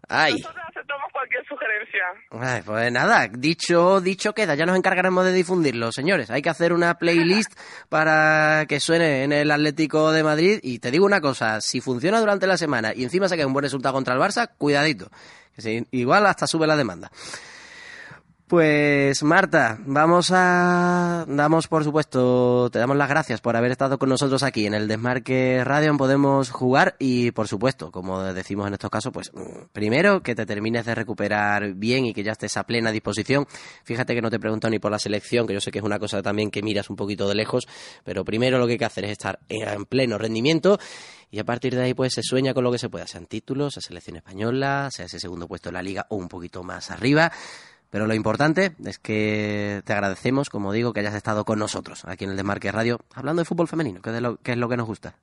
Ay. 0.08 0.34
Nosotros 0.34 0.64
aceptamos 0.70 1.06
cualquier 1.12 1.46
sugerencia. 1.48 2.04
Ay, 2.30 2.62
pues 2.64 2.92
nada, 2.92 3.28
dicho, 3.30 4.00
dicho 4.00 4.34
queda. 4.34 4.54
Ya 4.54 4.66
nos 4.68 4.78
encargaremos 4.78 5.26
de 5.26 5.34
difundirlo, 5.34 5.92
señores. 5.92 6.30
Hay 6.30 6.44
que 6.44 6.50
hacer 6.50 6.72
una 6.72 7.00
playlist 7.00 7.52
para 7.90 8.66
que 8.68 8.80
suene 8.80 9.24
en 9.24 9.34
el 9.34 9.50
Atlético 9.50 10.12
de 10.12 10.24
Madrid. 10.24 10.60
Y 10.62 10.78
te 10.78 10.92
digo 10.92 11.06
una 11.06 11.20
cosa, 11.20 11.62
si 11.62 11.82
funciona 11.82 12.20
durante 12.20 12.46
la 12.46 12.58
semana 12.58 12.94
y 12.94 13.04
encima 13.04 13.28
se 13.28 13.38
queda 13.38 13.48
un 13.48 13.54
buen 13.54 13.64
resultado 13.64 13.94
contra 13.94 14.14
el 14.14 14.20
Barça, 14.20 14.52
cuidadito 14.56 15.10
igual 15.92 16.26
hasta 16.26 16.48
sube 16.48 16.68
la 16.68 16.76
demanda. 16.76 17.12
Pues 18.48 19.24
Marta, 19.24 19.80
vamos 19.88 20.30
a 20.32 21.26
damos 21.28 21.68
por 21.68 21.84
supuesto, 21.84 22.70
te 22.70 22.78
damos 22.78 22.96
las 22.96 23.10
gracias 23.10 23.42
por 23.42 23.56
haber 23.56 23.72
estado 23.72 23.98
con 23.98 24.08
nosotros 24.08 24.44
aquí 24.44 24.68
en 24.68 24.76
el 24.76 24.88
Desmarque 24.88 25.64
Radio 25.64 25.90
en 25.90 25.98
Podemos 25.98 26.52
Jugar 26.52 26.96
y 27.00 27.32
por 27.32 27.48
supuesto, 27.48 27.92
como 27.92 28.22
decimos 28.22 28.68
en 28.68 28.74
estos 28.74 28.92
casos, 28.92 29.12
pues 29.12 29.32
primero 29.74 30.22
que 30.22 30.36
te 30.36 30.46
termines 30.46 30.86
de 30.86 30.94
recuperar 30.94 31.74
bien 31.74 32.06
y 32.06 32.14
que 32.14 32.22
ya 32.22 32.34
estés 32.34 32.56
a 32.58 32.66
plena 32.66 32.92
disposición. 32.92 33.48
Fíjate 33.84 34.14
que 34.14 34.22
no 34.22 34.30
te 34.30 34.40
pregunto 34.40 34.70
ni 34.70 34.78
por 34.78 34.92
la 34.92 35.00
selección, 35.00 35.48
que 35.48 35.56
yo 35.56 35.60
sé 35.60 35.72
que 35.72 35.80
es 35.80 35.84
una 35.84 35.98
cosa 35.98 36.22
también 36.22 36.52
que 36.52 36.62
miras 36.62 36.92
un 36.92 36.98
poquito 36.98 37.28
de 37.28 37.34
lejos, 37.34 37.68
pero 38.04 38.24
primero 38.24 38.60
lo 38.60 38.68
que 38.68 38.74
hay 38.74 38.78
que 38.78 38.86
hacer 38.86 39.06
es 39.06 39.12
estar 39.14 39.40
en 39.50 39.86
pleno 39.86 40.20
rendimiento 40.20 40.78
y 41.32 41.40
a 41.40 41.46
partir 41.46 41.74
de 41.74 41.82
ahí 41.82 41.96
pues 41.96 42.14
se 42.14 42.22
sueña 42.22 42.54
con 42.54 42.64
lo 42.64 42.72
que 42.72 42.78
se 42.78 42.90
pueda, 42.90 43.08
sean 43.08 43.26
títulos, 43.26 43.74
sea 43.74 43.82
selección 43.82 44.18
española, 44.18 44.90
sea 44.92 45.06
ese 45.06 45.20
segundo 45.20 45.48
puesto 45.48 45.70
en 45.70 45.74
la 45.74 45.82
liga 45.82 46.06
o 46.10 46.16
un 46.16 46.28
poquito 46.28 46.62
más 46.62 46.92
arriba. 46.92 47.32
Pero 47.96 48.08
lo 48.08 48.14
importante 48.14 48.72
es 48.86 49.00
que 49.00 49.80
te 49.88 49.94
agradecemos, 49.94 50.50
como 50.50 50.74
digo, 50.74 50.92
que 50.92 51.00
hayas 51.00 51.16
estado 51.16 51.46
con 51.46 51.60
nosotros 51.60 52.04
aquí 52.04 52.26
en 52.26 52.32
el 52.32 52.36
Desmarque 52.36 52.70
Radio, 52.70 53.00
hablando 53.16 53.40
de 53.40 53.48
fútbol 53.48 53.70
femenino, 53.70 54.02
que 54.02 54.10
es, 54.10 54.20
lo, 54.20 54.36
que 54.36 54.52
es 54.52 54.58
lo 54.58 54.68
que 54.68 54.76
nos 54.76 54.86
gusta. 54.86 55.16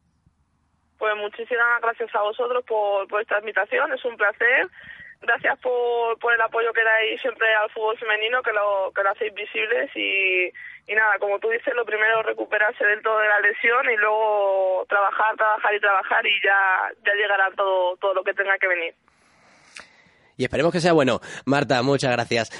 Pues 0.96 1.14
muchísimas 1.18 1.82
gracias 1.82 2.08
a 2.14 2.22
vosotros 2.22 2.64
por, 2.64 3.06
por 3.08 3.20
esta 3.20 3.40
invitación, 3.40 3.92
es 3.92 4.02
un 4.06 4.16
placer. 4.16 4.70
Gracias 5.20 5.58
por, 5.60 6.18
por 6.18 6.32
el 6.32 6.40
apoyo 6.40 6.72
que 6.72 6.82
dais 6.82 7.20
siempre 7.20 7.46
al 7.56 7.68
fútbol 7.72 7.98
femenino, 7.98 8.40
que 8.40 8.54
lo, 8.54 8.90
que 8.96 9.02
lo 9.02 9.10
hacéis 9.10 9.34
visibles 9.34 9.90
y, 9.94 10.48
y 10.90 10.94
nada, 10.94 11.18
como 11.18 11.38
tú 11.40 11.50
dices, 11.50 11.74
lo 11.74 11.84
primero 11.84 12.20
es 12.20 12.24
recuperarse 12.24 12.86
del 12.86 13.02
todo 13.02 13.18
de 13.18 13.28
la 13.28 13.40
lesión 13.40 13.84
y 13.90 13.98
luego 13.98 14.86
trabajar, 14.88 15.36
trabajar 15.36 15.74
y 15.74 15.80
trabajar 15.80 16.26
y 16.26 16.40
ya, 16.42 16.88
ya 17.04 17.12
llegará 17.20 17.50
todo, 17.54 17.98
todo 17.98 18.14
lo 18.14 18.24
que 18.24 18.32
tenga 18.32 18.56
que 18.56 18.68
venir. 18.68 18.94
Y 20.36 20.44
esperemos 20.44 20.72
que 20.72 20.80
sea 20.80 20.92
bueno. 20.92 21.20
Marta, 21.44 21.82
muchas 21.82 22.12
gracias. 22.12 22.50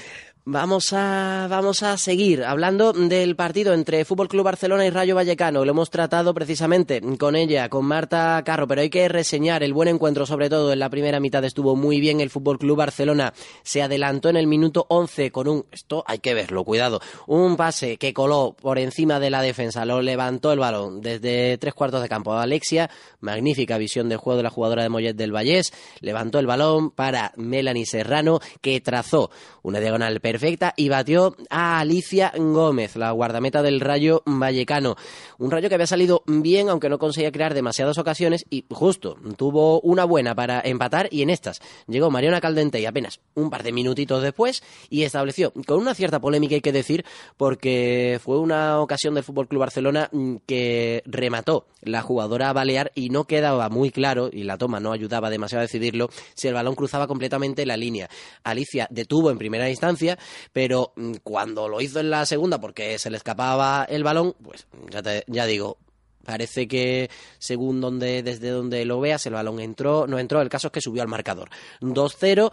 Vamos 0.44 0.92
a, 0.92 1.46
vamos 1.48 1.84
a 1.84 1.96
seguir 1.96 2.42
hablando 2.42 2.92
del 2.92 3.36
partido 3.36 3.74
entre 3.74 4.04
Fútbol 4.04 4.26
Club 4.26 4.42
Barcelona 4.42 4.84
y 4.84 4.90
Rayo 4.90 5.14
Vallecano. 5.14 5.64
Lo 5.64 5.70
hemos 5.70 5.88
tratado 5.88 6.34
precisamente 6.34 7.00
con 7.16 7.36
ella, 7.36 7.68
con 7.68 7.84
Marta 7.84 8.42
Carro, 8.44 8.66
pero 8.66 8.80
hay 8.80 8.90
que 8.90 9.08
reseñar 9.08 9.62
el 9.62 9.72
buen 9.72 9.86
encuentro, 9.86 10.26
sobre 10.26 10.50
todo 10.50 10.72
en 10.72 10.80
la 10.80 10.90
primera 10.90 11.20
mitad 11.20 11.44
estuvo 11.44 11.76
muy 11.76 12.00
bien 12.00 12.20
el 12.20 12.28
Fútbol 12.28 12.58
Club 12.58 12.76
Barcelona. 12.76 13.32
Se 13.62 13.82
adelantó 13.82 14.30
en 14.30 14.36
el 14.36 14.48
minuto 14.48 14.84
11 14.88 15.30
con 15.30 15.46
un, 15.46 15.64
esto 15.70 16.02
hay 16.08 16.18
que 16.18 16.34
verlo, 16.34 16.64
cuidado, 16.64 17.00
un 17.28 17.56
pase 17.56 17.96
que 17.96 18.12
coló 18.12 18.56
por 18.60 18.80
encima 18.80 19.20
de 19.20 19.30
la 19.30 19.42
defensa, 19.42 19.84
lo 19.84 20.02
levantó 20.02 20.50
el 20.50 20.58
balón 20.58 21.02
desde 21.02 21.56
tres 21.58 21.72
cuartos 21.72 22.02
de 22.02 22.08
campo. 22.08 22.32
Alexia, 22.32 22.90
magnífica 23.20 23.78
visión 23.78 24.08
de 24.08 24.16
juego 24.16 24.38
de 24.38 24.42
la 24.42 24.50
jugadora 24.50 24.82
de 24.82 24.88
Mollet 24.88 25.14
del 25.14 25.30
Vallés, 25.30 25.72
levantó 26.00 26.40
el 26.40 26.48
balón 26.48 26.90
para 26.90 27.32
Melanie 27.36 27.86
Serrano, 27.86 28.40
que 28.60 28.80
trazó 28.80 29.30
una 29.62 29.78
diagonal 29.78 30.20
perfecta 30.32 30.72
y 30.78 30.88
batió 30.88 31.36
a 31.50 31.80
Alicia 31.80 32.32
Gómez, 32.34 32.96
la 32.96 33.10
guardameta 33.10 33.62
del 33.62 33.80
Rayo 33.80 34.22
Vallecano. 34.24 34.96
Un 35.36 35.50
Rayo 35.50 35.68
que 35.68 35.74
había 35.74 35.86
salido 35.86 36.22
bien, 36.26 36.70
aunque 36.70 36.88
no 36.88 36.98
conseguía 36.98 37.30
crear 37.30 37.52
demasiadas 37.52 37.98
ocasiones 37.98 38.46
y 38.48 38.64
justo 38.70 39.18
tuvo 39.36 39.82
una 39.82 40.06
buena 40.06 40.34
para 40.34 40.62
empatar 40.64 41.08
y 41.10 41.20
en 41.20 41.28
estas 41.28 41.60
llegó 41.86 42.10
Mariona 42.10 42.40
Caldente 42.40 42.80
y 42.80 42.86
apenas 42.86 43.20
un 43.34 43.50
par 43.50 43.62
de 43.62 43.72
minutitos 43.72 44.22
después 44.22 44.62
y 44.88 45.02
estableció 45.02 45.52
con 45.66 45.78
una 45.78 45.94
cierta 45.94 46.18
polémica 46.18 46.54
hay 46.54 46.62
que 46.62 46.72
decir 46.72 47.04
porque 47.36 48.18
fue 48.24 48.38
una 48.38 48.80
ocasión 48.80 49.12
del 49.12 49.24
Fútbol 49.24 49.48
Club 49.48 49.60
Barcelona 49.60 50.08
mm, 50.12 50.36
que 50.46 51.02
remató 51.04 51.66
la 51.82 52.00
jugadora 52.00 52.54
Balear 52.54 52.90
y 52.94 53.10
no 53.10 53.24
quedaba 53.24 53.68
muy 53.68 53.90
claro 53.90 54.30
y 54.32 54.44
la 54.44 54.56
toma 54.56 54.80
no 54.80 54.92
ayudaba 54.92 55.28
demasiado 55.28 55.60
a 55.60 55.66
decidirlo 55.66 56.08
si 56.34 56.48
el 56.48 56.54
balón 56.54 56.74
cruzaba 56.74 57.06
completamente 57.06 57.66
la 57.66 57.76
línea. 57.76 58.08
Alicia 58.44 58.86
detuvo 58.90 59.30
en 59.30 59.38
primera 59.38 59.68
instancia, 59.68 60.18
pero 60.52 60.92
mm, 60.96 61.14
cuando 61.22 61.68
lo 61.68 61.80
hizo 61.80 62.00
en 62.00 62.10
la 62.10 62.26
segunda 62.26 62.60
porque 62.60 62.98
se 62.98 63.10
le 63.10 63.16
escapaba 63.16 63.84
el 63.88 64.04
balón, 64.04 64.34
pues 64.42 64.66
ya, 64.90 65.02
ya 65.26 65.46
digo, 65.46 65.78
Parece 66.24 66.68
que 66.68 67.10
según 67.38 67.80
donde, 67.80 68.22
desde 68.22 68.50
donde 68.50 68.84
lo 68.84 69.00
veas, 69.00 69.26
el 69.26 69.32
balón 69.32 69.60
entró, 69.60 70.06
no 70.06 70.18
entró, 70.18 70.40
el 70.40 70.48
caso 70.48 70.68
es 70.68 70.72
que 70.72 70.80
subió 70.80 71.02
al 71.02 71.08
marcador. 71.08 71.50
2-0. 71.80 72.52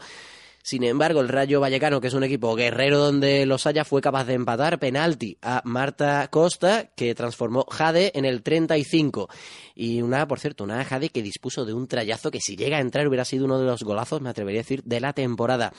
Sin 0.62 0.84
embargo, 0.84 1.22
el 1.22 1.30
Rayo 1.30 1.62
Vallecano, 1.62 2.02
que 2.02 2.08
es 2.08 2.14
un 2.14 2.24
equipo 2.24 2.54
guerrero 2.54 3.00
donde 3.00 3.46
los 3.46 3.66
haya, 3.66 3.86
fue 3.86 4.02
capaz 4.02 4.26
de 4.26 4.34
empatar 4.34 4.78
penalti 4.78 5.38
a 5.42 5.62
Marta 5.64 6.28
Costa, 6.30 6.90
que 6.96 7.16
transformó 7.16 7.66
Jade 7.70 8.12
en 8.14 8.26
el 8.26 8.44
35. 8.44 9.30
Y 9.76 10.02
una, 10.02 10.28
por 10.28 10.40
cierto, 10.40 10.66
una 10.66 10.84
Jade 10.84 11.10
que 11.10 11.24
dispuso 11.24 11.64
de 11.64 11.74
un 11.74 11.88
trayazo 11.88 12.30
que 12.30 12.42
si 12.42 12.58
llega 12.58 12.78
a 12.78 12.82
entrar 12.82 13.08
hubiera 13.08 13.24
sido 13.24 13.46
uno 13.46 13.58
de 13.58 13.66
los 13.66 13.84
golazos, 13.84 14.22
me 14.22 14.30
atrevería 14.30 14.60
a 14.60 14.64
decir, 14.64 14.84
de 14.84 15.00
la 15.00 15.14
temporada. 15.14 15.72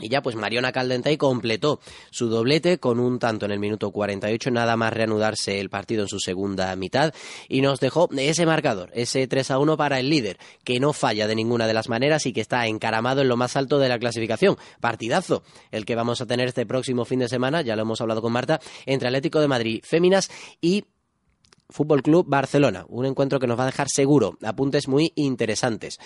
Y 0.00 0.08
ya 0.08 0.22
pues 0.22 0.34
Mariona 0.34 0.72
Caldentay 0.72 1.16
completó 1.16 1.78
su 2.10 2.28
doblete 2.28 2.78
con 2.78 2.98
un 2.98 3.20
tanto 3.20 3.46
en 3.46 3.52
el 3.52 3.60
minuto 3.60 3.92
48, 3.92 4.50
nada 4.50 4.76
más 4.76 4.92
reanudarse 4.92 5.60
el 5.60 5.70
partido 5.70 6.02
en 6.02 6.08
su 6.08 6.18
segunda 6.18 6.74
mitad 6.74 7.14
y 7.48 7.60
nos 7.60 7.78
dejó 7.78 8.08
ese 8.16 8.44
marcador, 8.44 8.90
ese 8.94 9.28
3 9.28 9.52
a 9.52 9.58
1 9.58 9.76
para 9.76 10.00
el 10.00 10.10
líder, 10.10 10.38
que 10.64 10.80
no 10.80 10.92
falla 10.92 11.28
de 11.28 11.36
ninguna 11.36 11.68
de 11.68 11.74
las 11.74 11.88
maneras 11.88 12.26
y 12.26 12.32
que 12.32 12.40
está 12.40 12.66
encaramado 12.66 13.20
en 13.20 13.28
lo 13.28 13.36
más 13.36 13.56
alto 13.56 13.78
de 13.78 13.88
la 13.88 13.98
clasificación. 13.98 14.56
Partidazo, 14.80 15.44
el 15.70 15.84
que 15.84 15.94
vamos 15.94 16.20
a 16.20 16.26
tener 16.26 16.48
este 16.48 16.66
próximo 16.66 17.04
fin 17.04 17.20
de 17.20 17.28
semana, 17.28 17.62
ya 17.62 17.76
lo 17.76 17.82
hemos 17.82 18.00
hablado 18.00 18.20
con 18.20 18.32
Marta, 18.32 18.60
entre 18.86 19.08
Atlético 19.08 19.40
de 19.40 19.48
Madrid 19.48 19.80
Féminas 19.84 20.28
y 20.60 20.84
Fútbol 21.74 22.02
Club 22.02 22.24
Barcelona, 22.28 22.86
un 22.88 23.04
encuentro 23.04 23.40
que 23.40 23.48
nos 23.48 23.58
va 23.58 23.64
a 23.64 23.66
dejar 23.66 23.88
seguro 23.88 24.38
apuntes 24.44 24.86
muy 24.86 25.12
interesantes. 25.16 25.98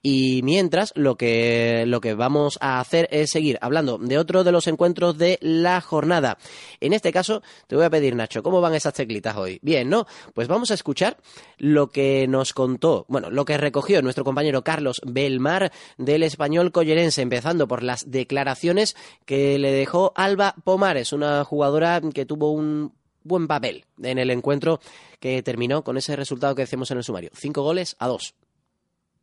Y 0.00 0.40
mientras, 0.44 0.92
lo 0.94 1.16
que, 1.16 1.82
lo 1.88 2.00
que 2.00 2.14
vamos 2.14 2.58
a 2.60 2.78
hacer 2.78 3.08
es 3.10 3.30
seguir 3.30 3.58
hablando 3.60 3.98
de 3.98 4.18
otro 4.18 4.44
de 4.44 4.52
los 4.52 4.68
encuentros 4.68 5.18
de 5.18 5.38
la 5.40 5.80
jornada. 5.80 6.38
En 6.80 6.92
este 6.92 7.12
caso, 7.12 7.42
te 7.66 7.74
voy 7.74 7.84
a 7.84 7.90
pedir, 7.90 8.14
Nacho, 8.14 8.44
¿cómo 8.44 8.60
van 8.60 8.74
esas 8.74 8.94
teclitas 8.94 9.36
hoy? 9.36 9.58
Bien, 9.62 9.90
¿no? 9.90 10.06
Pues 10.32 10.46
vamos 10.46 10.70
a 10.70 10.74
escuchar 10.74 11.16
lo 11.58 11.88
que 11.88 12.28
nos 12.28 12.52
contó, 12.52 13.04
bueno, 13.08 13.28
lo 13.28 13.44
que 13.44 13.58
recogió 13.58 14.02
nuestro 14.02 14.22
compañero 14.22 14.62
Carlos 14.62 15.00
Belmar 15.04 15.72
del 15.98 16.22
español 16.22 16.70
collerense, 16.70 17.22
empezando 17.22 17.66
por 17.66 17.82
las 17.82 18.08
declaraciones 18.08 18.94
que 19.24 19.58
le 19.58 19.72
dejó 19.72 20.12
Alba 20.14 20.54
Pomares, 20.62 21.12
una 21.12 21.42
jugadora 21.42 22.00
que 22.14 22.26
tuvo 22.26 22.52
un 22.52 22.92
buen 23.26 23.46
papel 23.46 23.84
en 24.02 24.18
el 24.18 24.30
encuentro 24.30 24.80
que 25.20 25.42
terminó 25.42 25.82
con 25.82 25.96
ese 25.96 26.16
resultado 26.16 26.54
que 26.54 26.62
decimos 26.62 26.90
en 26.90 26.98
el 26.98 27.04
sumario. 27.04 27.30
Cinco 27.34 27.62
goles 27.62 27.96
a 27.98 28.06
dos. 28.06 28.34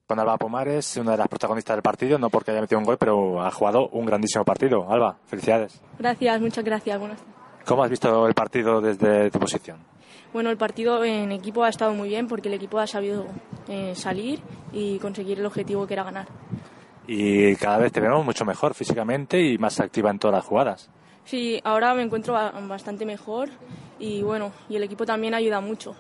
Con 0.06 0.20
Alba 0.20 0.38
Pomares, 0.38 0.98
una 0.98 1.12
de 1.12 1.18
las 1.18 1.28
protagonistas 1.28 1.76
del 1.78 1.82
partido, 1.82 2.20
no 2.20 2.30
porque 2.30 2.52
haya 2.52 2.62
metido 2.62 2.78
un 2.78 2.86
gol, 2.86 2.98
pero 2.98 3.42
ha 3.42 3.52
jugado 3.52 3.88
un 3.90 4.06
grandísimo 4.06 4.44
partido. 4.44 4.86
Alba, 4.90 5.18
felicidades. 5.28 5.82
Gracias, 5.98 6.42
muchas 6.42 6.64
gracias. 6.64 7.00
¿Cómo 7.66 7.84
has 7.84 7.90
visto 7.90 8.28
el 8.28 8.34
partido 8.34 8.82
desde 8.82 9.32
tu 9.32 9.40
posición? 9.40 9.78
Bueno, 10.34 10.50
el 10.50 10.58
partido 10.58 11.04
en 11.04 11.32
equipo 11.32 11.64
ha 11.64 11.70
estado 11.70 11.94
muy 11.94 12.10
bien 12.10 12.28
porque 12.28 12.50
el 12.50 12.56
equipo 12.56 12.80
ha 12.80 12.88
sabido 12.88 13.28
eh, 13.68 13.94
salir 13.96 14.42
y 14.74 14.98
conseguir 15.00 15.40
el 15.40 15.46
objetivo 15.46 15.86
que 15.88 15.94
era 15.94 16.04
ganar. 16.04 16.28
Y 17.08 17.56
cada 17.58 17.78
vez 17.78 17.92
te 17.92 18.02
vemos 18.02 18.26
mucho 18.26 18.44
mejor 18.44 18.74
físicamente 18.74 19.42
y 19.42 19.58
más 19.58 19.80
activa 19.80 20.10
en 20.10 20.20
todas 20.20 20.36
las 20.36 20.46
jugadas. 20.46 20.90
Sí, 21.26 21.60
ahora 21.64 21.94
me 21.94 22.04
encuentro 22.04 22.34
bastante 22.34 23.06
mejor 23.06 23.50
y 24.00 24.22
bueno, 24.22 24.52
y 24.70 24.76
el 24.76 24.84
equipo 24.84 25.06
también 25.06 25.34
ayuda 25.34 25.62
mucho. 25.62 25.96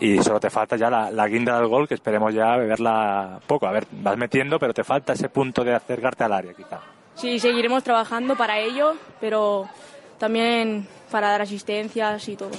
Y 0.00 0.22
solo 0.22 0.40
te 0.40 0.50
falta 0.50 0.76
ya 0.76 0.90
la, 0.90 1.28
guinda 1.28 1.58
del 1.58 1.68
gol, 1.68 1.86
que 1.86 1.94
esperemos 1.94 2.34
ya 2.34 2.56
verla 2.56 3.40
poco. 3.46 3.66
A 3.66 3.72
ver, 3.72 3.86
vas 3.90 4.16
metiendo, 4.16 4.58
pero 4.58 4.74
te 4.74 4.84
falta 4.84 5.12
ese 5.12 5.28
punto 5.28 5.62
de 5.64 5.74
acercarte 5.74 6.24
al 6.24 6.32
área, 6.32 6.52
quizá. 6.52 6.80
Sí, 7.14 7.38
seguiremos 7.38 7.84
trabajando 7.84 8.36
para 8.36 8.58
ello, 8.58 8.96
pero 9.20 9.68
también 10.18 10.88
para 11.10 11.28
dar 11.28 11.42
asistencias 11.42 12.28
y 12.28 12.36
todo. 12.36 12.50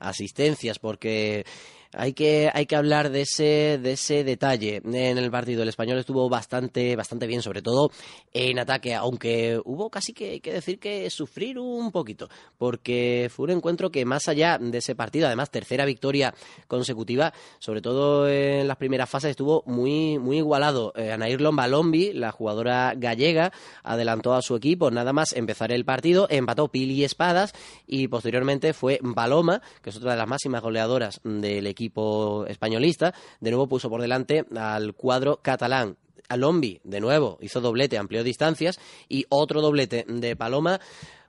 Asistencias, 0.00 0.80
porque 0.80 1.46
hay 1.94 2.14
que, 2.14 2.50
hay 2.52 2.66
que 2.66 2.76
hablar 2.76 3.10
de 3.10 3.22
ese, 3.22 3.78
de 3.82 3.92
ese 3.92 4.24
detalle 4.24 4.82
en 4.84 5.18
el 5.18 5.30
partido. 5.30 5.62
El 5.62 5.68
español 5.68 5.98
estuvo 5.98 6.28
bastante, 6.28 6.96
bastante 6.96 7.26
bien, 7.26 7.42
sobre 7.42 7.62
todo 7.62 7.90
en 8.32 8.58
ataque, 8.58 8.94
aunque 8.94 9.60
hubo 9.64 9.90
casi 9.90 10.12
que, 10.12 10.40
que 10.40 10.52
decir 10.52 10.78
que 10.78 11.08
sufrir 11.10 11.58
un 11.58 11.92
poquito, 11.92 12.28
porque 12.56 13.30
fue 13.34 13.44
un 13.44 13.50
encuentro 13.50 13.90
que 13.90 14.04
más 14.04 14.28
allá 14.28 14.58
de 14.58 14.78
ese 14.78 14.94
partido, 14.94 15.26
además 15.26 15.50
tercera 15.50 15.84
victoria 15.84 16.34
consecutiva, 16.66 17.32
sobre 17.58 17.82
todo 17.82 18.28
en 18.28 18.66
las 18.66 18.76
primeras 18.78 19.10
fases 19.10 19.30
estuvo 19.30 19.62
muy, 19.66 20.18
muy 20.18 20.38
igualado. 20.38 20.92
Eh, 20.96 21.12
Anair 21.12 21.40
Lomba-Lombi, 21.40 22.12
la 22.14 22.32
jugadora 22.32 22.94
gallega, 22.96 23.52
adelantó 23.82 24.34
a 24.34 24.42
su 24.42 24.56
equipo 24.56 24.90
nada 24.90 25.12
más 25.12 25.32
empezar 25.34 25.72
el 25.72 25.84
partido, 25.84 26.26
empató 26.30 26.68
Pili 26.68 27.04
Espadas 27.04 27.52
y 27.86 28.08
posteriormente 28.08 28.72
fue 28.72 28.98
Paloma, 29.14 29.60
que 29.82 29.90
es 29.90 29.96
otra 29.96 30.12
de 30.12 30.18
las 30.18 30.28
máximas 30.28 30.62
goleadoras 30.62 31.20
del 31.24 31.66
equipo 31.66 31.81
equipo 31.82 32.46
españolista, 32.46 33.12
de 33.40 33.50
nuevo 33.50 33.68
puso 33.68 33.90
por 33.90 34.00
delante 34.00 34.44
al 34.56 34.94
cuadro 34.94 35.40
catalán. 35.42 35.96
Alombi, 36.28 36.80
de 36.84 37.00
nuevo, 37.00 37.38
hizo 37.40 37.60
doblete, 37.60 37.98
amplió 37.98 38.22
distancias 38.22 38.78
y 39.08 39.26
otro 39.28 39.60
doblete 39.60 40.04
de 40.06 40.36
Paloma 40.36 40.80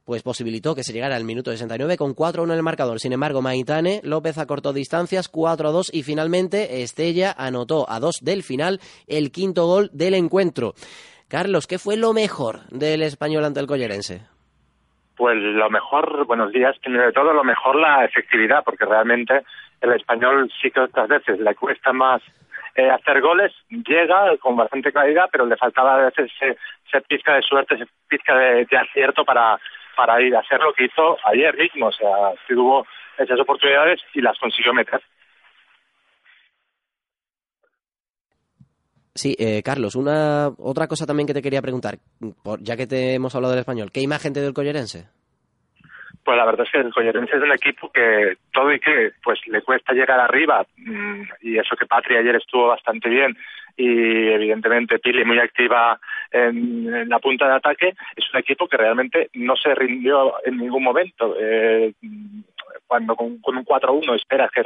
pues 0.05 0.21
posibilitó 0.21 0.75
que 0.75 0.83
se 0.83 0.91
llegara 0.91 1.15
al 1.15 1.23
minuto 1.23 1.49
69 1.51 1.95
con 1.97 2.13
4 2.13 2.43
1 2.43 2.53
en 2.53 2.57
el 2.57 2.63
marcador. 2.63 2.99
Sin 2.99 3.13
embargo, 3.13 3.41
Maitane 3.41 4.01
López 4.03 4.37
acortó 4.37 4.73
distancias 4.73 5.29
4 5.29 5.71
2 5.71 5.91
y 5.93 6.03
finalmente 6.03 6.83
Estella 6.83 7.33
anotó 7.37 7.89
a 7.89 7.99
2 7.99 8.19
del 8.21 8.43
final 8.43 8.79
el 9.07 9.31
quinto 9.31 9.65
gol 9.65 9.89
del 9.93 10.13
encuentro. 10.13 10.73
Carlos, 11.29 11.67
¿qué 11.67 11.79
fue 11.79 11.95
lo 11.95 12.13
mejor 12.13 12.67
del 12.69 13.01
español 13.01 13.45
ante 13.45 13.61
el 13.61 13.67
collerense? 13.67 14.21
Pues 15.15 15.37
lo 15.37 15.69
mejor, 15.69 16.25
buenos 16.25 16.51
días, 16.51 16.75
primero 16.79 17.05
de 17.05 17.13
todo, 17.13 17.33
lo 17.33 17.43
mejor 17.43 17.75
la 17.75 18.03
efectividad, 18.03 18.63
porque 18.63 18.83
realmente 18.83 19.43
el 19.83 19.93
español 19.93 20.51
sí 20.61 20.71
que 20.71 20.79
otras 20.79 21.07
veces 21.07 21.39
le 21.39 21.55
cuesta 21.55 21.91
más 21.91 22.21
eh, 22.75 22.89
hacer 22.89 23.21
goles, 23.21 23.51
llega 23.69 24.35
con 24.37 24.55
bastante 24.55 24.91
claridad, 24.91 25.29
pero 25.31 25.45
le 25.45 25.57
faltaba 25.57 25.95
a 25.95 26.05
veces 26.05 26.31
ese, 26.39 27.01
pizca 27.01 27.35
de 27.35 27.41
suerte, 27.41 27.75
ese 27.75 27.85
pizca 28.07 28.35
de, 28.35 28.65
acierto 28.77 29.23
para, 29.23 29.59
para 29.95 30.21
ir 30.21 30.35
a 30.35 30.39
hacer 30.39 30.59
lo 30.59 30.73
que 30.73 30.85
hizo 30.85 31.17
ayer 31.25 31.55
mismo. 31.57 31.87
O 31.87 31.91
sea, 31.91 32.09
tuvo 32.47 32.87
esas 33.17 33.39
oportunidades 33.39 34.01
y 34.13 34.21
las 34.21 34.37
consiguió 34.39 34.73
meter. 34.73 35.01
Sí, 39.15 39.35
eh, 39.37 39.61
Carlos, 39.63 39.95
una 39.95 40.49
otra 40.57 40.87
cosa 40.87 41.05
también 41.05 41.27
que 41.27 41.35
te 41.35 41.43
quería 41.43 41.61
preguntar, 41.61 41.99
ya 42.61 42.75
que 42.75 42.87
te 42.87 43.13
hemos 43.13 43.35
hablado 43.35 43.51
del 43.51 43.59
español, 43.59 43.91
¿qué 43.91 44.01
imagen 44.01 44.33
te 44.33 44.39
dio 44.39 44.49
el 44.49 44.55
collerense? 44.55 45.07
Pues 46.23 46.37
la 46.37 46.45
verdad 46.45 46.65
es 46.65 46.71
que 46.71 46.79
el 46.79 46.93
Collerense 46.93 47.35
es 47.35 47.43
un 47.43 47.51
equipo 47.51 47.91
que 47.91 48.37
todo 48.51 48.71
y 48.71 48.79
que 48.79 49.11
pues 49.23 49.39
le 49.47 49.61
cuesta 49.61 49.93
llegar 49.93 50.19
arriba 50.19 50.65
mm, 50.77 51.21
y 51.41 51.57
eso 51.57 51.75
que 51.75 51.85
Patria 51.85 52.19
ayer 52.19 52.35
estuvo 52.35 52.67
bastante 52.67 53.09
bien 53.09 53.35
y 53.75 54.29
evidentemente 54.29 54.99
Pili 54.99 55.25
muy 55.25 55.39
activa 55.39 55.99
en, 56.31 57.09
la 57.09 57.19
punta 57.19 57.47
de 57.47 57.55
ataque 57.55 57.93
es 58.15 58.25
un 58.33 58.39
equipo 58.39 58.67
que 58.67 58.77
realmente 58.77 59.29
no 59.33 59.55
se 59.55 59.73
rindió 59.73 60.35
en 60.45 60.57
ningún 60.57 60.83
momento. 60.83 61.35
Eh, 61.39 61.93
cuando 62.87 63.15
con, 63.15 63.39
un 63.43 63.65
4-1 63.65 64.15
esperas 64.15 64.51
que, 64.51 64.61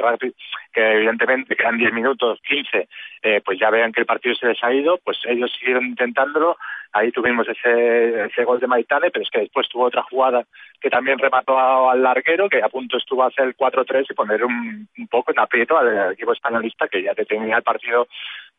que 0.72 0.92
evidentemente 0.92 1.56
quedan 1.56 1.78
10 1.78 1.92
minutos, 1.92 2.40
15, 2.46 2.88
eh, 3.22 3.40
pues 3.44 3.58
ya 3.58 3.70
vean 3.70 3.92
que 3.92 4.00
el 4.00 4.06
partido 4.06 4.34
se 4.34 4.48
les 4.48 4.62
ha 4.62 4.72
ido, 4.72 4.98
pues 5.04 5.18
ellos 5.26 5.52
siguieron 5.58 5.86
intentándolo. 5.86 6.56
Ahí 6.92 7.10
tuvimos 7.12 7.46
ese, 7.48 8.24
ese 8.26 8.44
gol 8.44 8.60
de 8.60 8.66
Maitane, 8.66 9.10
pero 9.10 9.22
es 9.22 9.30
que 9.30 9.40
después 9.40 9.68
tuvo 9.68 9.84
otra 9.84 10.02
jugada 10.02 10.44
que 10.80 10.90
también 10.90 11.18
remató 11.18 11.90
al 11.90 12.02
larguero, 12.02 12.48
que 12.48 12.62
a 12.62 12.68
punto 12.68 12.96
estuvo 12.96 13.22
a 13.22 13.28
hacer 13.28 13.46
el 13.46 13.56
4-3 13.56 14.06
y 14.08 14.14
poner 14.14 14.44
un, 14.44 14.88
poco 15.10 15.32
en 15.32 15.40
aprieto 15.40 15.76
al 15.76 16.12
equipo 16.12 16.32
españolista, 16.32 16.88
que 16.88 17.02
ya 17.02 17.14
tenía 17.14 17.56
el 17.56 17.62
partido 17.62 18.08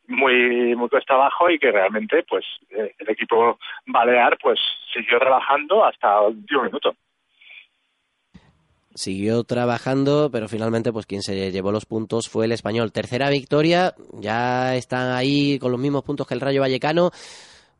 muy 0.08 0.74
muy 0.74 0.88
cuesta 0.88 1.14
abajo 1.14 1.48
y 1.50 1.58
que 1.58 1.70
realmente 1.70 2.24
pues 2.28 2.44
eh, 2.70 2.94
el 2.98 3.10
equipo 3.10 3.58
balear 3.86 4.36
pues 4.42 4.58
siguió 4.92 5.20
trabajando 5.20 5.84
hasta 5.84 6.22
último 6.22 6.64
minuto 6.64 6.96
siguió 8.94 9.44
trabajando, 9.44 10.30
pero 10.30 10.48
finalmente 10.48 10.92
pues 10.92 11.06
quien 11.06 11.22
se 11.22 11.52
llevó 11.52 11.72
los 11.72 11.86
puntos 11.86 12.28
fue 12.28 12.46
el 12.46 12.52
español. 12.52 12.92
Tercera 12.92 13.30
victoria, 13.30 13.94
ya 14.14 14.76
están 14.76 15.12
ahí 15.12 15.58
con 15.58 15.72
los 15.72 15.80
mismos 15.80 16.04
puntos 16.04 16.26
que 16.26 16.34
el 16.34 16.40
Rayo 16.40 16.60
Vallecano. 16.60 17.10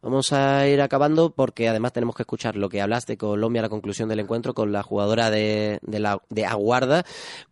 Vamos 0.03 0.33
a 0.33 0.67
ir 0.67 0.81
acabando 0.81 1.31
porque 1.31 1.69
además 1.69 1.93
tenemos 1.93 2.15
que 2.15 2.23
escuchar 2.23 2.57
lo 2.57 2.71
que 2.71 2.81
hablaste 2.81 3.19
Colombia 3.19 3.61
a 3.61 3.65
la 3.65 3.69
conclusión 3.69 4.09
del 4.09 4.21
encuentro 4.21 4.55
con 4.55 4.73
la 4.73 4.83
jugadora 4.83 5.31
de, 5.31 5.79
la, 5.83 6.23
de 6.31 6.47
Aguarda, 6.47 7.05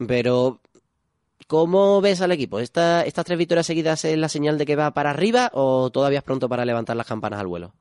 pero 0.07 0.61
¿cómo 1.47 2.01
ves 2.01 2.23
al 2.23 2.33
equipo? 2.33 2.59
¿Esta, 2.59 3.03
¿Estas 3.03 3.27
tres 3.27 3.37
victorias 3.37 3.67
seguidas 3.67 4.03
es 4.07 4.17
la 4.17 4.31
señal 4.31 4.57
de 4.57 4.65
que 4.65 4.77
va 4.77 4.95
para 4.95 5.11
arriba 5.11 5.51
o 5.53 5.91
todavía 5.91 6.21
es 6.21 6.25
pronto 6.25 6.49
para 6.49 6.65
levantar 6.65 6.97
las 6.97 7.07
campanas 7.07 7.41
al 7.41 7.49
vuelo? 7.49 7.75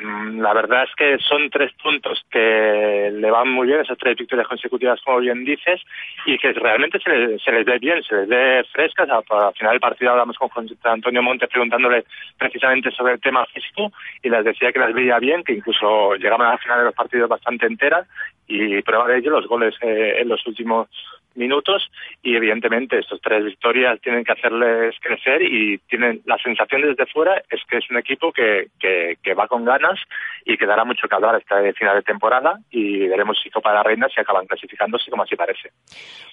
Mm, 0.00 0.40
la 0.40 0.54
verdad 0.54 0.84
es 0.84 0.94
que 0.94 1.18
son 1.18 1.50
tres 1.50 1.72
puntos 1.82 2.24
que 2.30 3.10
le 3.12 3.30
van 3.32 3.48
muy 3.48 3.66
bien, 3.66 3.80
esas 3.80 3.98
tres 3.98 4.16
victorias 4.16 4.46
consecutivas, 4.46 5.00
como 5.04 5.18
bien 5.18 5.44
dices, 5.44 5.80
y 6.24 6.38
que 6.38 6.52
realmente 6.52 7.00
se 7.00 7.10
les, 7.10 7.42
se 7.42 7.50
les 7.50 7.64
ve 7.64 7.78
bien, 7.80 8.02
se 8.04 8.14
les 8.14 8.28
ve 8.28 8.64
frescas. 8.72 9.08
Al, 9.10 9.24
final 9.54 9.72
del 9.72 9.80
partido 9.80 10.12
hablamos 10.12 10.38
con 10.38 10.50
Antonio 10.84 11.22
Montes 11.22 11.48
preguntándole 11.48 12.04
precisamente 12.38 12.92
sobre 12.92 13.14
el 13.14 13.20
tema 13.20 13.44
físico 13.46 13.90
y 14.22 14.30
les 14.30 14.44
decía 14.44 14.72
que 14.72 14.78
las 14.78 14.92
veía 14.92 15.18
bien, 15.18 15.42
que 15.42 15.54
incluso 15.54 16.14
llegaban 16.14 16.46
a 16.46 16.50
la 16.52 16.58
final 16.58 16.78
de 16.78 16.84
los 16.84 16.94
partidos 16.94 17.28
bastante 17.28 17.66
enteras 17.66 18.06
y 18.46 18.80
prueba 18.82 19.08
de 19.08 19.18
ello 19.18 19.32
los 19.32 19.48
goles 19.48 19.74
eh, 19.82 20.18
en 20.20 20.28
los 20.28 20.46
últimos 20.46 20.88
minutos 21.34 21.90
y 22.22 22.36
evidentemente 22.36 22.98
estas 22.98 23.20
tres 23.20 23.44
victorias 23.44 24.00
tienen 24.00 24.24
que 24.24 24.32
hacerles 24.32 24.94
crecer 25.00 25.42
y 25.42 25.78
tienen 25.88 26.20
la 26.26 26.36
sensación 26.38 26.82
desde 26.82 27.06
fuera 27.06 27.42
es 27.50 27.60
que 27.68 27.78
es 27.78 27.90
un 27.90 27.98
equipo 27.98 28.32
que, 28.32 28.68
que, 28.78 29.34
va 29.34 29.46
con 29.46 29.64
ganas 29.64 30.00
y 30.44 30.56
que 30.56 30.66
dará 30.66 30.84
mucho 30.84 31.06
que 31.06 31.14
hablar 31.14 31.36
esta 31.36 31.60
final 31.74 31.96
de 31.96 32.02
temporada 32.02 32.58
y 32.70 33.06
veremos 33.06 33.38
si 33.42 33.50
Copa 33.50 33.70
de 33.70 33.76
la 33.76 33.82
Reina 33.84 34.08
se 34.12 34.20
acaban 34.20 34.46
clasificándose 34.46 35.10
como 35.10 35.22
así 35.22 35.36
parece. 35.36 35.70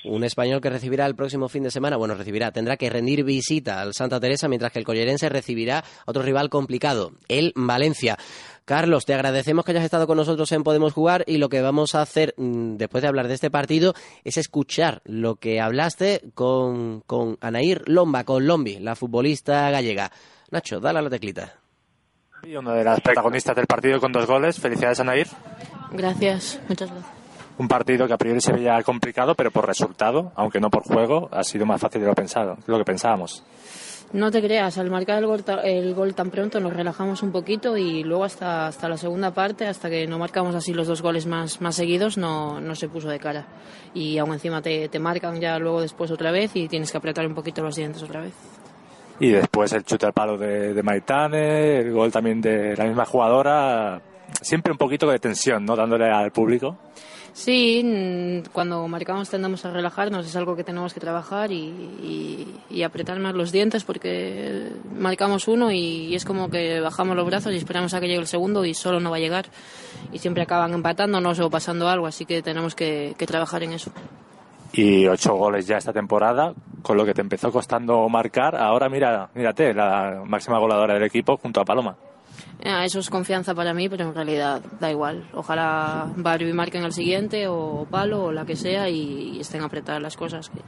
Un 0.05 0.23
español 0.23 0.61
que 0.61 0.69
recibirá 0.69 1.05
el 1.05 1.15
próximo 1.15 1.49
fin 1.49 1.63
de 1.63 1.71
semana, 1.71 1.97
bueno, 1.97 2.15
recibirá, 2.15 2.51
tendrá 2.51 2.77
que 2.77 2.89
rendir 2.89 3.23
visita 3.23 3.81
al 3.81 3.93
Santa 3.93 4.19
Teresa 4.19 4.47
mientras 4.47 4.71
que 4.71 4.79
el 4.79 4.85
collerense 4.85 5.29
recibirá 5.29 5.83
otro 6.07 6.23
rival 6.23 6.49
complicado, 6.49 7.11
el 7.29 7.53
Valencia. 7.55 8.17
Carlos, 8.65 9.05
te 9.05 9.13
agradecemos 9.13 9.63
que 9.63 9.71
hayas 9.71 9.83
estado 9.83 10.07
con 10.07 10.17
nosotros 10.17 10.51
en 10.51 10.63
Podemos 10.63 10.91
Jugar 10.91 11.23
y 11.27 11.37
lo 11.37 11.49
que 11.49 11.61
vamos 11.61 11.93
a 11.93 12.01
hacer 12.01 12.33
mm, 12.35 12.77
después 12.77 13.03
de 13.03 13.07
hablar 13.07 13.27
de 13.27 13.35
este 13.35 13.51
partido 13.51 13.93
es 14.23 14.37
escuchar 14.37 15.03
lo 15.05 15.35
que 15.35 15.61
hablaste 15.61 16.21
con, 16.33 17.01
con 17.01 17.37
Anair 17.41 17.87
Lomba, 17.87 18.23
con 18.23 18.47
Lombi, 18.47 18.79
la 18.79 18.95
futbolista 18.95 19.69
gallega. 19.69 20.11
Nacho, 20.49 20.79
dale 20.79 20.97
a 20.97 21.01
la 21.03 21.11
teclita. 21.11 21.53
Y 22.41 22.55
una 22.55 22.73
de 22.73 22.83
las 22.83 23.01
protagonistas 23.01 23.55
del 23.55 23.67
partido 23.67 23.99
con 23.99 24.11
dos 24.11 24.25
goles. 24.25 24.59
Felicidades, 24.59 24.99
Anair. 24.99 25.27
Gracias, 25.91 26.59
muchas 26.67 26.89
gracias. 26.89 27.13
Un 27.59 27.67
partido 27.67 28.07
que 28.07 28.13
a 28.13 28.17
priori 28.17 28.41
se 28.41 28.51
veía 28.51 28.81
complicado, 28.81 29.35
pero 29.35 29.51
por 29.51 29.67
resultado, 29.67 30.31
aunque 30.35 30.59
no 30.59 30.71
por 30.71 30.83
juego, 30.83 31.29
ha 31.31 31.43
sido 31.43 31.67
más 31.67 31.79
fácil 31.79 32.01
de 32.01 32.07
lo, 32.07 32.15
pensado, 32.15 32.55
de 32.55 32.71
lo 32.71 32.79
que 32.79 32.83
pensábamos. 32.83 33.43
No 34.15 34.31
te 34.31 34.41
creas, 34.41 34.77
al 34.77 34.89
marcar 34.89 35.17
el 35.17 35.25
gol, 35.25 35.43
el 35.65 35.93
gol 35.93 36.15
tan 36.15 36.31
pronto 36.31 36.61
nos 36.61 36.73
relajamos 36.73 37.21
un 37.21 37.33
poquito 37.33 37.75
y 37.75 38.01
luego 38.01 38.23
hasta, 38.23 38.67
hasta 38.67 38.87
la 38.87 38.95
segunda 38.95 39.31
parte, 39.31 39.67
hasta 39.67 39.89
que 39.89 40.07
no 40.07 40.17
marcamos 40.17 40.55
así 40.55 40.73
los 40.73 40.87
dos 40.87 41.01
goles 41.01 41.25
más, 41.25 41.59
más 41.59 41.75
seguidos, 41.75 42.17
no, 42.17 42.61
no 42.61 42.75
se 42.75 42.87
puso 42.87 43.09
de 43.09 43.19
cara. 43.19 43.45
Y 43.93 44.17
aún 44.17 44.31
encima 44.31 44.61
te, 44.61 44.87
te 44.87 44.99
marcan 44.99 45.41
ya 45.41 45.59
luego 45.59 45.81
después 45.81 46.11
otra 46.11 46.31
vez 46.31 46.55
y 46.55 46.69
tienes 46.69 46.93
que 46.93 46.97
apretar 46.97 47.27
un 47.27 47.35
poquito 47.35 47.61
los 47.61 47.75
dientes 47.75 48.01
otra 48.03 48.21
vez. 48.21 48.31
Y 49.19 49.31
después 49.31 49.73
el 49.73 49.83
chute 49.83 50.05
al 50.05 50.13
palo 50.13 50.37
de, 50.37 50.73
de 50.73 50.81
Maitane, 50.81 51.79
el 51.79 51.91
gol 51.91 52.09
también 52.09 52.39
de 52.39 52.73
la 52.77 52.85
misma 52.85 53.03
jugadora, 53.03 54.01
siempre 54.41 54.71
un 54.71 54.77
poquito 54.77 55.09
de 55.09 55.19
tensión, 55.19 55.65
¿no? 55.65 55.75
Dándole 55.75 56.09
al 56.09 56.31
público. 56.31 56.77
Sí, 57.35 58.41
cuando 58.53 58.87
marcamos 58.87 59.29
tendemos 59.29 59.65
a 59.65 59.71
relajarnos, 59.71 60.25
es 60.25 60.37
algo 60.37 60.55
que 60.55 60.63
tenemos 60.63 60.93
que 60.93 61.01
trabajar 61.01 61.51
y, 61.51 62.47
y, 62.69 62.81
apretar 62.81 63.19
más 63.19 63.35
los 63.35 63.51
dientes 63.51 63.83
porque 63.83 64.69
marcamos 64.97 65.49
uno 65.49 65.69
y, 65.69 66.15
es 66.15 66.23
como 66.23 66.49
que 66.49 66.79
bajamos 66.79 67.13
los 67.17 67.25
brazos 67.25 67.51
y 67.51 67.57
esperamos 67.57 67.93
a 67.93 67.99
que 67.99 68.07
llegue 68.07 68.21
el 68.21 68.27
segundo 68.27 68.63
y 68.63 68.73
solo 68.73 69.01
no 69.01 69.11
va 69.11 69.17
a 69.17 69.19
llegar 69.19 69.47
y 70.13 70.19
siempre 70.19 70.43
acaban 70.43 70.73
empatándonos 70.73 71.37
o 71.41 71.49
pasando 71.49 71.89
algo, 71.89 72.07
así 72.07 72.25
que 72.25 72.41
tenemos 72.41 72.73
que, 72.73 73.15
que 73.17 73.27
trabajar 73.27 73.63
en 73.63 73.73
eso. 73.73 73.91
Y 74.71 75.05
ocho 75.05 75.35
goles 75.35 75.67
ya 75.67 75.75
esta 75.75 75.91
temporada, 75.91 76.53
con 76.83 76.95
lo 76.95 77.03
que 77.03 77.13
te 77.13 77.19
empezó 77.19 77.51
costando 77.51 78.07
marcar, 78.07 78.55
ahora 78.55 78.87
mira, 78.87 79.29
mírate, 79.35 79.73
la 79.73 80.23
máxima 80.25 80.57
goleadora 80.57 80.93
del 80.93 81.03
equipo 81.03 81.35
junto 81.35 81.59
a 81.59 81.65
Paloma. 81.65 81.97
Eh, 82.61 82.85
eso 82.85 82.99
es 82.99 83.09
confianza 83.09 83.53
para 83.53 83.73
mí, 83.73 83.89
pero 83.89 84.05
en 84.05 84.15
realidad 84.15 84.61
da 84.79 84.89
igual. 84.89 85.27
Ojalá 85.33 86.11
Barbie 86.15 86.53
marque 86.53 86.77
en 86.77 86.85
el 86.85 86.93
siguiente, 86.93 87.47
o 87.47 87.85
Palo, 87.89 88.25
o 88.25 88.31
la 88.31 88.45
que 88.45 88.55
sea, 88.55 88.89
y, 88.89 89.39
estén 89.39 89.61
apretadas 89.61 90.01
las 90.01 90.15
cosas. 90.15 90.49
Que, 90.49 90.61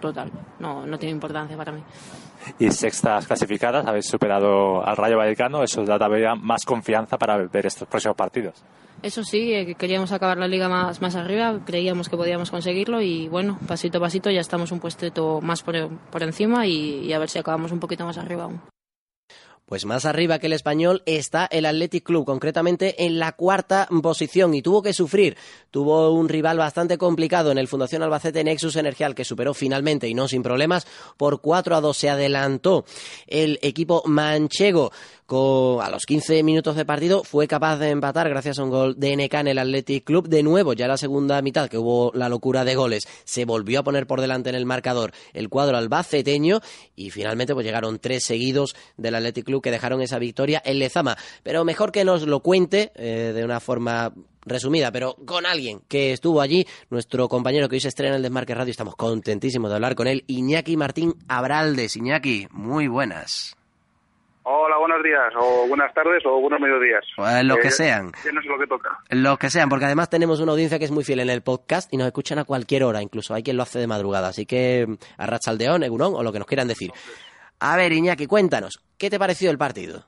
total, 0.00 0.30
no, 0.58 0.86
no 0.86 0.98
tiene 0.98 1.12
importancia 1.12 1.56
para 1.56 1.72
mí. 1.72 1.82
Y 2.58 2.70
sextas 2.70 3.26
clasificadas, 3.26 3.86
habéis 3.86 4.06
superado 4.06 4.84
al 4.84 4.96
Rayo 4.96 5.16
Vallecano, 5.16 5.62
eso 5.62 5.84
da 5.84 5.96
todavía 5.96 6.34
más 6.34 6.64
confianza 6.64 7.16
para 7.16 7.36
ver 7.36 7.66
estos 7.66 7.86
próximos 7.88 8.16
partidos. 8.16 8.62
Eso 9.02 9.24
sí, 9.24 9.52
eh, 9.52 9.74
queríamos 9.74 10.12
acabar 10.12 10.38
la 10.38 10.46
liga 10.46 10.68
más, 10.68 11.00
más 11.00 11.16
arriba, 11.16 11.60
creíamos 11.64 12.08
que 12.08 12.16
podíamos 12.16 12.50
conseguirlo 12.50 13.00
y 13.00 13.28
bueno, 13.28 13.58
pasito 13.66 13.98
a 13.98 14.00
pasito 14.00 14.30
ya 14.30 14.40
estamos 14.40 14.70
un 14.70 14.78
puesto 14.78 15.40
más 15.40 15.62
por, 15.62 15.88
por 16.10 16.22
encima 16.22 16.66
y, 16.66 17.00
y 17.00 17.12
a 17.12 17.18
ver 17.18 17.28
si 17.28 17.38
acabamos 17.38 17.72
un 17.72 17.80
poquito 17.80 18.04
más 18.04 18.18
arriba 18.18 18.44
aún. 18.44 18.60
Pues 19.72 19.86
más 19.86 20.04
arriba 20.04 20.38
que 20.38 20.48
el 20.48 20.52
español 20.52 21.02
está 21.06 21.46
el 21.46 21.64
Athletic 21.64 22.04
Club, 22.04 22.26
concretamente 22.26 23.06
en 23.06 23.18
la 23.18 23.32
cuarta 23.32 23.88
posición 24.02 24.52
y 24.52 24.60
tuvo 24.60 24.82
que 24.82 24.92
sufrir. 24.92 25.34
Tuvo 25.70 26.10
un 26.12 26.28
rival 26.28 26.58
bastante 26.58 26.98
complicado 26.98 27.50
en 27.50 27.56
el 27.56 27.68
Fundación 27.68 28.02
Albacete 28.02 28.44
Nexus 28.44 28.76
Energial 28.76 29.14
que 29.14 29.24
superó 29.24 29.54
finalmente 29.54 30.06
y 30.06 30.12
no 30.12 30.28
sin 30.28 30.42
problemas 30.42 30.86
por 31.16 31.40
4 31.40 31.74
a 31.74 31.80
2 31.80 31.96
se 31.96 32.10
adelantó 32.10 32.84
el 33.26 33.58
equipo 33.62 34.02
manchego 34.04 34.92
a 35.32 35.88
los 35.90 36.04
15 36.04 36.42
minutos 36.42 36.76
de 36.76 36.84
partido 36.84 37.24
fue 37.24 37.48
capaz 37.48 37.78
de 37.78 37.88
empatar 37.88 38.28
gracias 38.28 38.58
a 38.58 38.64
un 38.64 38.68
gol 38.68 38.94
de 38.98 39.16
NK 39.16 39.32
en 39.34 39.48
el 39.48 39.58
Athletic 39.58 40.04
Club. 40.04 40.28
De 40.28 40.42
nuevo, 40.42 40.74
ya 40.74 40.86
la 40.86 40.98
segunda 40.98 41.40
mitad, 41.40 41.70
que 41.70 41.78
hubo 41.78 42.12
la 42.14 42.28
locura 42.28 42.64
de 42.64 42.74
goles, 42.74 43.08
se 43.24 43.46
volvió 43.46 43.80
a 43.80 43.82
poner 43.82 44.06
por 44.06 44.20
delante 44.20 44.50
en 44.50 44.56
el 44.56 44.66
marcador 44.66 45.12
el 45.32 45.48
cuadro 45.48 45.78
albaceteño 45.78 46.60
y 46.96 47.10
finalmente 47.10 47.54
pues 47.54 47.64
llegaron 47.64 47.98
tres 47.98 48.24
seguidos 48.24 48.76
del 48.98 49.14
Athletic 49.14 49.46
Club 49.46 49.62
que 49.62 49.70
dejaron 49.70 50.02
esa 50.02 50.18
victoria 50.18 50.60
en 50.66 50.78
Lezama. 50.78 51.16
Pero 51.42 51.64
mejor 51.64 51.92
que 51.92 52.04
nos 52.04 52.26
lo 52.26 52.40
cuente 52.40 52.92
eh, 52.94 53.32
de 53.34 53.42
una 53.42 53.60
forma 53.60 54.12
resumida, 54.44 54.92
pero 54.92 55.16
con 55.24 55.46
alguien 55.46 55.80
que 55.88 56.12
estuvo 56.12 56.42
allí, 56.42 56.66
nuestro 56.90 57.28
compañero 57.30 57.70
que 57.70 57.76
hoy 57.76 57.80
se 57.80 57.88
estrena 57.88 58.10
en 58.10 58.16
el 58.16 58.22
Desmarque 58.22 58.54
Radio, 58.54 58.70
estamos 58.70 58.96
contentísimos 58.96 59.70
de 59.70 59.76
hablar 59.76 59.94
con 59.94 60.08
él, 60.08 60.24
Iñaki 60.26 60.76
Martín 60.76 61.14
Abraldes. 61.26 61.96
Iñaki, 61.96 62.48
muy 62.50 62.86
buenas. 62.86 63.56
Hola, 64.44 64.76
buenos 64.78 65.04
días, 65.04 65.32
o 65.36 65.68
buenas 65.68 65.94
tardes, 65.94 66.24
o 66.26 66.40
buenos 66.40 66.58
mediodías. 66.58 67.04
Pues 67.16 67.44
lo 67.44 67.56
que 67.58 67.70
sean. 67.70 68.10
Ya 68.24 68.32
no 68.32 68.42
sé 68.42 68.48
lo 68.48 68.58
que 68.58 68.66
toca. 68.66 68.98
Lo 69.10 69.36
que 69.36 69.50
sean, 69.50 69.68
porque 69.68 69.84
además 69.84 70.10
tenemos 70.10 70.40
una 70.40 70.50
audiencia 70.50 70.80
que 70.80 70.84
es 70.84 70.90
muy 70.90 71.04
fiel 71.04 71.20
en 71.20 71.30
el 71.30 71.42
podcast 71.42 71.92
y 71.92 71.96
nos 71.96 72.08
escuchan 72.08 72.40
a 72.40 72.44
cualquier 72.44 72.82
hora, 72.82 73.00
incluso 73.00 73.34
hay 73.34 73.44
quien 73.44 73.56
lo 73.56 73.62
hace 73.62 73.78
de 73.78 73.86
madrugada. 73.86 74.28
Así 74.28 74.44
que 74.44 74.86
a 75.16 75.26
Rachaldeón, 75.26 75.84
Egunon, 75.84 76.14
o 76.16 76.24
lo 76.24 76.32
que 76.32 76.40
nos 76.40 76.48
quieran 76.48 76.66
decir. 76.66 76.90
A 77.60 77.76
ver, 77.76 77.92
Iñaki, 77.92 78.26
cuéntanos, 78.26 78.82
¿qué 78.98 79.10
te 79.10 79.18
pareció 79.20 79.48
el 79.48 79.58
partido? 79.58 80.04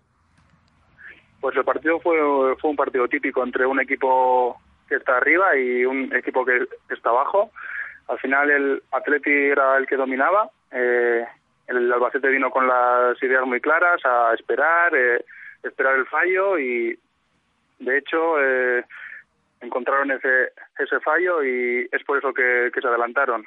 Pues 1.41 1.57
el 1.57 1.65
partido 1.65 2.01
fue, 2.01 2.17
fue 2.61 2.71
un 2.71 2.77
partido 2.77 3.07
típico 3.07 3.45
entre 3.45 3.65
un 3.67 3.81
equipo 3.81 4.61
que 4.89 4.97
está 4.97 5.17
arriba 5.17 5.57
y 5.57 5.85
un 5.85 6.13
equipo 6.13 6.45
que 6.45 6.67
está 6.91 7.11
abajo. 7.11 7.53
Al 8.09 8.19
final 8.19 8.51
el 8.51 8.83
Atleti 8.91 9.31
era 9.31 9.77
el 9.77 9.87
que 9.87 9.97
dominaba. 9.97 10.51
Eh, 10.73 11.25
el 11.69 11.93
Albacete 11.93 12.29
vino 12.29 12.51
con 12.51 12.67
las 12.67 13.21
ideas 13.23 13.45
muy 13.47 13.61
claras 13.61 14.05
a 14.05 14.35
esperar, 14.35 14.95
eh, 14.95 15.25
esperar 15.63 15.97
el 15.97 16.07
fallo 16.07 16.59
y 16.59 16.99
de 17.79 17.99
hecho 17.99 18.41
eh, 18.41 18.85
encontraron 19.61 20.11
ese, 20.11 20.53
ese 20.79 21.01
fallo 21.01 21.43
y 21.43 21.89
es 21.91 22.05
por 22.05 22.19
eso 22.19 22.33
que, 22.33 22.71
se 22.75 22.87
adelantaron. 22.87 23.45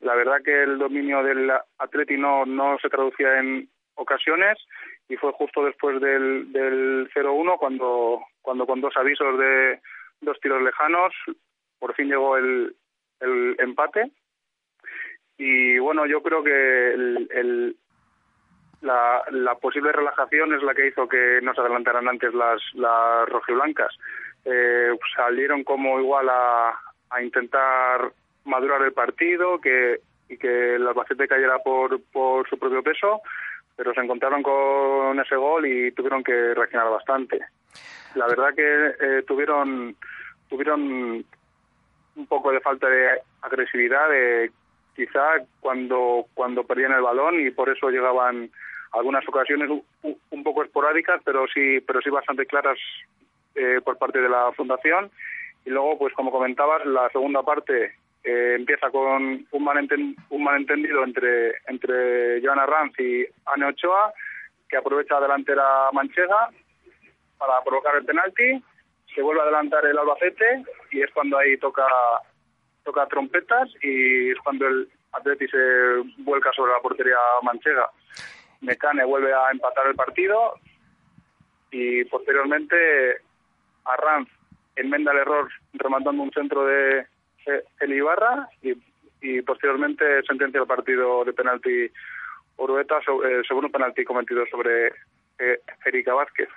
La 0.00 0.14
verdad 0.14 0.42
que 0.42 0.62
el 0.62 0.78
dominio 0.78 1.22
del 1.22 1.50
Atleti 1.78 2.16
no, 2.16 2.46
se 2.80 2.88
traducía 2.88 3.38
en 3.38 3.68
ocasiones 3.96 4.58
y 5.08 5.16
fue 5.16 5.32
justo 5.32 5.64
después 5.64 6.00
del, 6.00 6.50
del 6.52 7.10
0-1 7.14 7.58
cuando, 7.58 8.22
cuando 8.40 8.66
con 8.66 8.80
dos 8.80 8.96
avisos 8.96 9.38
de 9.38 9.80
dos 10.22 10.38
tiros 10.40 10.62
lejanos 10.62 11.12
por 11.78 11.94
fin 11.94 12.08
llegó 12.08 12.36
el, 12.36 12.74
el 13.20 13.56
empate 13.58 14.10
y 15.42 15.78
bueno, 15.78 16.04
yo 16.04 16.22
creo 16.22 16.44
que 16.44 16.92
el, 16.92 17.74
la, 18.82 19.54
posible 19.58 19.90
relajación 19.90 20.52
es 20.52 20.62
la 20.62 20.74
que 20.74 20.88
hizo 20.88 21.08
que 21.08 21.40
no 21.42 21.54
se 21.54 21.62
adelantaran 21.62 22.06
antes 22.06 22.34
las, 22.34 22.60
las 22.74 23.26
rojiblancas. 23.26 23.96
Eh, 24.44 24.90
salieron 25.16 25.64
como 25.64 25.98
igual 25.98 26.28
a, 26.28 26.78
a 27.08 27.22
intentar 27.22 28.12
madurar 28.44 28.82
el 28.82 28.92
partido 28.92 29.58
que, 29.62 30.00
y 30.28 30.36
que 30.36 30.74
el 30.74 30.86
Albacete 30.86 31.26
cayera 31.26 31.58
por, 31.60 32.02
por 32.12 32.46
su 32.46 32.58
propio 32.58 32.82
peso, 32.82 33.22
pero 33.76 33.94
se 33.94 34.00
encontraron 34.00 34.42
con 34.42 35.18
ese 35.20 35.36
gol 35.36 35.66
y 35.66 35.90
tuvieron 35.92 36.22
que 36.22 36.52
reaccionar 36.52 36.90
bastante. 36.90 37.40
La 38.14 38.26
verdad 38.26 38.54
que 38.54 38.88
eh, 39.00 39.22
tuvieron 39.26 39.96
tuvieron 40.50 41.24
un 42.16 42.26
poco 42.26 42.52
de 42.52 42.60
falta 42.60 42.88
de 42.88 43.22
agresividad, 43.40 44.10
de 44.10 44.50
quizá 44.94 45.44
cuando, 45.60 46.26
cuando 46.34 46.64
perdían 46.64 46.92
el 46.92 47.02
balón 47.02 47.40
y 47.40 47.50
por 47.50 47.68
eso 47.68 47.90
llegaban 47.90 48.50
algunas 48.92 49.26
ocasiones 49.28 49.70
un, 49.70 50.42
poco 50.42 50.64
esporádicas, 50.64 51.20
pero 51.24 51.46
sí, 51.52 51.80
pero 51.86 52.00
sí 52.00 52.10
bastante 52.10 52.46
claras 52.46 52.78
eh, 53.54 53.80
por 53.84 53.98
parte 53.98 54.20
de 54.20 54.28
la 54.28 54.52
fundación. 54.52 55.10
Y 55.64 55.70
luego, 55.70 55.98
pues 55.98 56.14
como 56.14 56.30
comentabas, 56.30 56.84
la 56.86 57.08
segunda 57.10 57.42
parte 57.42 57.94
eh, 58.24 58.54
empieza 58.58 58.90
con 58.90 59.46
un, 59.50 59.64
malenten 59.64 60.16
un 60.30 60.44
malentendido 60.44 61.04
entre, 61.04 61.54
entre 61.68 62.40
Joana 62.42 62.66
Ranz 62.66 62.98
y 62.98 63.24
Ane 63.46 63.66
Ochoa, 63.66 64.12
que 64.68 64.76
aprovecha 64.76 65.14
la 65.14 65.22
delantera 65.22 65.90
manchega 65.92 66.50
para 67.38 67.62
provocar 67.64 67.96
el 67.96 68.04
penalti, 68.04 68.62
se 69.14 69.22
vuelve 69.22 69.40
a 69.40 69.44
adelantar 69.44 69.84
el 69.86 69.98
Albacete 69.98 70.62
y 70.92 71.02
es 71.02 71.10
cuando 71.12 71.38
ahí 71.38 71.56
toca 71.56 71.86
toca 72.84 73.06
trompetas 73.06 73.68
y 73.82 74.30
es 74.30 74.38
cuando 74.38 74.66
el 74.66 74.88
Atleti 75.12 75.46
se 75.48 75.58
vuelca 76.18 76.52
sobre 76.52 76.72
la 76.72 76.80
portería 76.80 77.16
manchega. 77.42 77.90
Mecane 78.60 79.04
vuelve 79.04 79.32
a 79.32 79.50
empatar 79.50 79.86
el 79.86 79.94
partido 79.94 80.54
y 81.70 82.04
posteriormente 82.04 83.18
Arranz 83.84 84.28
enmenda 84.76 85.12
el 85.12 85.18
error 85.18 85.50
rematando 85.74 86.22
un 86.22 86.32
centro 86.32 86.64
de 86.66 87.06
el 87.80 87.92
Ibarra 87.92 88.48
y, 88.62 88.74
y 89.22 89.42
posteriormente 89.42 90.22
sentencia 90.22 90.60
el 90.60 90.66
partido 90.66 91.24
de 91.24 91.32
penalti 91.32 91.90
Orueta 92.56 93.00
sobre, 93.02 93.40
eh, 93.40 93.42
un 93.50 93.72
penalti 93.72 94.04
cometido 94.04 94.44
sobre 94.46 94.88
eh, 95.38 95.60
Erika 95.86 96.12
Vázquez. 96.12 96.48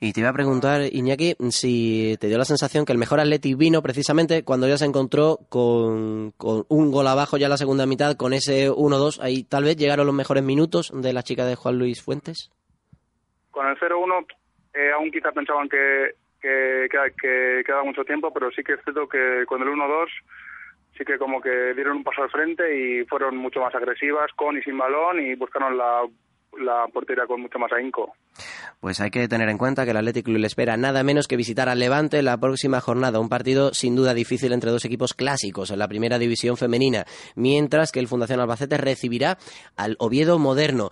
Y 0.00 0.12
te 0.12 0.20
iba 0.20 0.28
a 0.28 0.34
preguntar, 0.34 0.82
Iñaki, 0.82 1.34
si 1.50 2.16
te 2.20 2.26
dio 2.26 2.36
la 2.36 2.44
sensación 2.44 2.84
que 2.84 2.92
el 2.92 2.98
mejor 2.98 3.20
Atleti 3.20 3.54
vino 3.54 3.80
precisamente 3.80 4.44
cuando 4.44 4.68
ya 4.68 4.76
se 4.76 4.84
encontró 4.84 5.38
con, 5.48 6.32
con 6.32 6.64
un 6.68 6.90
gol 6.90 7.06
abajo 7.06 7.38
ya 7.38 7.46
en 7.46 7.50
la 7.50 7.56
segunda 7.56 7.86
mitad, 7.86 8.16
con 8.16 8.32
ese 8.32 8.70
1-2. 8.70 9.20
Ahí 9.22 9.44
tal 9.44 9.64
vez 9.64 9.76
llegaron 9.76 10.06
los 10.06 10.14
mejores 10.14 10.42
minutos 10.42 10.92
de 10.94 11.12
la 11.12 11.22
chica 11.22 11.46
de 11.46 11.56
Juan 11.56 11.78
Luis 11.78 12.02
Fuentes. 12.02 12.50
Con 13.50 13.66
el 13.66 13.78
0-1 13.78 14.26
eh, 14.74 14.90
aún 14.92 15.10
quizás 15.10 15.32
pensaban 15.32 15.68
que, 15.68 16.14
que, 16.42 16.88
que, 16.90 17.62
queda 17.64 17.82
mucho 17.84 18.04
tiempo, 18.04 18.32
pero 18.32 18.50
sí 18.50 18.62
que 18.62 18.74
es 18.74 18.80
cierto 18.82 19.08
que 19.08 19.44
con 19.46 19.62
el 19.62 19.68
1-2 19.68 20.06
sí 20.98 21.04
que 21.04 21.18
como 21.18 21.40
que 21.40 21.74
dieron 21.74 21.98
un 21.98 22.04
paso 22.04 22.22
al 22.22 22.30
frente 22.30 22.76
y 22.76 23.04
fueron 23.06 23.36
mucho 23.36 23.60
más 23.60 23.74
agresivas 23.74 24.30
con 24.36 24.58
y 24.58 24.62
sin 24.62 24.76
balón 24.76 25.20
y 25.20 25.34
buscaron 25.34 25.76
la 25.76 26.02
la 26.60 26.86
portería 26.92 27.26
con 27.26 27.40
mucho 27.40 27.58
más 27.58 27.72
ahínco. 27.72 28.14
Pues 28.80 29.00
hay 29.00 29.10
que 29.10 29.28
tener 29.28 29.48
en 29.48 29.58
cuenta 29.58 29.84
que 29.84 29.92
el 29.92 29.96
Atlético 29.96 30.30
le 30.30 30.46
espera 30.46 30.76
nada 30.76 31.02
menos 31.02 31.28
que 31.28 31.36
visitar 31.36 31.68
al 31.68 31.78
Levante 31.78 32.22
la 32.22 32.36
próxima 32.36 32.80
jornada, 32.80 33.20
un 33.20 33.28
partido 33.28 33.72
sin 33.72 33.96
duda 33.96 34.14
difícil 34.14 34.52
entre 34.52 34.70
dos 34.70 34.84
equipos 34.84 35.14
clásicos 35.14 35.70
en 35.70 35.78
la 35.78 35.88
primera 35.88 36.18
división 36.18 36.56
femenina, 36.56 37.04
mientras 37.34 37.92
que 37.92 38.00
el 38.00 38.08
Fundación 38.08 38.40
Albacete 38.40 38.76
recibirá 38.76 39.38
al 39.76 39.96
Oviedo 39.98 40.38
Moderno. 40.38 40.90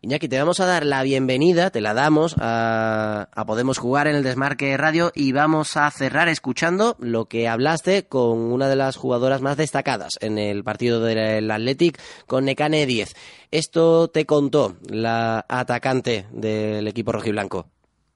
Iñaki, 0.00 0.28
te 0.28 0.38
vamos 0.38 0.60
a 0.60 0.66
dar 0.66 0.86
la 0.86 1.02
bienvenida, 1.02 1.70
te 1.70 1.80
la 1.80 1.92
damos 1.92 2.36
a, 2.38 3.26
Podemos 3.48 3.78
Jugar 3.78 4.06
en 4.06 4.14
el 4.14 4.22
Desmarque 4.22 4.76
Radio 4.76 5.10
y 5.12 5.32
vamos 5.32 5.76
a 5.76 5.90
cerrar 5.90 6.28
escuchando 6.28 6.94
lo 7.00 7.24
que 7.24 7.48
hablaste 7.48 8.06
con 8.06 8.38
una 8.38 8.68
de 8.68 8.76
las 8.76 8.94
jugadoras 8.94 9.40
más 9.40 9.56
destacadas 9.56 10.12
en 10.20 10.38
el 10.38 10.62
partido 10.62 11.00
del 11.02 11.50
Athletic, 11.50 12.00
con 12.28 12.44
Necane 12.44 12.86
10. 12.86 13.12
Esto 13.50 14.06
te 14.06 14.24
contó 14.24 14.76
la 14.88 15.44
atacante 15.48 16.26
del 16.30 16.86
equipo 16.86 17.10
rojiblanco. 17.10 17.66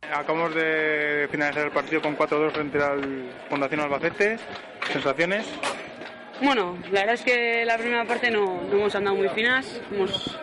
Acabamos 0.02 0.54
de 0.54 1.26
finalizar 1.32 1.64
el 1.64 1.72
partido 1.72 2.00
con 2.00 2.16
4-2 2.16 2.52
frente 2.52 2.80
al 2.80 3.32
Fundación 3.50 3.80
Albacete. 3.80 4.38
¿Sensaciones? 4.92 5.46
Bueno, 6.40 6.78
la 6.92 7.00
verdad 7.00 7.14
es 7.14 7.22
que 7.22 7.64
la 7.64 7.76
primera 7.76 8.04
parte 8.04 8.30
no, 8.30 8.62
no 8.62 8.72
hemos 8.72 8.94
andado 8.94 9.16
muy 9.16 9.28
finas. 9.30 9.80
Hemos 9.90 10.38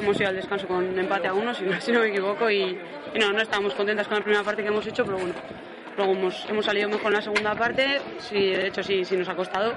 hemos 0.00 0.18
ido 0.18 0.28
al 0.28 0.36
descanso 0.36 0.66
con 0.66 0.98
empate 0.98 1.28
a 1.28 1.34
uno, 1.34 1.54
si, 1.54 1.64
no 1.64 2.00
me 2.00 2.08
equivoco, 2.08 2.50
y, 2.50 2.78
no, 3.18 3.32
no 3.32 3.40
estábamos 3.40 3.74
contentas 3.74 4.06
con 4.08 4.18
la 4.18 4.22
primera 4.22 4.44
parte 4.44 4.62
que 4.62 4.68
hemos 4.68 4.86
hecho, 4.86 5.04
pero 5.04 5.18
bueno, 5.18 5.34
luego 5.96 6.12
hemos, 6.12 6.46
hemos 6.48 6.64
salido 6.64 6.88
mejor 6.88 7.06
en 7.08 7.12
la 7.14 7.22
segunda 7.22 7.54
parte, 7.54 8.00
sí, 8.18 8.50
de 8.50 8.68
hecho 8.68 8.82
sí, 8.82 9.04
sí 9.04 9.16
nos 9.16 9.28
ha 9.28 9.34
costado, 9.34 9.74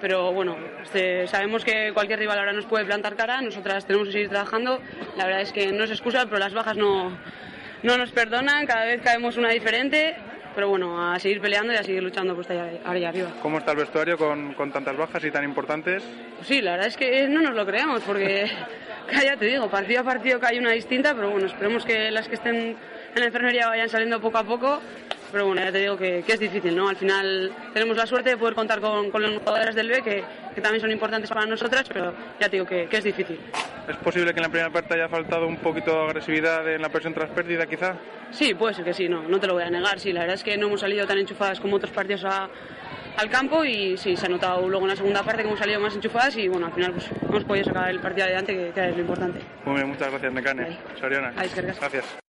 pero 0.00 0.32
bueno, 0.32 0.56
este, 0.82 1.26
sabemos 1.26 1.64
que 1.64 1.92
cualquier 1.92 2.18
rival 2.18 2.38
ahora 2.38 2.52
nos 2.52 2.66
puede 2.66 2.84
plantar 2.84 3.16
cara, 3.16 3.40
nosotras 3.40 3.86
tenemos 3.86 4.08
que 4.08 4.12
seguir 4.12 4.28
trabajando, 4.28 4.80
la 5.16 5.26
verdad 5.26 5.42
es 5.42 5.52
que 5.52 5.72
no 5.72 5.84
es 5.84 5.90
excusa, 5.90 6.24
pero 6.26 6.38
las 6.38 6.52
bajas 6.52 6.76
no, 6.76 7.16
no 7.82 7.98
nos 7.98 8.10
perdonan, 8.12 8.66
cada 8.66 8.84
vez 8.84 9.00
caemos 9.02 9.36
una 9.36 9.50
diferente, 9.50 10.16
pero 10.54 10.68
bueno, 10.68 11.12
a 11.12 11.18
seguir 11.18 11.40
peleando 11.40 11.72
y 11.72 11.76
a 11.76 11.82
seguir 11.82 12.02
luchando 12.02 12.34
pues 12.34 12.48
allá, 12.50 12.70
allá 12.84 13.08
arriba. 13.08 13.30
¿Cómo 13.42 13.58
está 13.58 13.72
el 13.72 13.78
vestuario 13.78 14.16
con, 14.16 14.54
con 14.54 14.70
tantas 14.70 14.96
bajas 14.96 15.24
y 15.24 15.30
tan 15.30 15.44
importantes? 15.44 16.02
Pues 16.36 16.46
sí, 16.46 16.60
la 16.60 16.72
verdad 16.72 16.86
es 16.88 16.96
que 16.96 17.28
no 17.28 17.42
nos 17.42 17.54
lo 17.54 17.66
creemos 17.66 18.02
porque 18.02 18.50
ya 19.24 19.36
te 19.36 19.46
digo, 19.46 19.68
partido 19.68 20.00
a 20.00 20.04
partido 20.04 20.40
que 20.40 20.46
hay 20.46 20.58
una 20.58 20.72
distinta, 20.72 21.14
pero 21.14 21.30
bueno, 21.30 21.46
esperemos 21.46 21.84
que 21.84 22.10
las 22.10 22.28
que 22.28 22.34
estén 22.34 22.56
en 22.56 23.20
la 23.20 23.26
enfermería 23.26 23.68
vayan 23.68 23.88
saliendo 23.88 24.20
poco 24.20 24.38
a 24.38 24.44
poco. 24.44 24.80
Pero 25.34 25.46
bueno, 25.46 25.62
ya 25.62 25.72
te 25.72 25.78
digo 25.78 25.96
que, 25.96 26.20
es 26.20 26.38
difícil, 26.38 26.76
¿no? 26.76 26.88
Al 26.88 26.94
final 26.94 27.50
tenemos 27.72 27.96
la 27.96 28.06
suerte 28.06 28.30
de 28.30 28.36
poder 28.36 28.54
contar 28.54 28.80
con, 28.80 29.10
con 29.10 29.20
los 29.20 29.42
jugadores 29.42 29.74
del 29.74 29.88
B, 29.88 30.00
que, 30.00 30.22
que, 30.54 30.60
también 30.60 30.80
son 30.80 30.92
importantes 30.92 31.28
para 31.28 31.44
nosotras, 31.44 31.84
pero 31.88 32.14
ya 32.38 32.48
te 32.48 32.54
digo 32.54 32.64
que, 32.64 32.86
que, 32.86 32.98
es 32.98 33.02
difícil. 33.02 33.40
¿Es 33.88 33.96
posible 33.96 34.32
que 34.32 34.38
en 34.38 34.44
la 34.44 34.48
primera 34.48 34.70
parte 34.70 34.94
haya 34.94 35.08
faltado 35.08 35.48
un 35.48 35.56
poquito 35.56 35.90
de 35.90 36.04
agresividad 36.04 36.72
en 36.72 36.80
la 36.80 36.88
presión 36.88 37.14
tras 37.14 37.30
pérdida, 37.30 37.66
quizá? 37.66 37.96
Sí, 38.30 38.54
puede 38.54 38.74
ser 38.74 38.84
que 38.84 38.94
sí, 38.94 39.08
no, 39.08 39.24
no 39.24 39.40
te 39.40 39.48
lo 39.48 39.54
voy 39.54 39.64
a 39.64 39.70
negar. 39.70 39.98
Sí, 39.98 40.12
la 40.12 40.20
verdad 40.20 40.36
es 40.36 40.44
que 40.44 40.56
no 40.56 40.68
hemos 40.68 40.80
salido 40.80 41.04
tan 41.04 41.18
enchufadas 41.18 41.58
como 41.58 41.78
otros 41.78 41.90
partidos 41.90 42.24
a, 42.26 42.48
al 43.16 43.28
campo 43.28 43.64
y 43.64 43.96
sí, 43.96 44.16
se 44.16 44.26
ha 44.26 44.28
notado 44.28 44.68
luego 44.68 44.84
en 44.84 44.90
la 44.90 44.96
segunda 44.96 45.24
parte 45.24 45.42
que 45.42 45.48
hemos 45.48 45.58
salido 45.58 45.80
más 45.80 45.96
enchufadas 45.96 46.36
y 46.36 46.46
bueno, 46.46 46.66
al 46.66 46.72
final 46.74 46.92
pues, 46.92 47.10
hemos 47.28 47.42
podido 47.42 47.64
sacar 47.64 47.90
el 47.90 47.98
partido 47.98 48.26
adelante, 48.26 48.70
que, 48.72 48.88
es 48.88 48.94
lo 48.94 49.00
importante. 49.00 49.40
Muy 49.64 49.74
bien, 49.74 49.88
muchas 49.88 50.12
gracias, 50.12 50.32
Necane. 50.32 50.78
Soriana. 51.00 51.32
Gracias. 51.32 52.23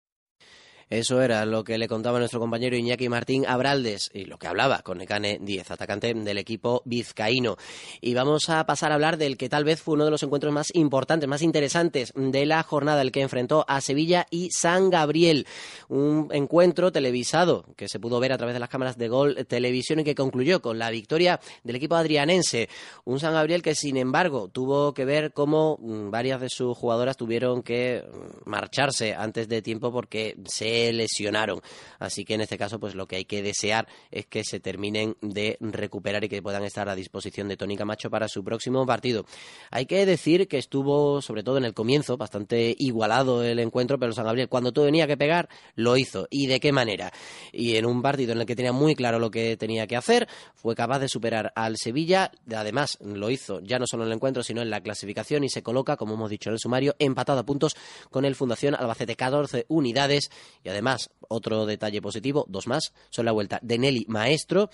Eso 0.90 1.20
era 1.24 1.46
lo 1.48 1.64
que 1.64 1.80
le 1.80 1.88
contaba 1.88 2.20
nuestro 2.20 2.40
compañero 2.40 2.76
Iñaki 2.76 3.10
Martín 3.10 3.44
Abraldes 3.48 4.12
y 4.14 4.26
lo 4.26 4.38
que 4.38 4.46
hablaba 4.46 4.84
con 4.84 5.00
Necane 5.00 5.40
10, 5.42 5.72
atacante 5.72 6.14
del 6.14 6.38
equipo 6.38 6.84
vizcaíno. 6.86 7.58
Y 8.02 8.14
vamos 8.14 8.50
a 8.50 8.64
pasar 8.68 8.92
a 8.92 8.96
hablar 8.96 9.18
del 9.18 9.36
que 9.36 9.50
tal 9.50 9.64
vez 9.64 9.82
fue 9.82 9.96
uno 9.96 10.06
de 10.06 10.12
los 10.12 10.22
encuentros 10.22 10.54
más 10.54 10.68
importantes, 10.76 11.28
más 11.28 11.42
interesantes 11.42 12.14
de 12.16 12.46
la 12.46 12.62
jornada, 12.62 13.02
el 13.02 13.12
que 13.12 13.22
enfrentó 13.22 13.66
a 13.68 13.82
Sevilla 13.82 14.28
y 14.30 14.52
San 14.52 14.92
Gabriel. 14.92 15.48
Un 15.88 16.30
encuentro 16.32 16.92
televisado 16.92 17.66
que 17.76 17.90
se 17.90 18.00
pudo 18.00 18.20
ver 18.20 18.34
a 18.34 18.38
través 18.38 18.54
de 18.54 18.60
las 18.60 18.70
cámaras 18.70 18.96
de 18.96 19.08
Gol 19.08 19.48
Televisión 19.48 20.02
y 20.02 20.04
que 20.04 20.14
concluyó 20.14 20.62
con 20.62 20.78
la 20.78 20.92
victoria 20.92 21.40
del 21.64 21.78
equipo 21.78 21.96
adrianense. 21.96 22.70
Un 23.06 23.20
San 23.20 23.34
Gabriel 23.34 23.64
que, 23.64 23.74
sin 23.74 23.98
embargo, 23.98 24.50
tuvo 24.50 24.94
que 24.94 25.06
ver 25.06 25.34
cómo 25.34 25.80
mm, 25.82 26.12
varias 26.12 26.42
de 26.42 26.50
sus 26.50 26.78
jugadoras 26.78 27.18
tuvieron 27.18 27.64
que 27.64 28.04
mm, 28.06 28.48
marcharse 28.50 29.16
antes 29.16 29.48
de 29.48 29.64
tiempo 29.64 29.92
porque 29.92 30.38
se 30.46 30.75
lesionaron. 30.94 31.62
Así 32.00 32.26
que 32.26 32.36
en 32.36 32.42
este 32.42 32.58
caso, 32.58 32.80
pues 32.80 32.96
lo 32.96 33.08
que 33.08 33.18
hay 33.18 33.26
que 33.26 33.42
desear 33.42 33.88
es 34.12 34.26
que 34.26 34.44
se 34.44 34.60
terminen 34.60 35.16
de 35.22 35.58
recuperar 35.60 36.24
y 36.24 36.30
que 36.30 36.42
puedan 36.42 36.64
estar 36.64 36.90
a 36.90 36.96
disposición 36.96 37.48
de 37.48 37.58
Tony 37.58 37.78
Camacho 37.78 38.10
para 38.10 38.28
su 38.28 38.44
próximo 38.44 38.86
partido. 38.86 39.26
Hay 39.72 39.86
que 39.86 40.06
decir 40.06 40.48
que 40.48 40.58
estuvo, 40.58 41.22
sobre 41.22 41.44
todo 41.44 41.58
en 41.58 41.66
el 41.66 41.74
comienzo, 41.74 42.18
bastante 42.18 42.76
igualado 42.78 43.44
el 43.44 43.60
encuentro, 43.60 44.00
pero 44.00 44.12
San 44.12 44.26
Gabriel, 44.26 44.50
cuando 44.50 44.72
todo 44.72 44.86
tenía 44.86 45.08
que 45.08 45.18
pegar, 45.18 45.50
lo 45.76 45.98
hizo. 45.98 46.28
¿Y 46.30 46.48
de 46.48 46.60
qué 46.60 46.72
manera? 46.72 47.12
Y 47.52 47.76
en 47.76 47.86
un 47.86 48.02
partido 48.02 48.34
en 48.34 48.40
el 48.40 48.46
que 48.46 48.56
tenía 48.56 48.72
muy 48.72 48.96
claro 48.96 49.20
lo 49.20 49.32
que 49.32 49.58
tenía 49.58 49.88
que 49.88 49.96
hacer, 49.96 50.28
fue 50.54 50.76
capaz 50.76 51.00
de 51.00 51.08
superar 51.08 51.52
al 51.56 51.78
Sevilla. 51.78 52.32
Además, 52.54 52.98
lo 53.02 53.30
hizo 53.30 53.60
ya 53.62 53.80
no 53.80 53.86
solo 53.88 54.04
en 54.04 54.10
el 54.10 54.16
encuentro, 54.16 54.44
sino 54.44 54.62
en 54.62 54.70
la 54.70 54.82
clasificación 54.82 55.44
y 55.44 55.50
se 55.50 55.64
coloca, 55.64 55.98
como 55.98 56.16
hemos 56.16 56.30
dicho 56.30 56.50
en 56.50 56.54
el 56.54 56.60
sumario, 56.60 56.96
empatado 57.00 57.40
a 57.40 57.46
puntos 57.46 57.76
con 58.10 58.26
el 58.26 58.36
Fundación 58.36 58.76
Albacete 58.76 59.16
14 59.16 59.66
unidades 59.70 60.30
y 60.66 60.70
además, 60.70 61.12
otro 61.28 61.66
detalle 61.66 62.02
positivo, 62.02 62.46
dos 62.50 62.68
más, 62.68 62.94
son 63.12 63.26
la 63.26 63.32
vuelta 63.32 63.60
de 63.62 63.78
Nelly 63.78 64.06
Maestro 64.08 64.70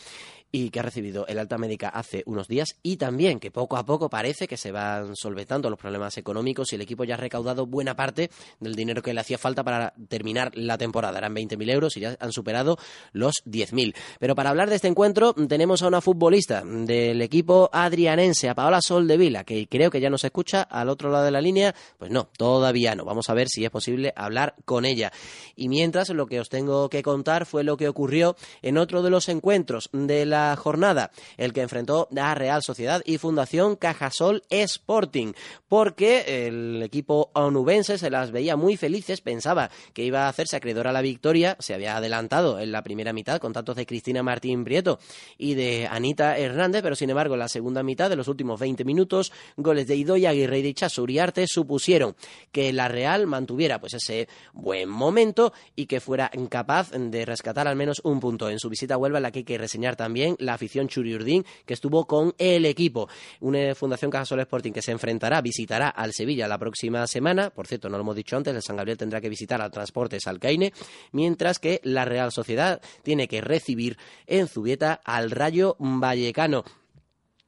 y 0.52 0.70
que 0.70 0.80
ha 0.80 0.84
recibido 0.84 1.26
el 1.28 1.40
alta 1.40 1.58
médica 1.58 1.90
hace 1.90 2.24
unos 2.26 2.48
días 2.48 2.76
y 2.84 2.98
también 2.98 3.40
que 3.40 3.52
poco 3.52 3.78
a 3.78 3.86
poco 3.86 4.10
parece 4.10 4.48
que 4.48 4.58
se 4.58 4.72
van 4.72 5.16
solventando 5.16 5.70
los 5.70 5.80
problemas 5.80 6.18
económicos 6.18 6.72
y 6.72 6.76
el 6.76 6.82
equipo 6.82 7.04
ya 7.04 7.16
ha 7.16 7.18
recaudado 7.18 7.66
buena 7.66 7.96
parte 7.96 8.30
del 8.60 8.76
dinero 8.76 9.02
que 9.02 9.14
le 9.14 9.22
hacía 9.22 9.38
falta 9.38 9.64
para 9.64 9.94
terminar 10.10 10.52
la 10.56 10.78
temporada. 10.78 11.18
Eran 11.18 11.36
20.000 11.36 11.72
euros 11.72 11.98
y 11.98 12.02
ya 12.02 12.18
han 12.20 12.32
superado 12.32 12.78
los 13.14 13.44
10.000. 13.46 13.96
Pero 14.20 14.36
para 14.36 14.50
hablar 14.50 14.70
de 14.70 14.76
este 14.76 14.88
encuentro 14.88 15.34
tenemos 15.34 15.82
a 15.82 15.88
una 15.88 16.02
futbolista 16.02 16.64
del 16.66 17.22
equipo 17.22 17.70
adrianense, 17.72 18.50
a 18.50 18.56
Paola 18.56 18.80
Soldevila, 18.82 19.44
que 19.44 19.68
creo 19.68 19.90
que 19.90 20.02
ya 20.02 20.10
nos 20.10 20.24
escucha 20.24 20.64
al 20.64 20.90
otro 20.90 21.10
lado 21.10 21.26
de 21.26 21.32
la 21.32 21.42
línea. 21.42 21.74
Pues 21.98 22.12
no, 22.12 22.30
todavía 22.38 22.96
no. 22.96 23.06
Vamos 23.06 23.30
a 23.30 23.34
ver 23.34 23.48
si 23.48 23.64
es 23.64 23.72
posible 23.72 24.14
hablar 24.16 24.56
con 24.66 24.86
ella. 24.86 25.12
Y 25.56 25.70
Mientras, 25.82 26.10
lo 26.10 26.28
que 26.28 26.40
os 26.40 26.48
tengo 26.48 26.90
que 26.90 27.02
contar 27.02 27.48
fue 27.48 27.64
lo 27.64 27.76
que 27.76 27.88
ocurrió 27.88 28.36
en 28.62 28.78
otro 28.78 29.02
de 29.02 29.10
los 29.10 29.28
encuentros 29.30 29.90
de 29.92 30.28
la 30.28 30.56
jornada, 30.56 31.10
el 31.38 31.54
que 31.54 31.64
enfrentó 31.64 32.08
a 32.16 32.36
Real 32.36 32.62
Sociedad 32.62 33.02
y 33.04 33.18
Fundación 33.18 33.76
Cajasol 33.78 34.44
Sporting, 34.52 35.34
porque 35.68 36.46
el 36.46 36.84
equipo 36.84 37.32
onubense 37.34 37.98
se 37.98 38.12
las 38.12 38.30
veía 38.30 38.56
muy 38.56 38.78
felices, 38.78 39.22
pensaba 39.22 39.72
que 39.96 40.04
iba 40.04 40.26
a 40.26 40.30
hacerse 40.30 40.56
acreedor 40.56 40.88
a 40.88 40.92
la 40.92 41.02
victoria, 41.02 41.58
se 41.60 41.74
había 41.74 41.98
adelantado 41.98 42.60
en 42.60 42.72
la 42.72 42.84
primera 42.84 43.12
mitad 43.12 43.40
con 43.40 43.52
tantos 43.52 43.76
de 43.76 43.88
Cristina 43.88 44.22
Martín 44.22 44.64
Prieto 44.64 45.00
y 45.40 45.56
de 45.56 45.88
Anita 45.90 46.38
Hernández, 46.38 46.84
pero 46.84 46.96
sin 46.96 47.10
embargo 47.10 47.34
en 47.34 47.40
la 47.40 47.50
segunda 47.50 47.82
mitad 47.82 48.08
de 48.08 48.18
los 48.18 48.28
últimos 48.28 48.60
20 48.60 48.86
minutos, 48.86 49.32
goles 49.58 49.88
de 49.88 49.96
Idoia 49.96 50.30
Aguirre 50.30 50.60
y 50.60 50.62
de 50.62 50.76
Chasuriarte 50.76 51.48
supusieron 51.48 52.16
que 52.52 52.72
la 52.72 52.88
Real 52.88 53.26
mantuviera 53.26 53.82
pues 53.82 53.96
ese 53.96 54.28
buen 54.54 54.88
momento 54.88 55.54
y 55.76 55.86
que 55.86 56.00
fuera 56.00 56.30
incapaz 56.34 56.92
de 56.92 57.26
rescatar 57.26 57.68
al 57.68 57.76
menos 57.76 58.02
un 58.04 58.20
punto 58.20 58.50
en 58.50 58.60
su 58.60 58.70
visita 58.70 58.96
a 58.96 58.98
Huelva, 58.98 59.20
la 59.20 59.32
que 59.32 59.40
hay 59.40 59.46
que 59.46 59.58
reseñar 59.58 59.96
también 59.96 60.36
la 60.40 60.54
afición 60.54 60.88
Churiurdín 60.88 61.46
que 61.66 61.74
estuvo 61.74 62.06
con 62.06 62.34
el 62.38 62.66
equipo. 62.66 63.08
Una 63.40 63.74
Fundación 63.76 64.12
Cajasol 64.12 64.40
Sporting 64.42 64.72
que 64.72 64.82
se 64.82 64.92
enfrentará, 64.92 65.42
visitará 65.42 65.90
al 65.90 66.14
Sevilla 66.14 66.48
la 66.48 66.58
próxima 66.58 67.06
semana. 67.08 67.50
Por 67.50 67.68
cierto, 67.68 67.90
no 67.90 67.98
lo 67.98 68.04
hemos 68.04 68.16
dicho 68.16 68.38
antes, 68.38 68.56
el 68.56 68.62
San 68.62 68.76
Gabriel 68.76 68.98
tendrá 68.98 69.22
que 69.22 69.30
visitar 69.30 69.62
al 69.62 69.72
Transportes 69.72 70.28
Alcaine, 70.28 70.74
mientras 71.12 71.60
que 71.60 71.80
la 71.84 72.06
Real 72.06 72.32
Sociedad 72.32 72.82
tiene 73.04 73.28
que 73.28 73.42
recibir 73.42 73.98
en 74.28 74.48
Zubieta 74.48 75.02
al 75.04 75.32
Rayo 75.32 75.76
Vallecano. 75.80 76.64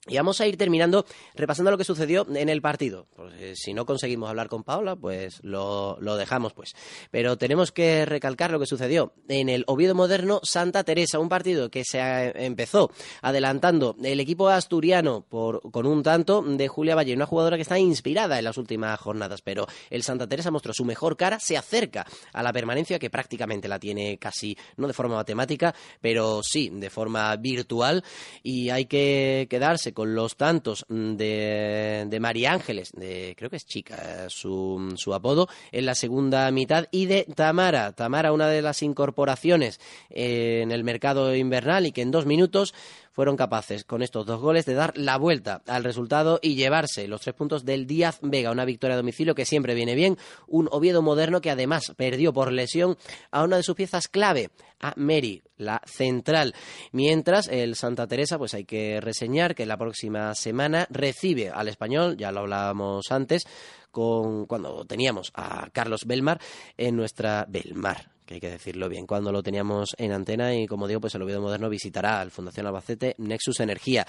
Y 0.06 0.18
vamos 0.18 0.42
a 0.42 0.48
ir 0.48 0.58
terminando 0.58 1.06
repasando 1.34 1.72
lo 1.72 1.78
que 1.78 1.86
sucedió 1.86 2.28
en 2.36 2.50
el 2.50 2.62
partido. 2.62 3.08
Pues, 3.16 3.34
eh, 3.40 3.54
si 3.56 3.74
no 3.74 3.86
conseguimos 3.86 4.30
hablar 4.30 4.50
con 4.50 4.64
Paula, 4.64 4.98
pues 4.98 5.40
lo, 5.44 5.98
lo, 6.02 6.18
dejamos, 6.18 6.52
pues. 6.54 6.76
Pero 7.10 7.38
tenemos 7.38 7.72
que 7.72 8.06
recalcar 8.06 8.52
lo 8.52 8.60
que 8.60 8.66
sucedió 8.66 9.14
en 9.30 9.48
el 9.48 9.64
Oviedo 9.66 9.96
Moderno 9.96 10.42
Santa 10.44 10.84
Teresa, 10.84 11.20
un 11.20 11.30
partido 11.30 11.72
que 11.72 11.86
se 11.86 12.02
empezó 12.36 12.92
adelantando 13.22 13.96
el 14.04 14.20
equipo 14.20 14.50
asturiano 14.50 15.26
por, 15.28 15.72
con 15.72 15.86
un 15.86 16.04
tanto 16.04 16.42
de 16.42 16.68
Julia 16.68 16.96
Valle, 16.96 17.14
una 17.14 17.26
jugadora 17.26 17.56
que 17.56 17.62
está 17.62 17.80
inspirada 17.80 18.38
en 18.38 18.44
las 18.44 18.58
últimas 18.58 19.00
jornadas, 19.00 19.42
pero 19.42 19.68
el 19.90 20.04
Santa 20.04 20.28
Teresa 20.28 20.52
mostró 20.52 20.74
su 20.74 20.84
mejor 20.84 21.16
cara, 21.16 21.40
se 21.40 21.56
acerca 21.56 22.06
a 22.34 22.44
la 22.44 22.52
permanencia 22.52 23.00
que 23.00 23.10
prácticamente 23.10 23.70
la 23.70 23.80
tiene 23.80 24.18
casi, 24.18 24.58
no 24.76 24.88
de 24.88 24.94
forma 24.94 25.16
matemática, 25.16 25.74
pero 26.02 26.42
sí 26.44 26.70
de 26.74 26.90
forma 26.90 27.34
virtual 27.38 28.04
y 28.42 28.70
hay 28.70 28.86
que 28.86 29.48
quedarse 29.50 29.93
con 29.94 30.16
los 30.16 30.36
tantos 30.36 30.86
de, 30.90 32.06
de 32.08 32.20
María 32.20 32.54
Ángeles, 32.54 32.92
de, 32.94 33.36
creo 33.38 33.50
que 33.50 33.58
es 33.58 33.66
chica 33.66 34.30
su, 34.30 34.94
su 34.96 35.14
apodo, 35.14 35.48
en 35.72 35.86
la 35.86 35.96
segunda 35.96 36.50
mitad, 36.52 36.88
y 36.92 37.06
de 37.06 37.26
Tamara. 37.36 37.92
Tamara, 37.94 38.32
una 38.32 38.48
de 38.48 38.62
las 38.62 38.82
incorporaciones 38.84 39.80
eh, 40.10 40.62
en 40.64 40.72
el 40.72 40.84
mercado 40.84 41.36
invernal 41.36 41.86
y 41.86 41.92
que 41.92 42.02
en 42.02 42.12
dos 42.12 42.26
minutos 42.26 42.74
fueron 43.14 43.38
capaces 43.38 43.86
con 43.86 44.02
estos 44.02 44.26
dos 44.26 44.42
goles 44.42 44.66
de 44.66 44.74
dar 44.74 44.98
la 44.98 45.18
vuelta 45.18 45.62
al 45.68 45.84
resultado 45.84 46.40
y 46.42 46.56
llevarse 46.56 47.08
los 47.08 47.22
tres 47.22 47.36
puntos 47.36 47.64
del 47.64 47.88
Díaz 47.88 48.20
Vega, 48.22 48.52
una 48.52 48.66
victoria 48.66 48.96
a 48.96 48.98
domicilio 48.98 49.36
que 49.36 49.46
siempre 49.46 49.76
viene 49.76 49.96
bien, 49.96 50.18
un 50.48 50.68
Oviedo 50.72 51.02
moderno 51.02 51.40
que 51.40 51.52
además 51.52 51.94
perdió 51.96 52.34
por 52.34 52.52
lesión 52.52 52.98
a 53.32 53.44
una 53.44 53.58
de 53.58 53.64
sus 53.64 53.76
piezas 53.76 54.08
clave, 54.08 54.50
a 54.80 54.94
Mary, 54.98 55.44
la 55.56 55.82
central. 55.86 56.56
Mientras 56.92 57.48
el 57.48 57.76
Santa 57.76 58.08
Teresa, 58.08 58.38
pues 58.38 58.54
hay 58.56 58.66
que 58.66 59.00
reseñar 59.00 59.56
que 59.56 59.66
la 59.66 59.78
próxima 59.78 60.34
semana 60.36 60.88
recibe 60.90 61.50
al 61.50 61.68
español, 61.68 62.18
ya 62.18 62.32
lo 62.32 62.42
hablábamos 62.42 63.12
antes, 63.12 63.44
con 63.92 64.48
cuando 64.48 64.86
teníamos 64.86 65.32
a 65.36 65.70
Carlos 65.72 66.06
Belmar 66.06 66.42
en 66.78 66.96
nuestra 66.96 67.46
Belmar 67.48 68.13
que 68.26 68.36
hay 68.36 68.40
que 68.40 68.50
decirlo 68.50 68.90
bien, 68.90 69.06
cuando 69.06 69.32
lo 69.32 69.44
teníamos 69.44 69.90
en 69.98 70.12
antena 70.12 70.56
y 70.56 70.68
como 70.68 70.88
digo, 70.88 71.02
pues 71.02 71.16
el 71.16 71.22
Oviedo 71.22 71.42
Moderno 71.42 71.70
visitará 71.70 72.22
al 72.22 72.32
Fundación 72.32 72.68
Albacete 72.68 73.16
Nexus 73.18 73.60
Energía. 73.60 74.06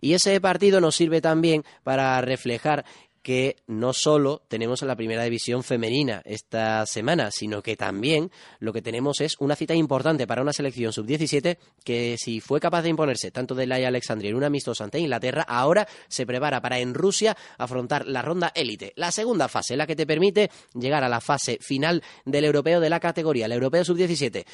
Y 0.00 0.12
ese 0.14 0.40
partido 0.40 0.80
nos 0.80 0.96
sirve 0.96 1.20
también 1.20 1.64
para 1.82 2.20
reflejar 2.20 2.84
que 3.24 3.56
no 3.66 3.94
solo 3.94 4.42
tenemos 4.48 4.82
a 4.82 4.86
la 4.86 4.96
primera 4.96 5.24
división 5.24 5.64
femenina 5.64 6.20
esta 6.26 6.84
semana, 6.84 7.30
sino 7.30 7.62
que 7.62 7.74
también 7.74 8.30
lo 8.58 8.74
que 8.74 8.82
tenemos 8.82 9.22
es 9.22 9.36
una 9.40 9.56
cita 9.56 9.74
importante 9.74 10.26
para 10.26 10.42
una 10.42 10.52
selección 10.52 10.92
sub-17 10.92 11.56
que 11.84 12.16
si 12.18 12.40
fue 12.40 12.60
capaz 12.60 12.82
de 12.82 12.90
imponerse 12.90 13.30
tanto 13.30 13.54
de 13.54 13.66
Laia 13.66 13.88
Alexandria 13.88 14.28
en 14.28 14.36
un 14.36 14.44
amistoso 14.44 14.84
ante 14.84 14.98
Inglaterra, 14.98 15.42
ahora 15.48 15.88
se 16.06 16.26
prepara 16.26 16.60
para 16.60 16.78
en 16.80 16.92
Rusia 16.92 17.34
afrontar 17.56 18.06
la 18.06 18.20
ronda 18.20 18.52
élite, 18.54 18.92
la 18.94 19.10
segunda 19.10 19.48
fase, 19.48 19.74
la 19.74 19.86
que 19.86 19.96
te 19.96 20.06
permite 20.06 20.50
llegar 20.74 21.02
a 21.02 21.08
la 21.08 21.22
fase 21.22 21.56
final 21.62 22.02
del 22.26 22.44
europeo 22.44 22.78
de 22.78 22.90
la 22.90 23.00
categoría, 23.00 23.46
el 23.46 23.52
europeo 23.52 23.86
sub-17. 23.86 24.44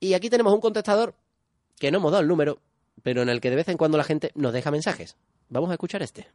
Y 0.00 0.14
aquí 0.14 0.28
tenemos 0.28 0.52
un 0.52 0.60
contestador 0.60 1.14
que 1.78 1.92
no 1.92 1.98
hemos 1.98 2.10
dado 2.10 2.22
el 2.22 2.28
número, 2.28 2.58
pero 3.04 3.22
en 3.22 3.28
el 3.28 3.40
que 3.40 3.50
de 3.50 3.56
vez 3.56 3.68
en 3.68 3.76
cuando 3.76 3.96
la 3.96 4.04
gente 4.04 4.32
nos 4.34 4.52
deja 4.52 4.72
mensajes. 4.72 5.16
Vamos 5.48 5.70
a 5.70 5.74
escuchar 5.74 6.02
este. 6.02 6.26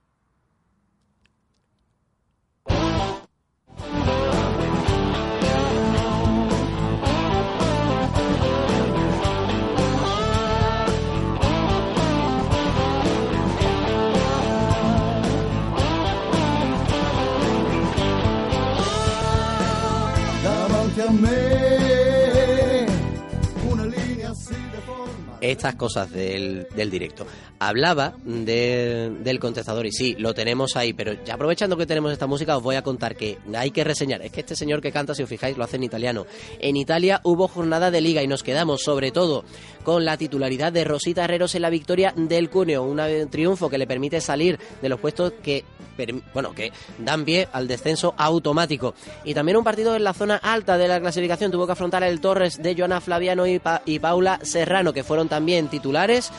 Estas 25.52 25.76
cosas 25.76 26.12
del, 26.12 26.68
del 26.76 26.89
directo. 26.89 27.26
Hablaba 27.60 28.16
del 28.26 29.39
contestador 29.39 29.86
y 29.86 29.91
sí, 29.91 30.16
lo 30.18 30.34
tenemos 30.34 30.76
ahí, 30.76 30.93
pero 30.93 31.14
ya 31.24 31.36
aprovechando 31.36 31.78
que 31.78 31.86
tenemos 31.86 32.12
esta 32.12 32.28
música 32.28 32.58
os 32.58 32.64
voy 32.64 32.76
a 32.76 32.82
contar 32.82 33.16
que 33.16 33.38
hay 33.54 33.72
que 33.72 33.84
reseñar. 33.84 34.22
Es 34.22 34.32
que 34.32 34.39
este 34.39 34.56
señor 34.56 34.82
que 34.82 34.91
canta, 34.91 35.14
si 35.14 35.24
os 35.24 35.30
fijáis, 35.30 35.58
lo 35.58 35.64
hace 35.64 35.76
en 35.78 35.84
italiano. 35.84 36.26
En 36.60 36.76
Italia 36.76 37.22
hubo 37.24 37.47
jornada 37.47 37.91
de 37.91 38.02
liga 38.02 38.24
y 38.24 38.28
nos 38.28 38.43
quedamos 38.43 38.82
sobre 38.82 39.12
todo 39.12 39.43
con 39.84 40.05
la 40.05 40.17
titularidad 40.17 40.71
de 40.71 40.84
Rosita 40.84 41.25
Herreros 41.25 41.55
en 41.55 41.61
la 41.61 41.69
victoria 41.69 42.13
del 42.15 42.49
Cuneo, 42.49 42.84
un 42.84 43.29
triunfo 43.29 43.69
que 43.69 43.77
le 43.77 43.88
permite 43.88 44.21
salir 44.21 44.59
de 44.82 44.89
los 44.89 44.99
puestos 44.99 45.34
que 45.43 45.63
bueno, 46.34 46.53
que 46.53 46.71
dan 46.99 47.25
pie 47.25 47.47
al 47.51 47.67
descenso 47.67 48.13
automático. 48.17 48.93
Y 49.23 49.34
también 49.34 49.57
un 49.57 49.63
partido 49.63 49.95
en 49.95 50.03
la 50.03 50.13
zona 50.13 50.38
alta 50.38 50.77
de 50.77 50.88
la 50.88 50.99
clasificación 50.99 51.51
tuvo 51.51 51.65
que 51.65 51.73
afrontar 51.73 52.03
el 52.03 52.21
Torres 52.21 52.61
de 52.61 52.75
Joana 52.75 53.01
Flaviano 53.01 53.45
y, 53.45 53.61
y 53.86 53.99
Paula 53.99 54.39
Serrano, 54.41 54.93
que 54.93 55.03
fueron 55.03 55.29
también 55.29 55.67
titulares 55.67 56.32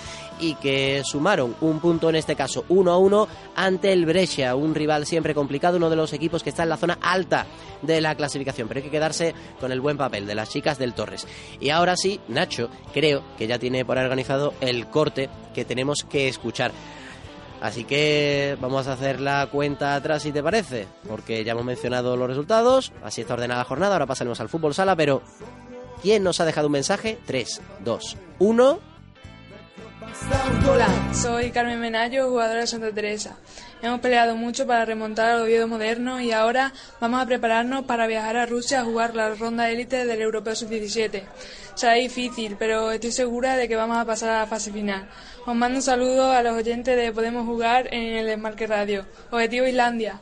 y 0.42 0.56
que 0.56 1.02
sumaron 1.04 1.54
un 1.60 1.78
punto 1.78 2.10
en 2.10 2.16
este 2.16 2.34
caso 2.34 2.64
1 2.68 2.90
a 2.90 2.98
1 2.98 3.28
ante 3.54 3.92
el 3.92 4.04
Brescia, 4.04 4.56
un 4.56 4.74
rival 4.74 5.06
siempre 5.06 5.34
complicado, 5.34 5.76
uno 5.76 5.88
de 5.88 5.96
los 5.96 6.12
equipos 6.12 6.42
que 6.42 6.50
está 6.50 6.64
en 6.64 6.68
la 6.68 6.76
zona 6.76 6.98
alta 7.00 7.46
de 7.80 8.00
la 8.00 8.16
clasificación, 8.16 8.66
pero 8.66 8.78
hay 8.78 8.84
que 8.84 8.90
quedarse 8.90 9.34
con 9.60 9.70
el 9.70 9.80
buen 9.80 9.96
papel 9.96 10.26
de 10.26 10.34
las 10.34 10.50
chicas 10.50 10.78
del 10.78 10.94
Torres. 10.94 11.26
Y 11.60 11.70
ahora 11.70 11.96
sí, 11.96 12.20
Nacho, 12.28 12.68
creo 12.92 13.22
que 13.38 13.46
ya 13.46 13.58
tiene 13.58 13.84
por 13.84 13.98
organizado 13.98 14.52
el 14.60 14.88
corte 14.88 15.30
que 15.54 15.64
tenemos 15.64 16.02
que 16.02 16.26
escuchar. 16.26 16.72
Así 17.60 17.84
que 17.84 18.56
vamos 18.60 18.88
a 18.88 18.94
hacer 18.94 19.20
la 19.20 19.46
cuenta 19.46 19.94
atrás 19.94 20.24
si 20.24 20.32
te 20.32 20.42
parece, 20.42 20.88
porque 21.06 21.44
ya 21.44 21.52
hemos 21.52 21.64
mencionado 21.64 22.16
los 22.16 22.26
resultados, 22.26 22.92
así 23.04 23.20
está 23.20 23.34
ordenada 23.34 23.60
la 23.60 23.68
jornada, 23.68 23.92
ahora 23.94 24.06
pasaremos 24.06 24.40
al 24.40 24.48
fútbol 24.48 24.74
sala, 24.74 24.96
pero 24.96 25.22
¿quién 26.02 26.24
nos 26.24 26.40
ha 26.40 26.44
dejado 26.44 26.66
un 26.66 26.72
mensaje? 26.72 27.20
3, 27.24 27.60
2, 27.84 28.16
1. 28.40 28.91
Hola, 30.68 30.88
soy 31.12 31.50
Carmen 31.50 31.80
Menayo, 31.80 32.28
jugadora 32.28 32.60
de 32.60 32.66
Santa 32.66 32.92
Teresa. 32.92 33.36
Hemos 33.82 34.00
peleado 34.00 34.36
mucho 34.36 34.66
para 34.66 34.84
remontar 34.84 35.30
al 35.30 35.42
Oviedo 35.42 35.68
moderno 35.68 36.20
y 36.20 36.32
ahora 36.32 36.72
vamos 37.00 37.20
a 37.20 37.26
prepararnos 37.26 37.84
para 37.84 38.06
viajar 38.06 38.36
a 38.36 38.46
Rusia 38.46 38.80
a 38.80 38.84
jugar 38.84 39.14
la 39.14 39.34
ronda 39.34 39.70
élite 39.70 40.04
del 40.06 40.20
Europeo 40.20 40.54
Sub-17. 40.54 41.22
Será 41.74 41.94
difícil, 41.94 42.56
pero 42.58 42.90
estoy 42.90 43.12
segura 43.12 43.56
de 43.56 43.68
que 43.68 43.76
vamos 43.76 43.96
a 43.96 44.04
pasar 44.04 44.30
a 44.30 44.38
la 44.40 44.46
fase 44.46 44.72
final. 44.72 45.08
Os 45.46 45.54
mando 45.54 45.78
un 45.78 45.82
saludo 45.82 46.32
a 46.32 46.42
los 46.42 46.56
oyentes 46.56 46.96
de 46.96 47.12
Podemos 47.12 47.46
Jugar 47.46 47.92
en 47.92 48.16
el 48.16 48.26
Desmarque 48.26 48.66
Radio. 48.66 49.06
Objetivo 49.30 49.66
Islandia. 49.66 50.20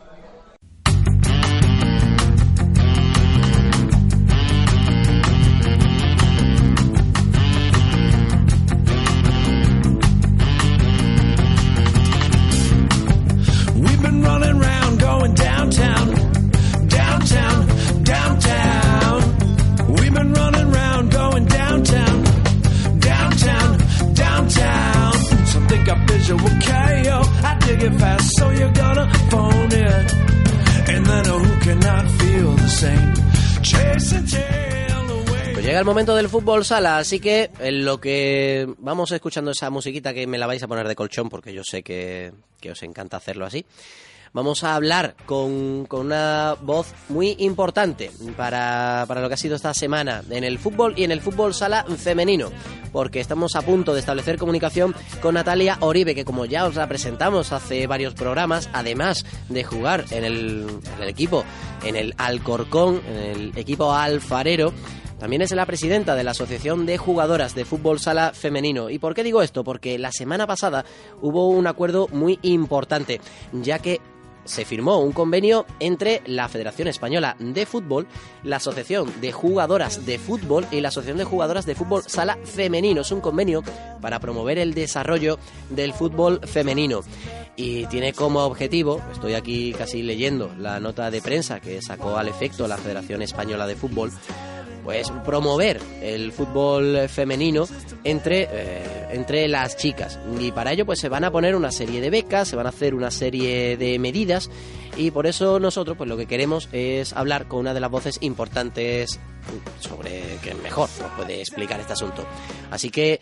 Momento 35.91 36.14
del 36.14 36.28
fútbol 36.28 36.64
sala, 36.64 36.99
así 36.99 37.18
que 37.18 37.51
en 37.59 37.84
lo 37.84 38.01
que 38.01 38.72
vamos 38.78 39.11
escuchando 39.11 39.51
esa 39.51 39.70
musiquita 39.70 40.14
que 40.14 40.24
me 40.24 40.38
la 40.38 40.47
vais 40.47 40.62
a 40.62 40.68
poner 40.68 40.86
de 40.86 40.95
colchón, 40.95 41.28
porque 41.28 41.53
yo 41.53 41.64
sé 41.64 41.82
que, 41.82 42.32
que 42.61 42.70
os 42.70 42.80
encanta 42.84 43.16
hacerlo 43.16 43.45
así 43.45 43.66
vamos 44.32 44.62
a 44.62 44.74
hablar 44.74 45.16
con, 45.26 45.86
con 45.86 46.07
una 46.07 46.55
voz 46.62 46.93
muy 47.09 47.34
importante 47.38 48.11
para, 48.36 49.05
para, 49.09 49.20
lo 49.20 49.28
que 49.28 49.34
ha 49.34 49.36
sido 49.36 49.57
esta 49.57 49.74
semana 49.74 50.22
en 50.30 50.45
el 50.45 50.59
fútbol 50.59 50.95
y 50.97 51.05
en 51.05 51.11
el 51.11 51.20
fútbol 51.20 51.55
sala 51.55 51.84
femenino, 51.84 52.51
porque 52.93 53.20
estamos 53.20 53.57
a 53.57 53.62
punto 53.62 53.93
de 53.93 54.01
establecer 54.01 54.38
comunicación 54.38 54.95
con 55.20 55.34
Natalia 55.34 55.78
Oribe, 55.80 56.14
que 56.14 56.24
como 56.24 56.45
ya 56.45 56.66
os 56.66 56.76
la 56.76 56.88
presentamos 56.88 57.53
hace 57.53 57.86
varios 57.86 58.14
programas, 58.14 58.70
además 58.72 59.24
de 59.49 59.64
jugar 59.64 60.05
en 60.11 60.24
el, 60.24 60.66
en 60.97 61.03
el 61.03 61.09
equipo, 61.09 61.45
en 61.84 61.97
el 61.97 62.14
Alcorcón, 62.16 63.03
en 63.07 63.16
el 63.16 63.53
equipo 63.59 63.93
alfarero, 63.93 64.72
también 65.20 65.42
es 65.42 65.52
la 65.52 65.66
presidenta 65.66 66.14
de 66.14 66.24
la 66.24 66.30
Asociación 66.30 66.86
de 66.86 66.96
Jugadoras 66.96 67.54
de 67.54 67.66
Fútbol 67.66 68.00
Sala 68.00 68.32
Femenino. 68.32 68.88
¿Y 68.88 68.98
por 68.98 69.14
qué 69.14 69.22
digo 69.22 69.42
esto? 69.42 69.62
Porque 69.62 69.98
la 69.98 70.12
semana 70.12 70.46
pasada 70.46 70.86
hubo 71.20 71.48
un 71.48 71.66
acuerdo 71.66 72.08
muy 72.08 72.38
importante, 72.40 73.20
ya 73.52 73.80
que 73.80 74.00
se 74.44 74.64
firmó 74.64 74.98
un 74.98 75.12
convenio 75.12 75.66
entre 75.78 76.22
la 76.24 76.48
Federación 76.48 76.88
Española 76.88 77.36
de 77.38 77.66
Fútbol, 77.66 78.06
la 78.42 78.56
Asociación 78.56 79.12
de 79.20 79.30
Jugadoras 79.30 80.06
de 80.06 80.18
Fútbol 80.18 80.66
y 80.70 80.80
la 80.80 80.88
Asociación 80.88 81.18
de 81.18 81.24
Jugadoras 81.24 81.66
de 81.66 81.74
Fútbol 81.74 82.02
Sala 82.06 82.38
Femenino. 82.42 83.02
Es 83.02 83.12
un 83.12 83.20
convenio 83.20 83.62
para 84.00 84.20
promover 84.20 84.58
el 84.58 84.72
desarrollo 84.72 85.38
del 85.68 85.92
fútbol 85.92 86.40
femenino. 86.46 87.02
Y 87.56 87.84
tiene 87.86 88.14
como 88.14 88.40
objetivo, 88.40 89.02
estoy 89.12 89.34
aquí 89.34 89.74
casi 89.76 90.02
leyendo 90.02 90.50
la 90.58 90.80
nota 90.80 91.10
de 91.10 91.20
prensa 91.20 91.60
que 91.60 91.82
sacó 91.82 92.16
al 92.16 92.28
efecto 92.28 92.66
la 92.66 92.78
Federación 92.78 93.20
Española 93.20 93.66
de 93.66 93.76
Fútbol, 93.76 94.10
pues 94.85 95.11
promover 95.24 95.81
el 96.03 96.33
fútbol 96.33 97.09
femenino 97.09 97.66
entre, 98.05 98.49
eh, 98.51 99.09
entre 99.11 99.49
las 99.49 99.76
chicas. 99.76 100.18
Y 100.39 100.53
para 100.53 100.72
ello 100.72 100.87
pues 100.87 101.01
se 101.01 101.09
van 101.09 101.24
a 101.24 101.31
poner 101.31 101.55
una 101.55 101.70
serie 101.70 102.01
de 102.01 102.11
becas, 102.11 102.49
se 102.49 102.57
van 102.57 102.66
a 102.66 102.70
hacer 102.70 102.95
una 102.95 103.11
serie 103.11 103.76
de 103.76 103.99
medidas 103.99 104.51
y 104.97 105.11
por 105.11 105.26
eso 105.26 105.61
nosotros 105.61 105.97
pues 105.97 106.09
lo 106.09 106.16
que 106.16 106.26
queremos 106.26 106.68
es 106.72 107.12
hablar 107.12 107.47
con 107.47 107.61
una 107.61 107.74
de 107.74 107.81
las 107.81 107.91
voces 107.91 108.18
importantes 108.20 109.20
sobre 109.78 110.39
que 110.43 110.55
mejor 110.55 110.89
nos 111.01 111.11
puede 111.12 111.41
explicar 111.41 111.81
este 111.81 111.93
asunto. 111.93 112.24
Así 112.70 112.91
que, 112.91 113.20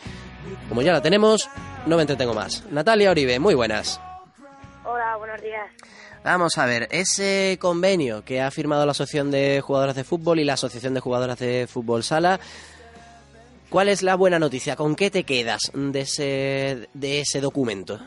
como 0.68 0.82
ya 0.82 0.92
la 0.92 1.02
tenemos, 1.02 1.48
no 1.86 1.96
me 1.96 2.02
entretengo 2.02 2.34
más. 2.34 2.64
Natalia 2.70 3.10
Oribe, 3.10 3.38
muy 3.38 3.54
buenas. 3.54 4.00
Hola, 4.84 5.16
buenos 5.16 5.40
días. 5.42 5.70
Vamos 6.24 6.58
a 6.58 6.66
ver, 6.66 6.88
ese 6.90 7.58
convenio 7.60 8.24
que 8.24 8.40
ha 8.40 8.50
firmado 8.50 8.84
la 8.84 8.90
Asociación 8.90 9.30
de 9.30 9.60
Jugadoras 9.60 9.94
de 9.94 10.04
Fútbol 10.04 10.40
y 10.40 10.44
la 10.44 10.54
Asociación 10.54 10.92
de 10.92 11.00
Jugadoras 11.00 11.38
de 11.38 11.66
Fútbol 11.68 12.02
Sala, 12.02 12.40
¿cuál 13.70 13.88
es 13.88 14.02
la 14.02 14.16
buena 14.16 14.38
noticia? 14.38 14.74
¿Con 14.76 14.96
qué 14.96 15.10
te 15.10 15.24
quedas 15.24 15.70
de 15.72 16.00
ese, 16.00 16.88
de 16.92 17.20
ese 17.20 17.40
documento? 17.40 18.00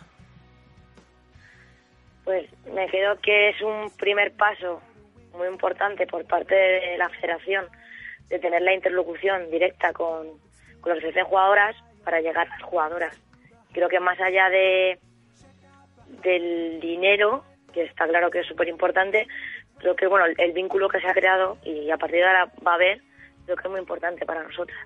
Pues 2.26 2.50
me 2.74 2.88
quedo 2.88 3.20
que 3.22 3.50
es 3.50 3.62
un 3.62 3.90
primer 3.98 4.34
paso 4.34 4.82
muy 5.38 5.48
importante 5.48 6.06
por 6.06 6.26
parte 6.26 6.54
de 6.54 6.98
la 6.98 7.10
federación 7.10 7.66
de 8.28 8.40
tener 8.40 8.62
la 8.62 8.74
interlocución 8.74 9.50
directa 9.50 9.94
con, 9.94 10.28
con 10.82 10.90
la 10.90 10.94
asociación 10.94 11.26
de 11.26 11.30
jugadoras 11.30 11.76
para 12.04 12.20
llegar 12.20 12.48
a 12.48 12.50
las 12.50 12.64
jugadoras. 12.64 13.18
Creo 13.72 13.88
que 13.88 14.00
más 14.02 14.20
allá 14.20 14.50
de 14.50 15.00
del 16.24 16.80
dinero 16.82 17.46
que 17.72 17.84
está 17.84 18.08
claro 18.08 18.30
que 18.30 18.40
es 18.40 18.48
súper 18.48 18.68
importante. 18.68 19.28
Creo 19.80 19.96
que 19.96 20.08
bueno, 20.08 20.26
el, 20.38 20.52
vínculo 20.54 20.90
que 20.90 21.00
se 21.00 21.08
ha 21.08 21.14
creado 21.14 21.58
y 21.64 21.90
a 21.90 21.98
partir 21.98 22.20
de 22.20 22.26
ahora 22.26 22.52
va 22.66 22.74
a 22.74 22.76
haber, 22.76 23.02
creo 23.46 23.58
que 23.58 23.64
es 23.64 23.70
muy 23.70 23.80
importante 23.80 24.26
para 24.26 24.44
nosotras. 24.44 24.78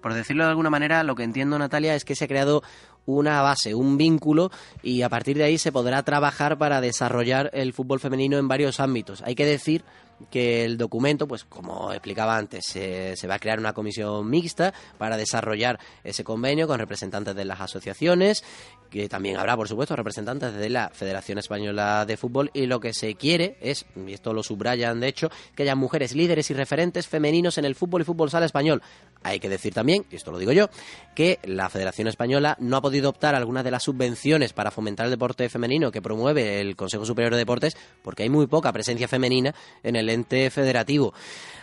Por 0.00 0.14
decirlo 0.14 0.44
de 0.44 0.50
alguna 0.50 0.70
manera, 0.70 1.04
lo 1.04 1.14
que 1.14 1.22
entiendo, 1.22 1.58
Natalia, 1.58 1.94
es 1.94 2.04
que 2.04 2.16
se 2.16 2.24
ha 2.24 2.28
creado 2.28 2.62
una 3.06 3.42
base, 3.42 3.74
un 3.74 3.96
vínculo 3.96 4.50
y 4.82 5.02
a 5.02 5.08
partir 5.08 5.36
de 5.36 5.44
ahí 5.44 5.58
se 5.58 5.72
podrá 5.72 6.02
trabajar 6.02 6.58
para 6.58 6.80
desarrollar 6.80 7.50
el 7.52 7.72
fútbol 7.72 8.00
femenino 8.00 8.38
en 8.38 8.48
varios 8.48 8.80
ámbitos. 8.80 9.22
Hay 9.22 9.34
que 9.34 9.46
decir 9.46 9.82
que 10.30 10.64
el 10.64 10.76
documento, 10.76 11.26
pues 11.26 11.44
como 11.44 11.92
explicaba 11.92 12.36
antes, 12.36 12.64
se, 12.66 13.26
va 13.28 13.34
a 13.34 13.38
crear 13.38 13.58
una 13.58 13.72
comisión 13.72 14.28
mixta 14.28 14.72
para 14.98 15.16
desarrollar 15.16 15.78
ese 16.04 16.24
convenio 16.24 16.66
con 16.66 16.78
representantes 16.78 17.34
de 17.34 17.44
las 17.44 17.60
asociaciones, 17.60 18.44
que 18.90 19.08
también 19.08 19.36
habrá, 19.36 19.56
por 19.56 19.68
supuesto, 19.68 19.96
representantes 19.96 20.54
de 20.54 20.70
la 20.70 20.90
Federación 20.90 21.38
Española 21.38 22.04
de 22.06 22.16
Fútbol 22.16 22.50
y 22.52 22.66
lo 22.66 22.80
que 22.80 22.92
se 22.92 23.14
quiere 23.14 23.56
es, 23.60 23.86
y 23.96 24.12
esto 24.12 24.32
lo 24.32 24.42
subrayan 24.42 25.00
de 25.00 25.08
hecho, 25.08 25.30
que 25.54 25.62
haya 25.62 25.74
mujeres 25.74 26.14
líderes 26.14 26.50
y 26.50 26.54
referentes 26.54 27.08
femeninos 27.08 27.58
en 27.58 27.64
el 27.64 27.74
fútbol 27.74 28.02
y 28.02 28.04
fútbol 28.04 28.30
sala 28.30 28.46
español. 28.46 28.82
Hay 29.24 29.40
que 29.40 29.48
decir 29.48 29.72
también, 29.72 30.04
y 30.10 30.16
esto 30.16 30.32
lo 30.32 30.38
digo 30.38 30.52
yo, 30.52 30.68
que 31.14 31.38
la 31.44 31.68
Federación 31.68 32.08
Española 32.08 32.56
no 32.60 32.76
ha 32.76 32.82
podido 32.82 33.10
optar 33.10 33.34
a 33.34 33.38
algunas 33.38 33.64
de 33.64 33.70
las 33.70 33.82
subvenciones 33.82 34.52
para 34.52 34.70
fomentar 34.70 35.06
el 35.06 35.12
deporte 35.12 35.48
femenino 35.48 35.90
que 35.90 36.02
promueve 36.02 36.60
el 36.60 36.76
Consejo 36.76 37.04
Superior 37.04 37.32
de 37.32 37.38
Deportes 37.38 37.76
porque 38.02 38.22
hay 38.24 38.30
muy 38.30 38.46
poca 38.46 38.72
presencia 38.72 39.08
femenina 39.08 39.54
en 39.82 39.96
el 39.96 40.08
ente 40.08 40.50
federativo. 40.50 41.14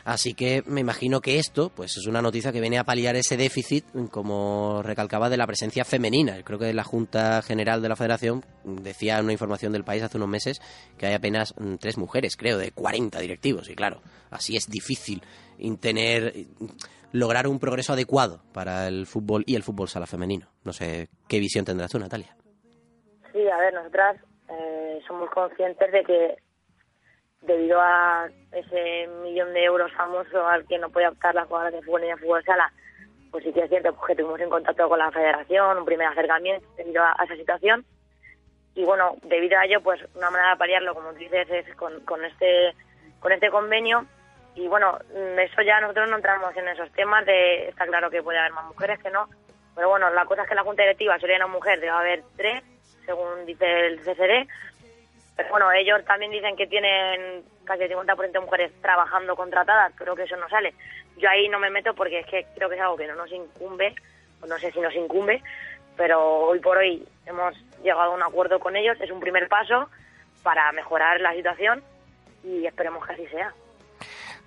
Así 0.05 0.33
que 0.33 0.63
me 0.65 0.81
imagino 0.81 1.21
que 1.21 1.39
esto 1.39 1.69
pues 1.69 1.97
es 1.97 2.07
una 2.07 2.21
noticia 2.21 2.51
que 2.51 2.61
viene 2.61 2.79
a 2.79 2.83
paliar 2.83 3.15
ese 3.15 3.37
déficit, 3.37 3.85
como 4.09 4.81
recalcaba, 4.81 5.29
de 5.29 5.37
la 5.37 5.45
presencia 5.45 5.85
femenina. 5.85 6.41
Creo 6.43 6.57
que 6.57 6.73
la 6.73 6.83
Junta 6.83 7.41
General 7.41 7.81
de 7.81 7.89
la 7.89 7.95
Federación 7.95 8.43
decía 8.63 9.17
en 9.17 9.25
una 9.25 9.33
información 9.33 9.71
del 9.71 9.83
país 9.83 10.01
hace 10.03 10.17
unos 10.17 10.29
meses 10.29 10.61
que 10.97 11.07
hay 11.07 11.13
apenas 11.13 11.53
mm, 11.57 11.75
tres 11.75 11.97
mujeres, 11.97 12.37
creo, 12.37 12.57
de 12.57 12.71
40 12.71 13.19
directivos. 13.19 13.69
Y 13.69 13.75
claro, 13.75 14.01
así 14.31 14.55
es 14.55 14.67
difícil 14.67 15.21
tener 15.79 16.47
lograr 17.11 17.47
un 17.47 17.59
progreso 17.59 17.93
adecuado 17.93 18.41
para 18.53 18.87
el 18.87 19.05
fútbol 19.05 19.43
y 19.45 19.55
el 19.55 19.63
fútbol 19.63 19.87
sala 19.87 20.05
femenino. 20.05 20.47
No 20.63 20.73
sé 20.73 21.09
qué 21.27 21.39
visión 21.39 21.65
tendrás 21.65 21.91
tú, 21.91 21.99
Natalia. 21.99 22.35
Sí, 23.31 23.47
a 23.47 23.57
ver, 23.57 23.73
nosotras 23.73 24.17
eh, 24.49 24.99
somos 25.07 25.29
conscientes 25.31 25.91
de 25.91 26.03
que 26.03 26.37
debido 27.41 27.79
a 27.79 28.27
ese 28.51 29.07
millón 29.23 29.53
de 29.53 29.63
euros 29.63 29.91
famoso 29.93 30.45
al 30.47 30.65
que 30.67 30.77
no 30.77 30.89
puede 30.89 31.07
optar 31.07 31.33
las 31.35 31.47
jugadoras 31.47 31.73
de 31.73 31.81
fútbol 31.81 32.01
ni 32.01 32.07
de 32.07 32.17
fútbol 32.17 32.43
sala, 32.43 32.71
pues 33.31 33.43
sí 33.43 33.53
que 33.53 33.61
es 33.61 33.69
cierto 33.69 33.95
que 34.05 34.13
estuvimos 34.13 34.39
en 34.39 34.49
contacto 34.49 34.89
con 34.89 34.99
la 34.99 35.11
federación, 35.11 35.77
un 35.77 35.85
primer 35.85 36.07
acercamiento 36.07 36.67
debido 36.77 37.03
a, 37.03 37.15
esa 37.23 37.35
situación. 37.35 37.85
Y 38.75 38.85
bueno, 38.85 39.15
debido 39.23 39.57
a 39.57 39.65
ello, 39.65 39.81
pues 39.81 40.01
una 40.15 40.29
manera 40.29 40.51
de 40.51 40.57
paliarlo, 40.57 40.93
como 40.93 41.13
dices, 41.13 41.47
es 41.49 41.75
con, 41.75 41.99
con 42.01 42.23
este 42.23 42.73
con 43.19 43.31
este 43.31 43.49
convenio. 43.49 44.05
Y 44.59 44.67
bueno, 44.67 44.99
eso 45.37 45.61
ya 45.61 45.79
nosotros 45.79 46.09
no 46.09 46.17
entramos 46.17 46.55
en 46.57 46.67
esos 46.67 46.91
temas 46.91 47.25
de, 47.25 47.69
está 47.69 47.85
claro 47.87 48.09
que 48.09 48.21
puede 48.21 48.39
haber 48.39 48.51
más 48.51 48.65
mujeres 48.65 48.99
que 48.99 49.09
no, 49.09 49.29
pero 49.73 49.87
bueno, 49.87 50.09
la 50.09 50.25
cosa 50.25 50.43
es 50.43 50.49
que 50.49 50.55
la 50.55 50.63
junta 50.63 50.83
directiva 50.83 51.17
sería 51.17 51.37
una 51.37 51.47
mujer, 51.47 51.79
debe 51.79 51.93
haber 51.93 52.23
tres, 52.35 52.61
según 53.05 53.45
dice 53.45 53.87
el 53.87 53.99
CCD, 54.01 54.49
pero 55.37 55.49
bueno, 55.49 55.71
ellos 55.71 56.03
también 56.03 56.33
dicen 56.33 56.57
que 56.57 56.67
tienen 56.67 57.45
casi 57.63 57.83
el 57.83 57.91
50% 57.91 58.31
de 58.31 58.39
mujeres 58.41 58.71
trabajando 58.81 59.33
contratadas, 59.37 59.93
creo 59.95 60.13
que 60.13 60.23
eso 60.23 60.35
no 60.35 60.49
sale. 60.49 60.73
Yo 61.15 61.29
ahí 61.29 61.47
no 61.47 61.57
me 61.57 61.69
meto 61.69 61.93
porque 61.93 62.19
es 62.19 62.25
que 62.25 62.45
creo 62.53 62.67
que 62.67 62.75
es 62.75 62.81
algo 62.81 62.97
que 62.97 63.07
no 63.07 63.15
nos 63.15 63.31
incumbe, 63.31 63.95
o 64.41 64.45
no 64.45 64.59
sé 64.59 64.73
si 64.73 64.81
nos 64.81 64.93
incumbe, 64.93 65.41
pero 65.95 66.21
hoy 66.21 66.59
por 66.59 66.79
hoy 66.79 67.07
hemos 67.25 67.55
llegado 67.81 68.11
a 68.11 68.15
un 68.15 68.23
acuerdo 68.23 68.59
con 68.59 68.75
ellos, 68.75 68.99
es 68.99 69.09
un 69.09 69.21
primer 69.21 69.47
paso 69.47 69.89
para 70.43 70.69
mejorar 70.73 71.21
la 71.21 71.33
situación 71.33 71.81
y 72.43 72.65
esperemos 72.65 73.07
que 73.07 73.13
así 73.13 73.27
sea 73.27 73.53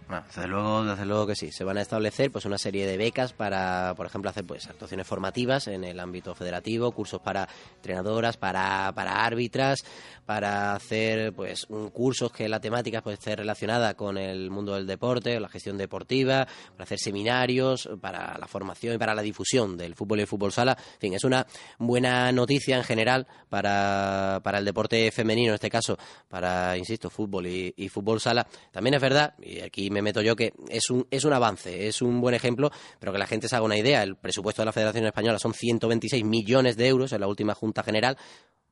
desde 0.09 0.49
luego, 0.49 0.85
desde 0.85 1.07
luego 1.07 1.27
que 1.27 1.35
sí. 1.35 1.51
Se 1.53 1.65
van 1.65 1.79
a 1.79 1.83
establecer 1.83 2.31
pues 2.31 2.45
una 2.45 2.59
serie 2.59 2.87
de 2.87 2.97
becas 2.97 3.33
para, 3.33 3.95
por 3.97 4.07
ejemplo, 4.07 4.31
hacer 4.31 4.45
pues 4.45 4.67
actuaciones 4.69 5.07
formativas 5.07 5.69
en 5.69 5.85
el 5.85 5.99
ámbito 6.01 6.35
federativo, 6.35 6.93
cursos 6.93 7.21
para 7.21 7.49
entrenadoras, 7.77 8.37
para, 8.37 8.93
para 8.95 9.25
árbitras, 9.25 9.85
para 10.27 10.75
hacer 10.75 11.33
pues 11.33 11.67
un 11.69 11.91
cursos 11.91 12.31
que 12.33 12.49
la 12.49 12.61
temática 12.61 13.03
pues 13.03 13.19
esté 13.19 13.37
relacionada 13.37 13.95
con 13.95 14.19
el 14.19 14.51
mundo 14.51 14.75
del 14.75 14.87
deporte, 14.87 15.41
la 15.41 15.49
gestión 15.49 15.79
deportiva, 15.79 16.47
para 16.73 16.85
hacer 16.85 16.99
seminarios, 16.99 17.89
para 18.01 18.37
la 18.39 18.47
formación 18.47 18.95
y 18.95 18.99
para 18.99 19.15
la 19.15 19.23
difusión 19.23 19.77
del 19.77 19.95
fútbol 19.95 20.19
y 20.19 20.23
el 20.23 20.29
fútbol 20.29 20.53
sala. 20.53 20.77
En 20.95 21.01
fin, 21.01 21.15
es 21.15 21.25
una 21.25 21.47
buena 21.79 22.31
noticia 22.33 22.77
en 22.77 22.85
general 22.85 23.27
para, 23.49 24.41
para 24.43 24.59
el 24.59 24.65
deporte 24.65 25.11
femenino, 25.11 25.51
en 25.51 25.55
este 25.55 25.71
caso, 25.71 25.99
para, 26.29 26.77
insisto, 26.77 27.11
fútbol 27.11 27.47
y, 27.47 27.73
y 27.77 27.89
fútbol 27.89 28.21
sala. 28.21 28.47
También 28.71 28.95
es 28.95 29.01
verdad, 29.01 29.35
y 29.41 29.61
aquí 29.61 29.91
me 29.91 30.02
meto 30.03 30.21
yo 30.23 30.37
que 30.37 30.53
es 30.69 30.91
un, 30.91 31.07
es 31.11 31.25
un 31.25 31.33
avance, 31.33 31.89
es 31.89 32.03
un 32.03 32.21
buen 32.21 32.35
ejemplo, 32.35 32.71
pero 32.99 33.13
que 33.13 33.19
la 33.19 33.27
gente 33.27 33.49
se 33.49 33.57
haga 33.57 33.65
una 33.65 33.79
idea. 33.79 34.03
El 34.03 34.17
presupuesto 34.17 34.63
de 34.63 34.67
la 34.67 34.73
Federación 34.73 35.07
Española 35.07 35.39
son 35.39 35.55
126 35.55 36.25
millones 36.25 36.77
de 36.77 36.89
euros 36.89 37.13
en 37.13 37.21
la 37.21 37.29
última 37.29 37.55
Junta 37.55 37.83
General 37.83 38.17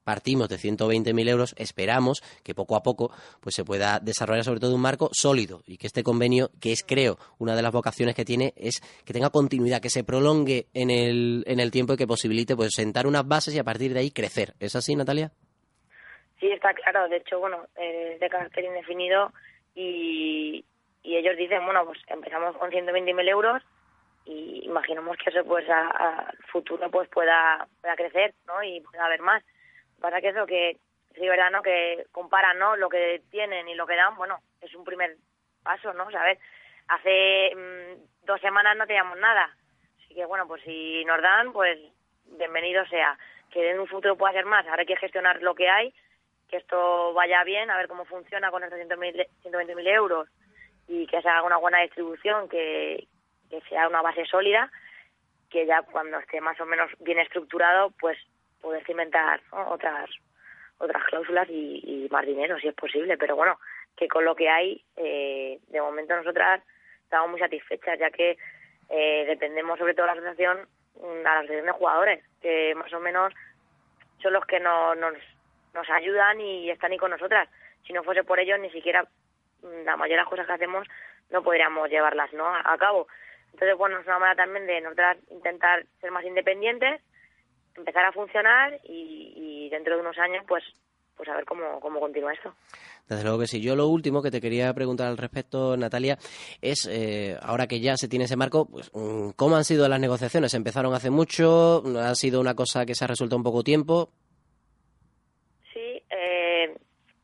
partimos 0.05 0.49
de 0.49 0.57
120.000 0.57 1.28
euros, 1.28 1.55
esperamos 1.57 2.20
que 2.43 2.55
poco 2.55 2.76
a 2.76 2.83
poco 2.83 3.12
pues 3.41 3.55
se 3.55 3.64
pueda 3.64 4.01
desarrollar 4.01 4.45
sobre 4.45 4.61
todo 4.61 4.74
un 4.74 4.81
marco 4.81 5.11
sólido 5.12 5.62
y 5.66 5.76
que 5.76 5.87
este 5.87 6.03
convenio, 6.03 6.51
que 6.61 6.72
es 6.72 6.83
creo 6.83 7.18
una 7.39 7.55
de 7.55 7.62
las 7.62 7.72
vocaciones 7.72 8.14
que 8.14 8.24
tiene, 8.24 8.53
es 8.57 8.81
que 9.05 9.12
tenga 9.12 9.31
continuidad, 9.31 9.81
que 9.81 9.91
se 9.91 10.05
prolongue 10.05 10.66
en 10.74 10.91
el, 10.91 11.45
en 11.47 11.61
el 11.61 11.70
tiempo 11.70 11.93
y 11.93 11.97
que 11.97 12.07
posibilite 12.07 12.57
pues 12.57 12.70
sentar 12.74 13.07
unas 13.07 13.26
bases 13.26 13.55
y 13.55 13.59
a 13.59 13.64
partir 13.64 13.93
de 13.93 14.01
ahí 14.01 14.11
crecer. 14.11 14.55
¿Es 14.59 14.74
así, 14.74 14.97
Natalia? 14.97 15.31
Sí, 16.41 16.49
está 16.51 16.72
claro. 16.72 17.09
De 17.09 17.18
hecho, 17.18 17.39
bueno, 17.39 17.66
es 17.76 18.18
de 18.18 18.28
carácter 18.28 18.64
indefinido 18.64 19.33
y, 19.74 20.64
y 21.03 21.16
ellos 21.16 21.36
dicen, 21.36 21.64
bueno, 21.64 21.84
pues 21.84 21.98
empezamos 22.09 22.57
con 22.57 22.70
120.000 22.70 23.28
euros 23.28 23.62
y 24.24 24.64
imaginemos 24.64 25.16
que 25.16 25.30
eso 25.30 25.44
pues 25.44 25.68
a, 25.68 26.32
futuro 26.53 26.90
pues 26.90 27.09
pueda, 27.09 27.66
pueda 27.80 27.96
crecer, 27.96 28.34
¿no? 28.46 28.62
Y 28.62 28.80
pueda 28.80 29.07
haber 29.07 29.20
más. 29.20 29.42
Para 30.01 30.20
que 30.20 30.28
eso 30.28 30.46
que 30.46 30.76
sí, 31.14 31.28
verdad, 31.28 31.51
¿no? 31.51 31.62
Que 31.62 32.07
comparan, 32.12 32.59
¿no? 32.59 32.76
Lo 32.76 32.88
que 32.88 33.22
tienen 33.30 33.68
y 33.68 33.74
lo 33.74 33.86
que 33.86 33.96
dan, 33.96 34.16
bueno, 34.16 34.38
es 34.61 34.74
un 34.74 34.84
primer 34.84 35.16
paso, 35.62 35.92
¿no? 35.94 36.05
O 36.05 36.11
sea, 36.11 36.20
a 36.20 36.24
ver, 36.24 36.38
hace 36.88 37.55
mm, 37.55 38.26
dos 38.26 38.40
semanas 38.40 38.76
no 38.76 38.86
teníamos 38.86 39.18
nada. 39.18 39.51
Así 40.05 40.14
que, 40.14 40.24
bueno, 40.26 40.46
pues 40.46 40.62
si 40.62 41.05
nos 41.07 41.20
dan, 41.22 41.53
pues 41.53 41.78
bienvenido 42.26 42.84
sea. 42.86 43.18
Que 43.51 43.70
en 43.70 43.80
un 43.80 43.88
futuro 43.88 44.16
pueda 44.16 44.34
ser 44.34 44.44
más. 44.44 44.66
Ahora 44.66 44.80
hay 44.80 44.86
que 44.86 44.96
gestionar 44.96 45.42
lo 45.42 45.55
que 45.55 45.68
hay, 45.68 45.92
que 46.48 46.59
esto 46.59 47.12
vaya 47.14 47.42
bien, 47.42 47.70
a 47.70 47.76
ver 47.76 47.88
cómo 47.88 48.05
funciona 48.05 48.51
con 48.51 48.62
estos 48.62 48.78
120.000 48.78 49.88
euros 49.88 50.28
y 50.91 51.07
que 51.07 51.22
se 51.22 51.28
haga 51.28 51.45
una 51.45 51.57
buena 51.57 51.78
distribución, 51.78 52.49
que, 52.49 53.07
que 53.49 53.61
sea 53.68 53.86
una 53.86 54.03
base 54.03 54.26
sólida, 54.26 54.70
que 55.49 55.64
ya 55.64 55.82
cuando 55.82 56.18
esté 56.18 56.41
más 56.41 56.61
o 56.61 56.66
menos 56.66 56.91
bien 56.99 57.20
estructurado, 57.20 57.93
pues 58.01 58.18
poder 58.61 58.84
cimentar 58.84 59.41
otras 59.53 60.11
otras 60.78 61.05
cláusulas 61.05 61.47
y, 61.49 62.09
más 62.11 62.26
dinero, 62.26 62.59
si 62.59 62.66
es 62.66 62.74
posible. 62.74 63.16
Pero 63.18 63.36
bueno, 63.36 63.61
que 63.97 64.09
con 64.09 64.24
lo 64.24 64.34
que 64.34 64.49
hay, 64.49 64.82
eh, 64.97 65.61
de 65.68 65.80
momento 65.80 66.16
nosotras 66.16 66.61
estamos 67.05 67.30
muy 67.30 67.38
satisfechas, 67.38 67.99
ya 67.99 68.11
que 68.11 68.36
eh, 68.88 69.24
dependemos 69.28 69.78
sobre 69.78 69.95
todo 69.95 70.07
la 70.07 70.12
asociación, 70.12 70.66
mm, 70.97 71.20
a 71.26 71.34
la 71.34 71.38
asociación 71.41 71.66
de 71.66 71.72
jugadores, 71.72 72.24
que 72.41 72.74
más 72.74 72.93
o 72.93 72.99
menos 72.99 73.32
son 74.22 74.32
los 74.32 74.45
que 74.47 74.59
nos, 74.59 74.97
nos, 74.97 75.14
nos 75.74 75.88
ayudan 75.91 76.41
y 76.41 76.70
están 76.70 76.91
ahí 76.91 76.99
con 76.99 77.11
nosotras. 77.11 77.49
Si 77.86 77.93
no 77.93 78.03
fuese 78.03 78.24
por 78.24 78.41
ellos, 78.41 78.59
ni 78.59 78.70
siquiera 78.70 79.07
la 79.84 79.96
mayoría 79.96 80.16
de 80.16 80.22
las 80.22 80.28
cosas 80.30 80.46
que 80.46 80.52
hacemos 80.52 80.86
no 81.30 81.42
podríamos 81.42 81.88
llevarlas 81.88 82.32
¿no? 82.32 82.46
a, 82.46 82.76
cabo. 82.78 83.06
Entonces, 83.52 83.76
bueno, 83.76 83.98
es 83.98 84.06
una 84.06 84.18
manera 84.18 84.44
también 84.44 84.66
de 84.66 84.80
nosotras 84.80 85.16
intentar 85.30 85.84
ser 86.00 86.11
más 86.11 86.24
independientes 86.24 87.00
empezar 87.76 88.04
a 88.04 88.12
funcionar 88.12 88.78
y, 88.84 89.68
dentro 89.70 89.94
de 89.94 90.00
unos 90.00 90.18
años 90.18 90.44
pues 90.48 90.64
pues 91.16 91.28
a 91.28 91.36
ver 91.36 91.44
cómo, 91.44 91.80
cómo 91.80 92.00
continúa 92.00 92.32
esto. 92.32 92.54
Desde 93.06 93.24
luego 93.24 93.40
que 93.40 93.46
sí. 93.46 93.61
Yo 93.61 93.76
lo 93.76 93.88
último 93.88 94.22
que 94.22 94.30
te 94.30 94.40
quería 94.40 94.72
preguntar 94.72 95.08
al 95.08 95.18
respecto, 95.18 95.76
Natalia, 95.76 96.16
es, 96.62 96.88
eh, 96.90 97.36
ahora 97.42 97.66
que 97.66 97.78
ya 97.78 97.94
se 97.98 98.08
tiene 98.08 98.24
ese 98.24 98.36
marco, 98.36 98.64
pues, 98.64 98.90
mm, 98.94 99.32
¿cómo 99.36 99.56
han 99.56 99.64
sido 99.64 99.86
las 99.86 100.00
negociaciones? 100.00 100.54
¿Empezaron 100.54 100.94
hace 100.94 101.11
mucho? 101.11 101.82
¿Ha 101.98 102.14
sido 102.14 102.40
una 102.40 102.54
cosa 102.54 102.86
que 102.86 102.94
se 102.94 103.04
ha 103.04 103.08
resuelto 103.08 103.36
en 103.36 103.42
poco 103.42 103.62
tiempo? 103.62 104.11
Sí, 105.74 106.02
eh, 106.08 106.74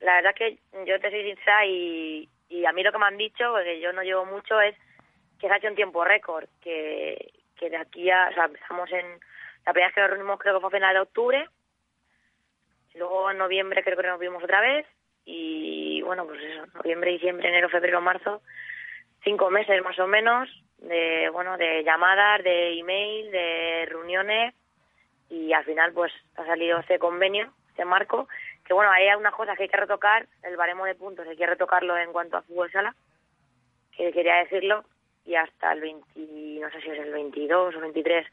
la 0.07 0.15
verdad 0.17 0.35
que 0.37 0.59
yo 0.87 1.01
te 1.01 1.11
soy 1.11 1.25
sincera 1.25 1.67
y, 1.67 2.29
y 2.49 2.65
a 2.65 2.73
mí 2.73 2.85
lo 2.85 2.93
que 2.93 2.99
me 2.99 3.07
han 3.07 3.17
dicho, 3.17 3.51
porque 3.51 3.81
yo 3.81 3.93
no 3.93 4.03
llevo 4.05 4.25
mucho, 4.25 4.61
es 4.61 4.77
que 5.41 5.49
se 5.49 5.53
ha 5.53 5.57
hecho 5.57 5.67
un 5.67 5.75
tiempo 5.75 6.05
récord, 6.05 6.49
que, 6.63 7.33
que 7.57 7.69
de 7.69 7.77
aquí 7.77 8.09
a, 8.09 8.29
o 8.31 8.35
sea, 8.35 8.45
empezamos 8.45 8.91
en 8.93 9.05
la 9.67 9.73
primera 9.73 9.89
vez 9.89 9.95
que 9.97 10.01
nos 10.01 10.11
reunimos 10.11 10.39
creo 10.39 10.55
que 10.55 10.61
fue 10.61 10.69
a 10.69 10.79
final 10.79 10.95
de 10.95 11.01
octubre. 11.01 11.49
Luego 12.95 13.33
en 13.33 13.39
noviembre 13.39 13.83
creo 13.83 13.97
que 13.97 14.07
nos 14.07 14.21
vimos 14.21 14.43
otra 14.45 14.61
vez. 14.61 14.87
Y 15.25 16.03
bueno, 16.03 16.25
pues 16.25 16.41
eso, 16.41 16.67
noviembre, 16.75 17.11
diciembre, 17.11 17.49
enero, 17.49 17.69
febrero, 17.69 18.01
marzo. 18.01 18.43
Cinco 19.25 19.51
meses 19.51 19.83
más 19.83 19.99
o 19.99 20.07
menos 20.07 20.49
de, 20.79 21.29
bueno, 21.33 21.57
de 21.57 21.83
llamadas, 21.83 22.45
de 22.45 22.79
email, 22.79 23.33
de 23.33 23.87
reuniones. 23.87 24.55
Y 25.29 25.53
al 25.53 25.65
final 25.65 25.93
pues 25.93 26.13
ha 26.37 26.47
salido 26.47 26.79
este 26.79 27.01
convenio, 27.01 27.53
este 27.71 27.85
marco. 27.85 28.29
Que 28.67 28.75
bueno, 28.75 28.91
hay 28.91 29.09
algunas 29.09 29.35
cosas 29.35 29.57
que 29.57 29.65
hay 29.65 29.69
que 29.69 29.77
retocar. 29.77 30.27
El 30.43 30.57
baremo 30.57 30.85
de 30.85 30.95
puntos 30.95 31.27
hay 31.27 31.37
que 31.37 31.47
retocarlo 31.47 31.97
en 31.97 32.13
cuanto 32.13 32.37
a 32.37 32.43
fútbol 32.43 32.71
sala. 32.73 32.95
Que 33.97 34.13
quería 34.13 34.37
decirlo. 34.37 34.85
Y 35.25 35.35
hasta 35.35 35.73
el 35.73 35.81
20, 35.81 36.61
no 36.61 36.71
sé 36.71 36.81
si 36.81 36.91
es 36.91 36.99
el 36.99 37.13
22 37.13 37.75
o 37.75 37.81
23 37.81 38.27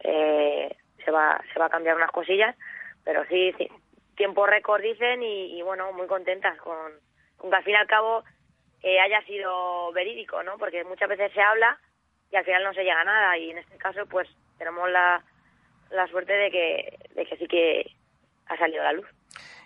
eh, 0.00 0.76
se 1.04 1.10
va 1.10 1.42
se 1.52 1.58
va 1.58 1.66
a 1.66 1.70
cambiar 1.70 1.96
unas 1.96 2.10
cosillas, 2.10 2.56
pero 3.04 3.24
sí, 3.26 3.54
tiempo 4.16 4.46
récord 4.46 4.82
dicen 4.82 5.22
y, 5.22 5.60
bueno, 5.62 5.92
muy 5.92 6.06
contentas 6.06 6.56
con, 6.58 6.92
que 7.40 7.56
al 7.56 7.64
fin 7.64 7.74
y 7.74 7.76
al 7.76 7.86
cabo 7.86 8.24
eh, 8.82 9.00
haya 9.00 9.22
sido 9.22 9.92
verídico, 9.92 10.42
¿no? 10.42 10.58
Porque 10.58 10.84
muchas 10.84 11.08
veces 11.08 11.32
se 11.32 11.40
habla 11.40 11.78
y 12.30 12.36
al 12.36 12.44
final 12.44 12.64
no 12.64 12.74
se 12.74 12.84
llega 12.84 13.00
a 13.00 13.04
nada 13.04 13.38
y 13.38 13.50
en 13.50 13.58
este 13.58 13.76
caso 13.76 14.06
pues 14.06 14.28
tenemos 14.58 14.90
la, 14.90 15.22
la 15.90 16.06
suerte 16.08 16.32
de 16.32 16.50
que, 16.50 16.98
de 17.14 17.26
que 17.26 17.36
sí 17.36 17.46
que 17.46 17.90
ha 18.46 18.56
salido 18.56 18.82
la 18.82 18.92
luz. 18.92 19.06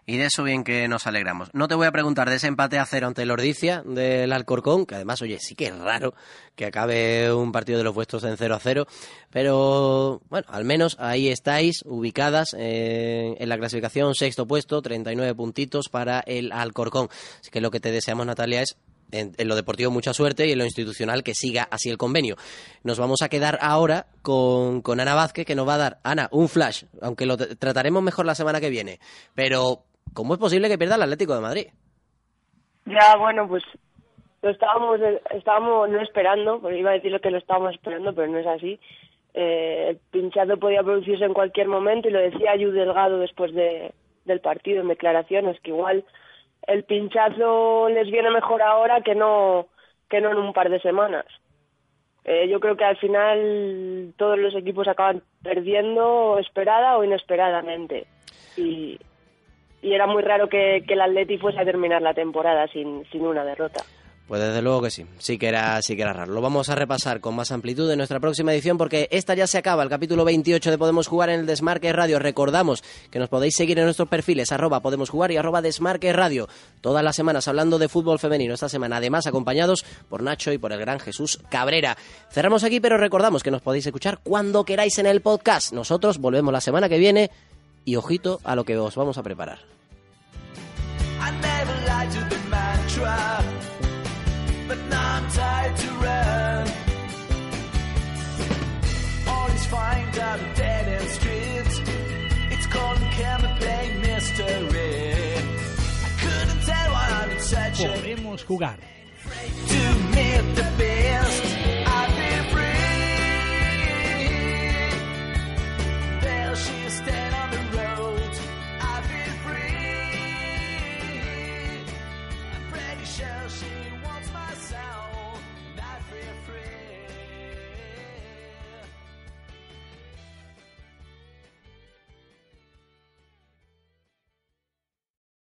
Y 0.07 0.19
de 0.19 0.27
eso 0.27 0.43
bien 0.43 0.65
que 0.65 0.87
nos 0.87 1.07
alegramos. 1.07 1.49
No 1.55 1.67
te 1.67 1.75
voy 1.75 1.87
a 1.87 1.93
preguntar 1.93 2.29
de 2.29 2.37
ese 2.37 2.47
empate 2.47 2.79
a 2.79 2.85
cero 2.85 3.07
ante 3.07 3.23
el 3.23 3.31
Ordicia 3.31 3.83
del 3.87 4.33
Alcorcón, 4.33 4.85
que 4.85 4.97
además, 4.97 5.23
oye, 5.23 5.39
sí 5.41 5.55
que 5.55 5.67
es 5.67 5.79
raro 5.79 6.15
que 6.55 6.67
acabe 6.67 7.33
un 7.33 7.53
partido 7.53 7.79
de 7.79 7.85
los 7.85 7.95
vuestros 7.95 8.23
en 8.25 8.37
0 8.37 8.55
a 8.55 8.61
0, 8.61 8.87
pero 9.31 10.21
bueno, 10.29 10.47
al 10.51 10.65
menos 10.65 10.97
ahí 11.01 11.29
estáis 11.29 11.83
ubicadas 11.85 12.55
eh, 12.57 13.35
en 13.39 13.49
la 13.49 13.59
clasificación, 13.59 14.15
sexto 14.15 14.47
puesto, 14.47 14.81
39 14.83 15.35
puntitos 15.35 15.89
para 15.89 16.21
el 16.21 16.53
Alcorcón. 16.53 17.09
Así 17.41 17.51
que 17.51 17.61
lo 17.61 17.71
que 17.71 17.81
te 17.81 17.91
deseamos, 17.91 18.27
Natalia, 18.27 18.63
es 18.63 18.77
en, 19.11 19.35
lo 19.39 19.57
deportivo 19.57 19.91
mucha 19.91 20.13
suerte 20.13 20.47
y 20.47 20.53
en 20.53 20.59
lo 20.59 20.65
institucional 20.65 21.23
que 21.23 21.35
siga 21.35 21.67
así 21.71 21.89
el 21.89 21.99
convenio. 21.99 22.37
Nos 22.83 22.99
vamos 22.99 23.23
a 23.23 23.29
quedar 23.29 23.59
ahora 23.61 24.07
con, 24.23 24.83
con 24.83 25.01
Ana 25.01 25.15
Vázquez, 25.15 25.47
que 25.47 25.55
nos 25.55 25.67
va 25.67 25.75
a 25.75 25.79
dar, 25.79 26.01
Ana, 26.03 26.29
un 26.31 26.49
flash, 26.49 26.85
aunque 27.01 27.27
lo 27.27 27.37
trataremos 27.37 28.03
mejor 28.03 28.27
la 28.27 28.35
semana 28.35 28.61
que 28.61 28.71
viene, 28.71 29.01
pero 29.35 29.85
¿Cómo 30.13 30.35
es 30.35 30.41
posible 30.41 30.69
que 30.69 30.79
pierda 30.79 30.97
el 30.97 31.03
Atlético 31.03 31.35
de 31.35 31.41
Madrid? 31.41 31.67
Ya, 32.87 33.17
bueno, 33.17 33.49
pues 33.49 33.65
lo 34.43 34.51
estábamos, 34.51 35.01
estábamos 35.31 35.89
no 35.89 36.01
esperando, 36.01 36.61
porque 36.61 36.79
iba 36.79 36.91
a 36.91 36.95
decir 36.95 37.19
que 37.21 37.31
lo 37.31 37.39
estábamos 37.39 37.75
esperando, 37.75 38.15
pero 38.15 38.31
no 38.31 38.39
es 38.39 38.47
así. 38.47 38.79
Eh, 39.33 39.87
el 39.91 39.97
pinchazo 40.11 40.59
podía 40.59 40.83
producirse 40.83 41.25
en 41.25 41.35
cualquier 41.35 41.67
momento 41.67 42.09
y 42.09 42.13
lo 42.13 42.21
decía 42.21 42.53
Ayu 42.53 42.71
Delgado 42.71 43.19
después 43.19 43.55
de, 43.55 43.93
del 44.27 44.41
partido 44.41 44.83
en 44.83 44.89
declaraciones, 44.89 45.59
que 45.61 45.71
igual 45.71 46.05
el 46.67 46.85
pinchazo 46.85 47.89
les 47.89 48.11
viene 48.11 48.31
mejor 48.31 48.63
ahora 48.63 49.01
que 49.01 49.15
no, 49.15 49.67
que 50.09 50.21
no 50.21 50.31
en 50.31 50.39
un 50.39 50.53
par 50.53 50.71
de 50.71 50.81
semanas. 50.81 51.27
Eh, 52.25 52.49
yo 52.49 52.61
creo 52.61 52.77
que 52.77 52.85
al 52.85 52.97
final 52.97 54.15
todos 54.17 54.39
los 54.39 54.55
equipos 54.55 54.89
acaban 54.89 55.23
perdiendo 55.43 56.39
esperada 56.39 56.97
o 56.97 57.05
inesperadamente. 57.05 58.07
Y, 58.57 58.99
y 59.85 59.95
era 59.95 60.07
muy 60.07 60.23
raro 60.23 60.49
que, 60.49 60.79
el 60.79 61.01
Atleti 61.01 61.37
fuese 61.37 61.61
a 61.61 61.65
terminar 61.65 62.01
la 62.01 62.15
temporada 62.15 62.67
sin, 62.69 63.05
sin 63.13 63.27
una 63.27 63.45
derrota. 63.45 63.85
Pues 64.27 64.41
desde 64.41 64.63
luego 64.63 64.81
que 64.81 64.91
sí, 64.91 65.05
sí 65.19 65.37
que 65.37 65.49
era, 65.49 65.83
sí 65.83 65.97
que 65.97 66.03
era 66.03 66.15
raro. 66.15 66.33
Lo 66.33 66.41
vamos 66.41 66.71
a 66.71 66.75
repasar 66.75 67.21
con 67.21 67.37
más 67.37 67.53
amplitud 67.53 67.91
en 67.91 67.99
nuestra 67.99 68.21
próxima 68.21 68.55
edición 68.55 68.79
porque 68.79 69.07
esta 69.11 69.35
ya 69.35 69.47
se 69.47 69.59
acaba, 69.59 69.83
el 69.83 69.91
capítulo 69.91 70.25
28 70.25 70.71
de 70.71 70.79
Podemos 70.79 71.09
Jugar 71.09 71.29
en 71.29 71.41
el 71.41 71.47
Desmarque 71.47 71.93
Radio. 71.93 72.19
Recordamos 72.19 72.83
que 73.11 73.19
nos 73.19 73.29
podéis 73.29 73.55
seguir 73.55 73.79
en 73.79 73.85
nuestros 73.85 74.09
perfiles, 74.09 74.51
arroba 74.51 74.81
Podemos 74.81 75.11
Jugar 75.11 75.31
y 75.31 75.37
arroba 75.37 75.61
Desmarque 75.61 76.11
Radio. 76.15 76.49
Todas 76.81 77.05
las 77.05 77.17
semanas 77.17 77.49
hablando 77.49 77.79
de 77.79 77.91
fútbol 77.91 78.19
femenino. 78.19 78.55
Esta 78.55 78.71
semana 78.71 78.97
además 78.97 79.27
acompañados 79.27 79.85
por 80.09 80.23
Nacho 80.23 80.53
y 80.53 80.59
por 80.59 80.73
el 80.73 80.81
gran 80.81 81.01
Jesús 81.01 81.39
Cabrera. 81.51 81.99
Cerramos 82.31 82.65
aquí, 82.65 82.81
pero 82.81 82.97
recordamos 82.97 83.43
que 83.43 83.51
nos 83.51 83.61
podéis 83.61 83.85
escuchar 83.85 84.21
cuando 84.23 84.65
queráis 84.65 84.99
en 84.99 85.05
el 85.05 85.21
podcast. 85.21 85.75
Nosotros 85.75 86.17
volvemos 86.17 86.51
la 86.51 86.63
semana 86.63 86.89
que 86.89 86.97
viene 86.97 87.31
y 87.85 87.97
ojito 87.97 88.41
a 88.45 88.55
lo 88.57 88.65
que 88.65 88.77
os 88.77 88.95
vamos 88.95 89.19
a 89.19 89.23
preparar. 89.23 89.59
Podemos 107.77 108.45
jugar. 108.45 108.79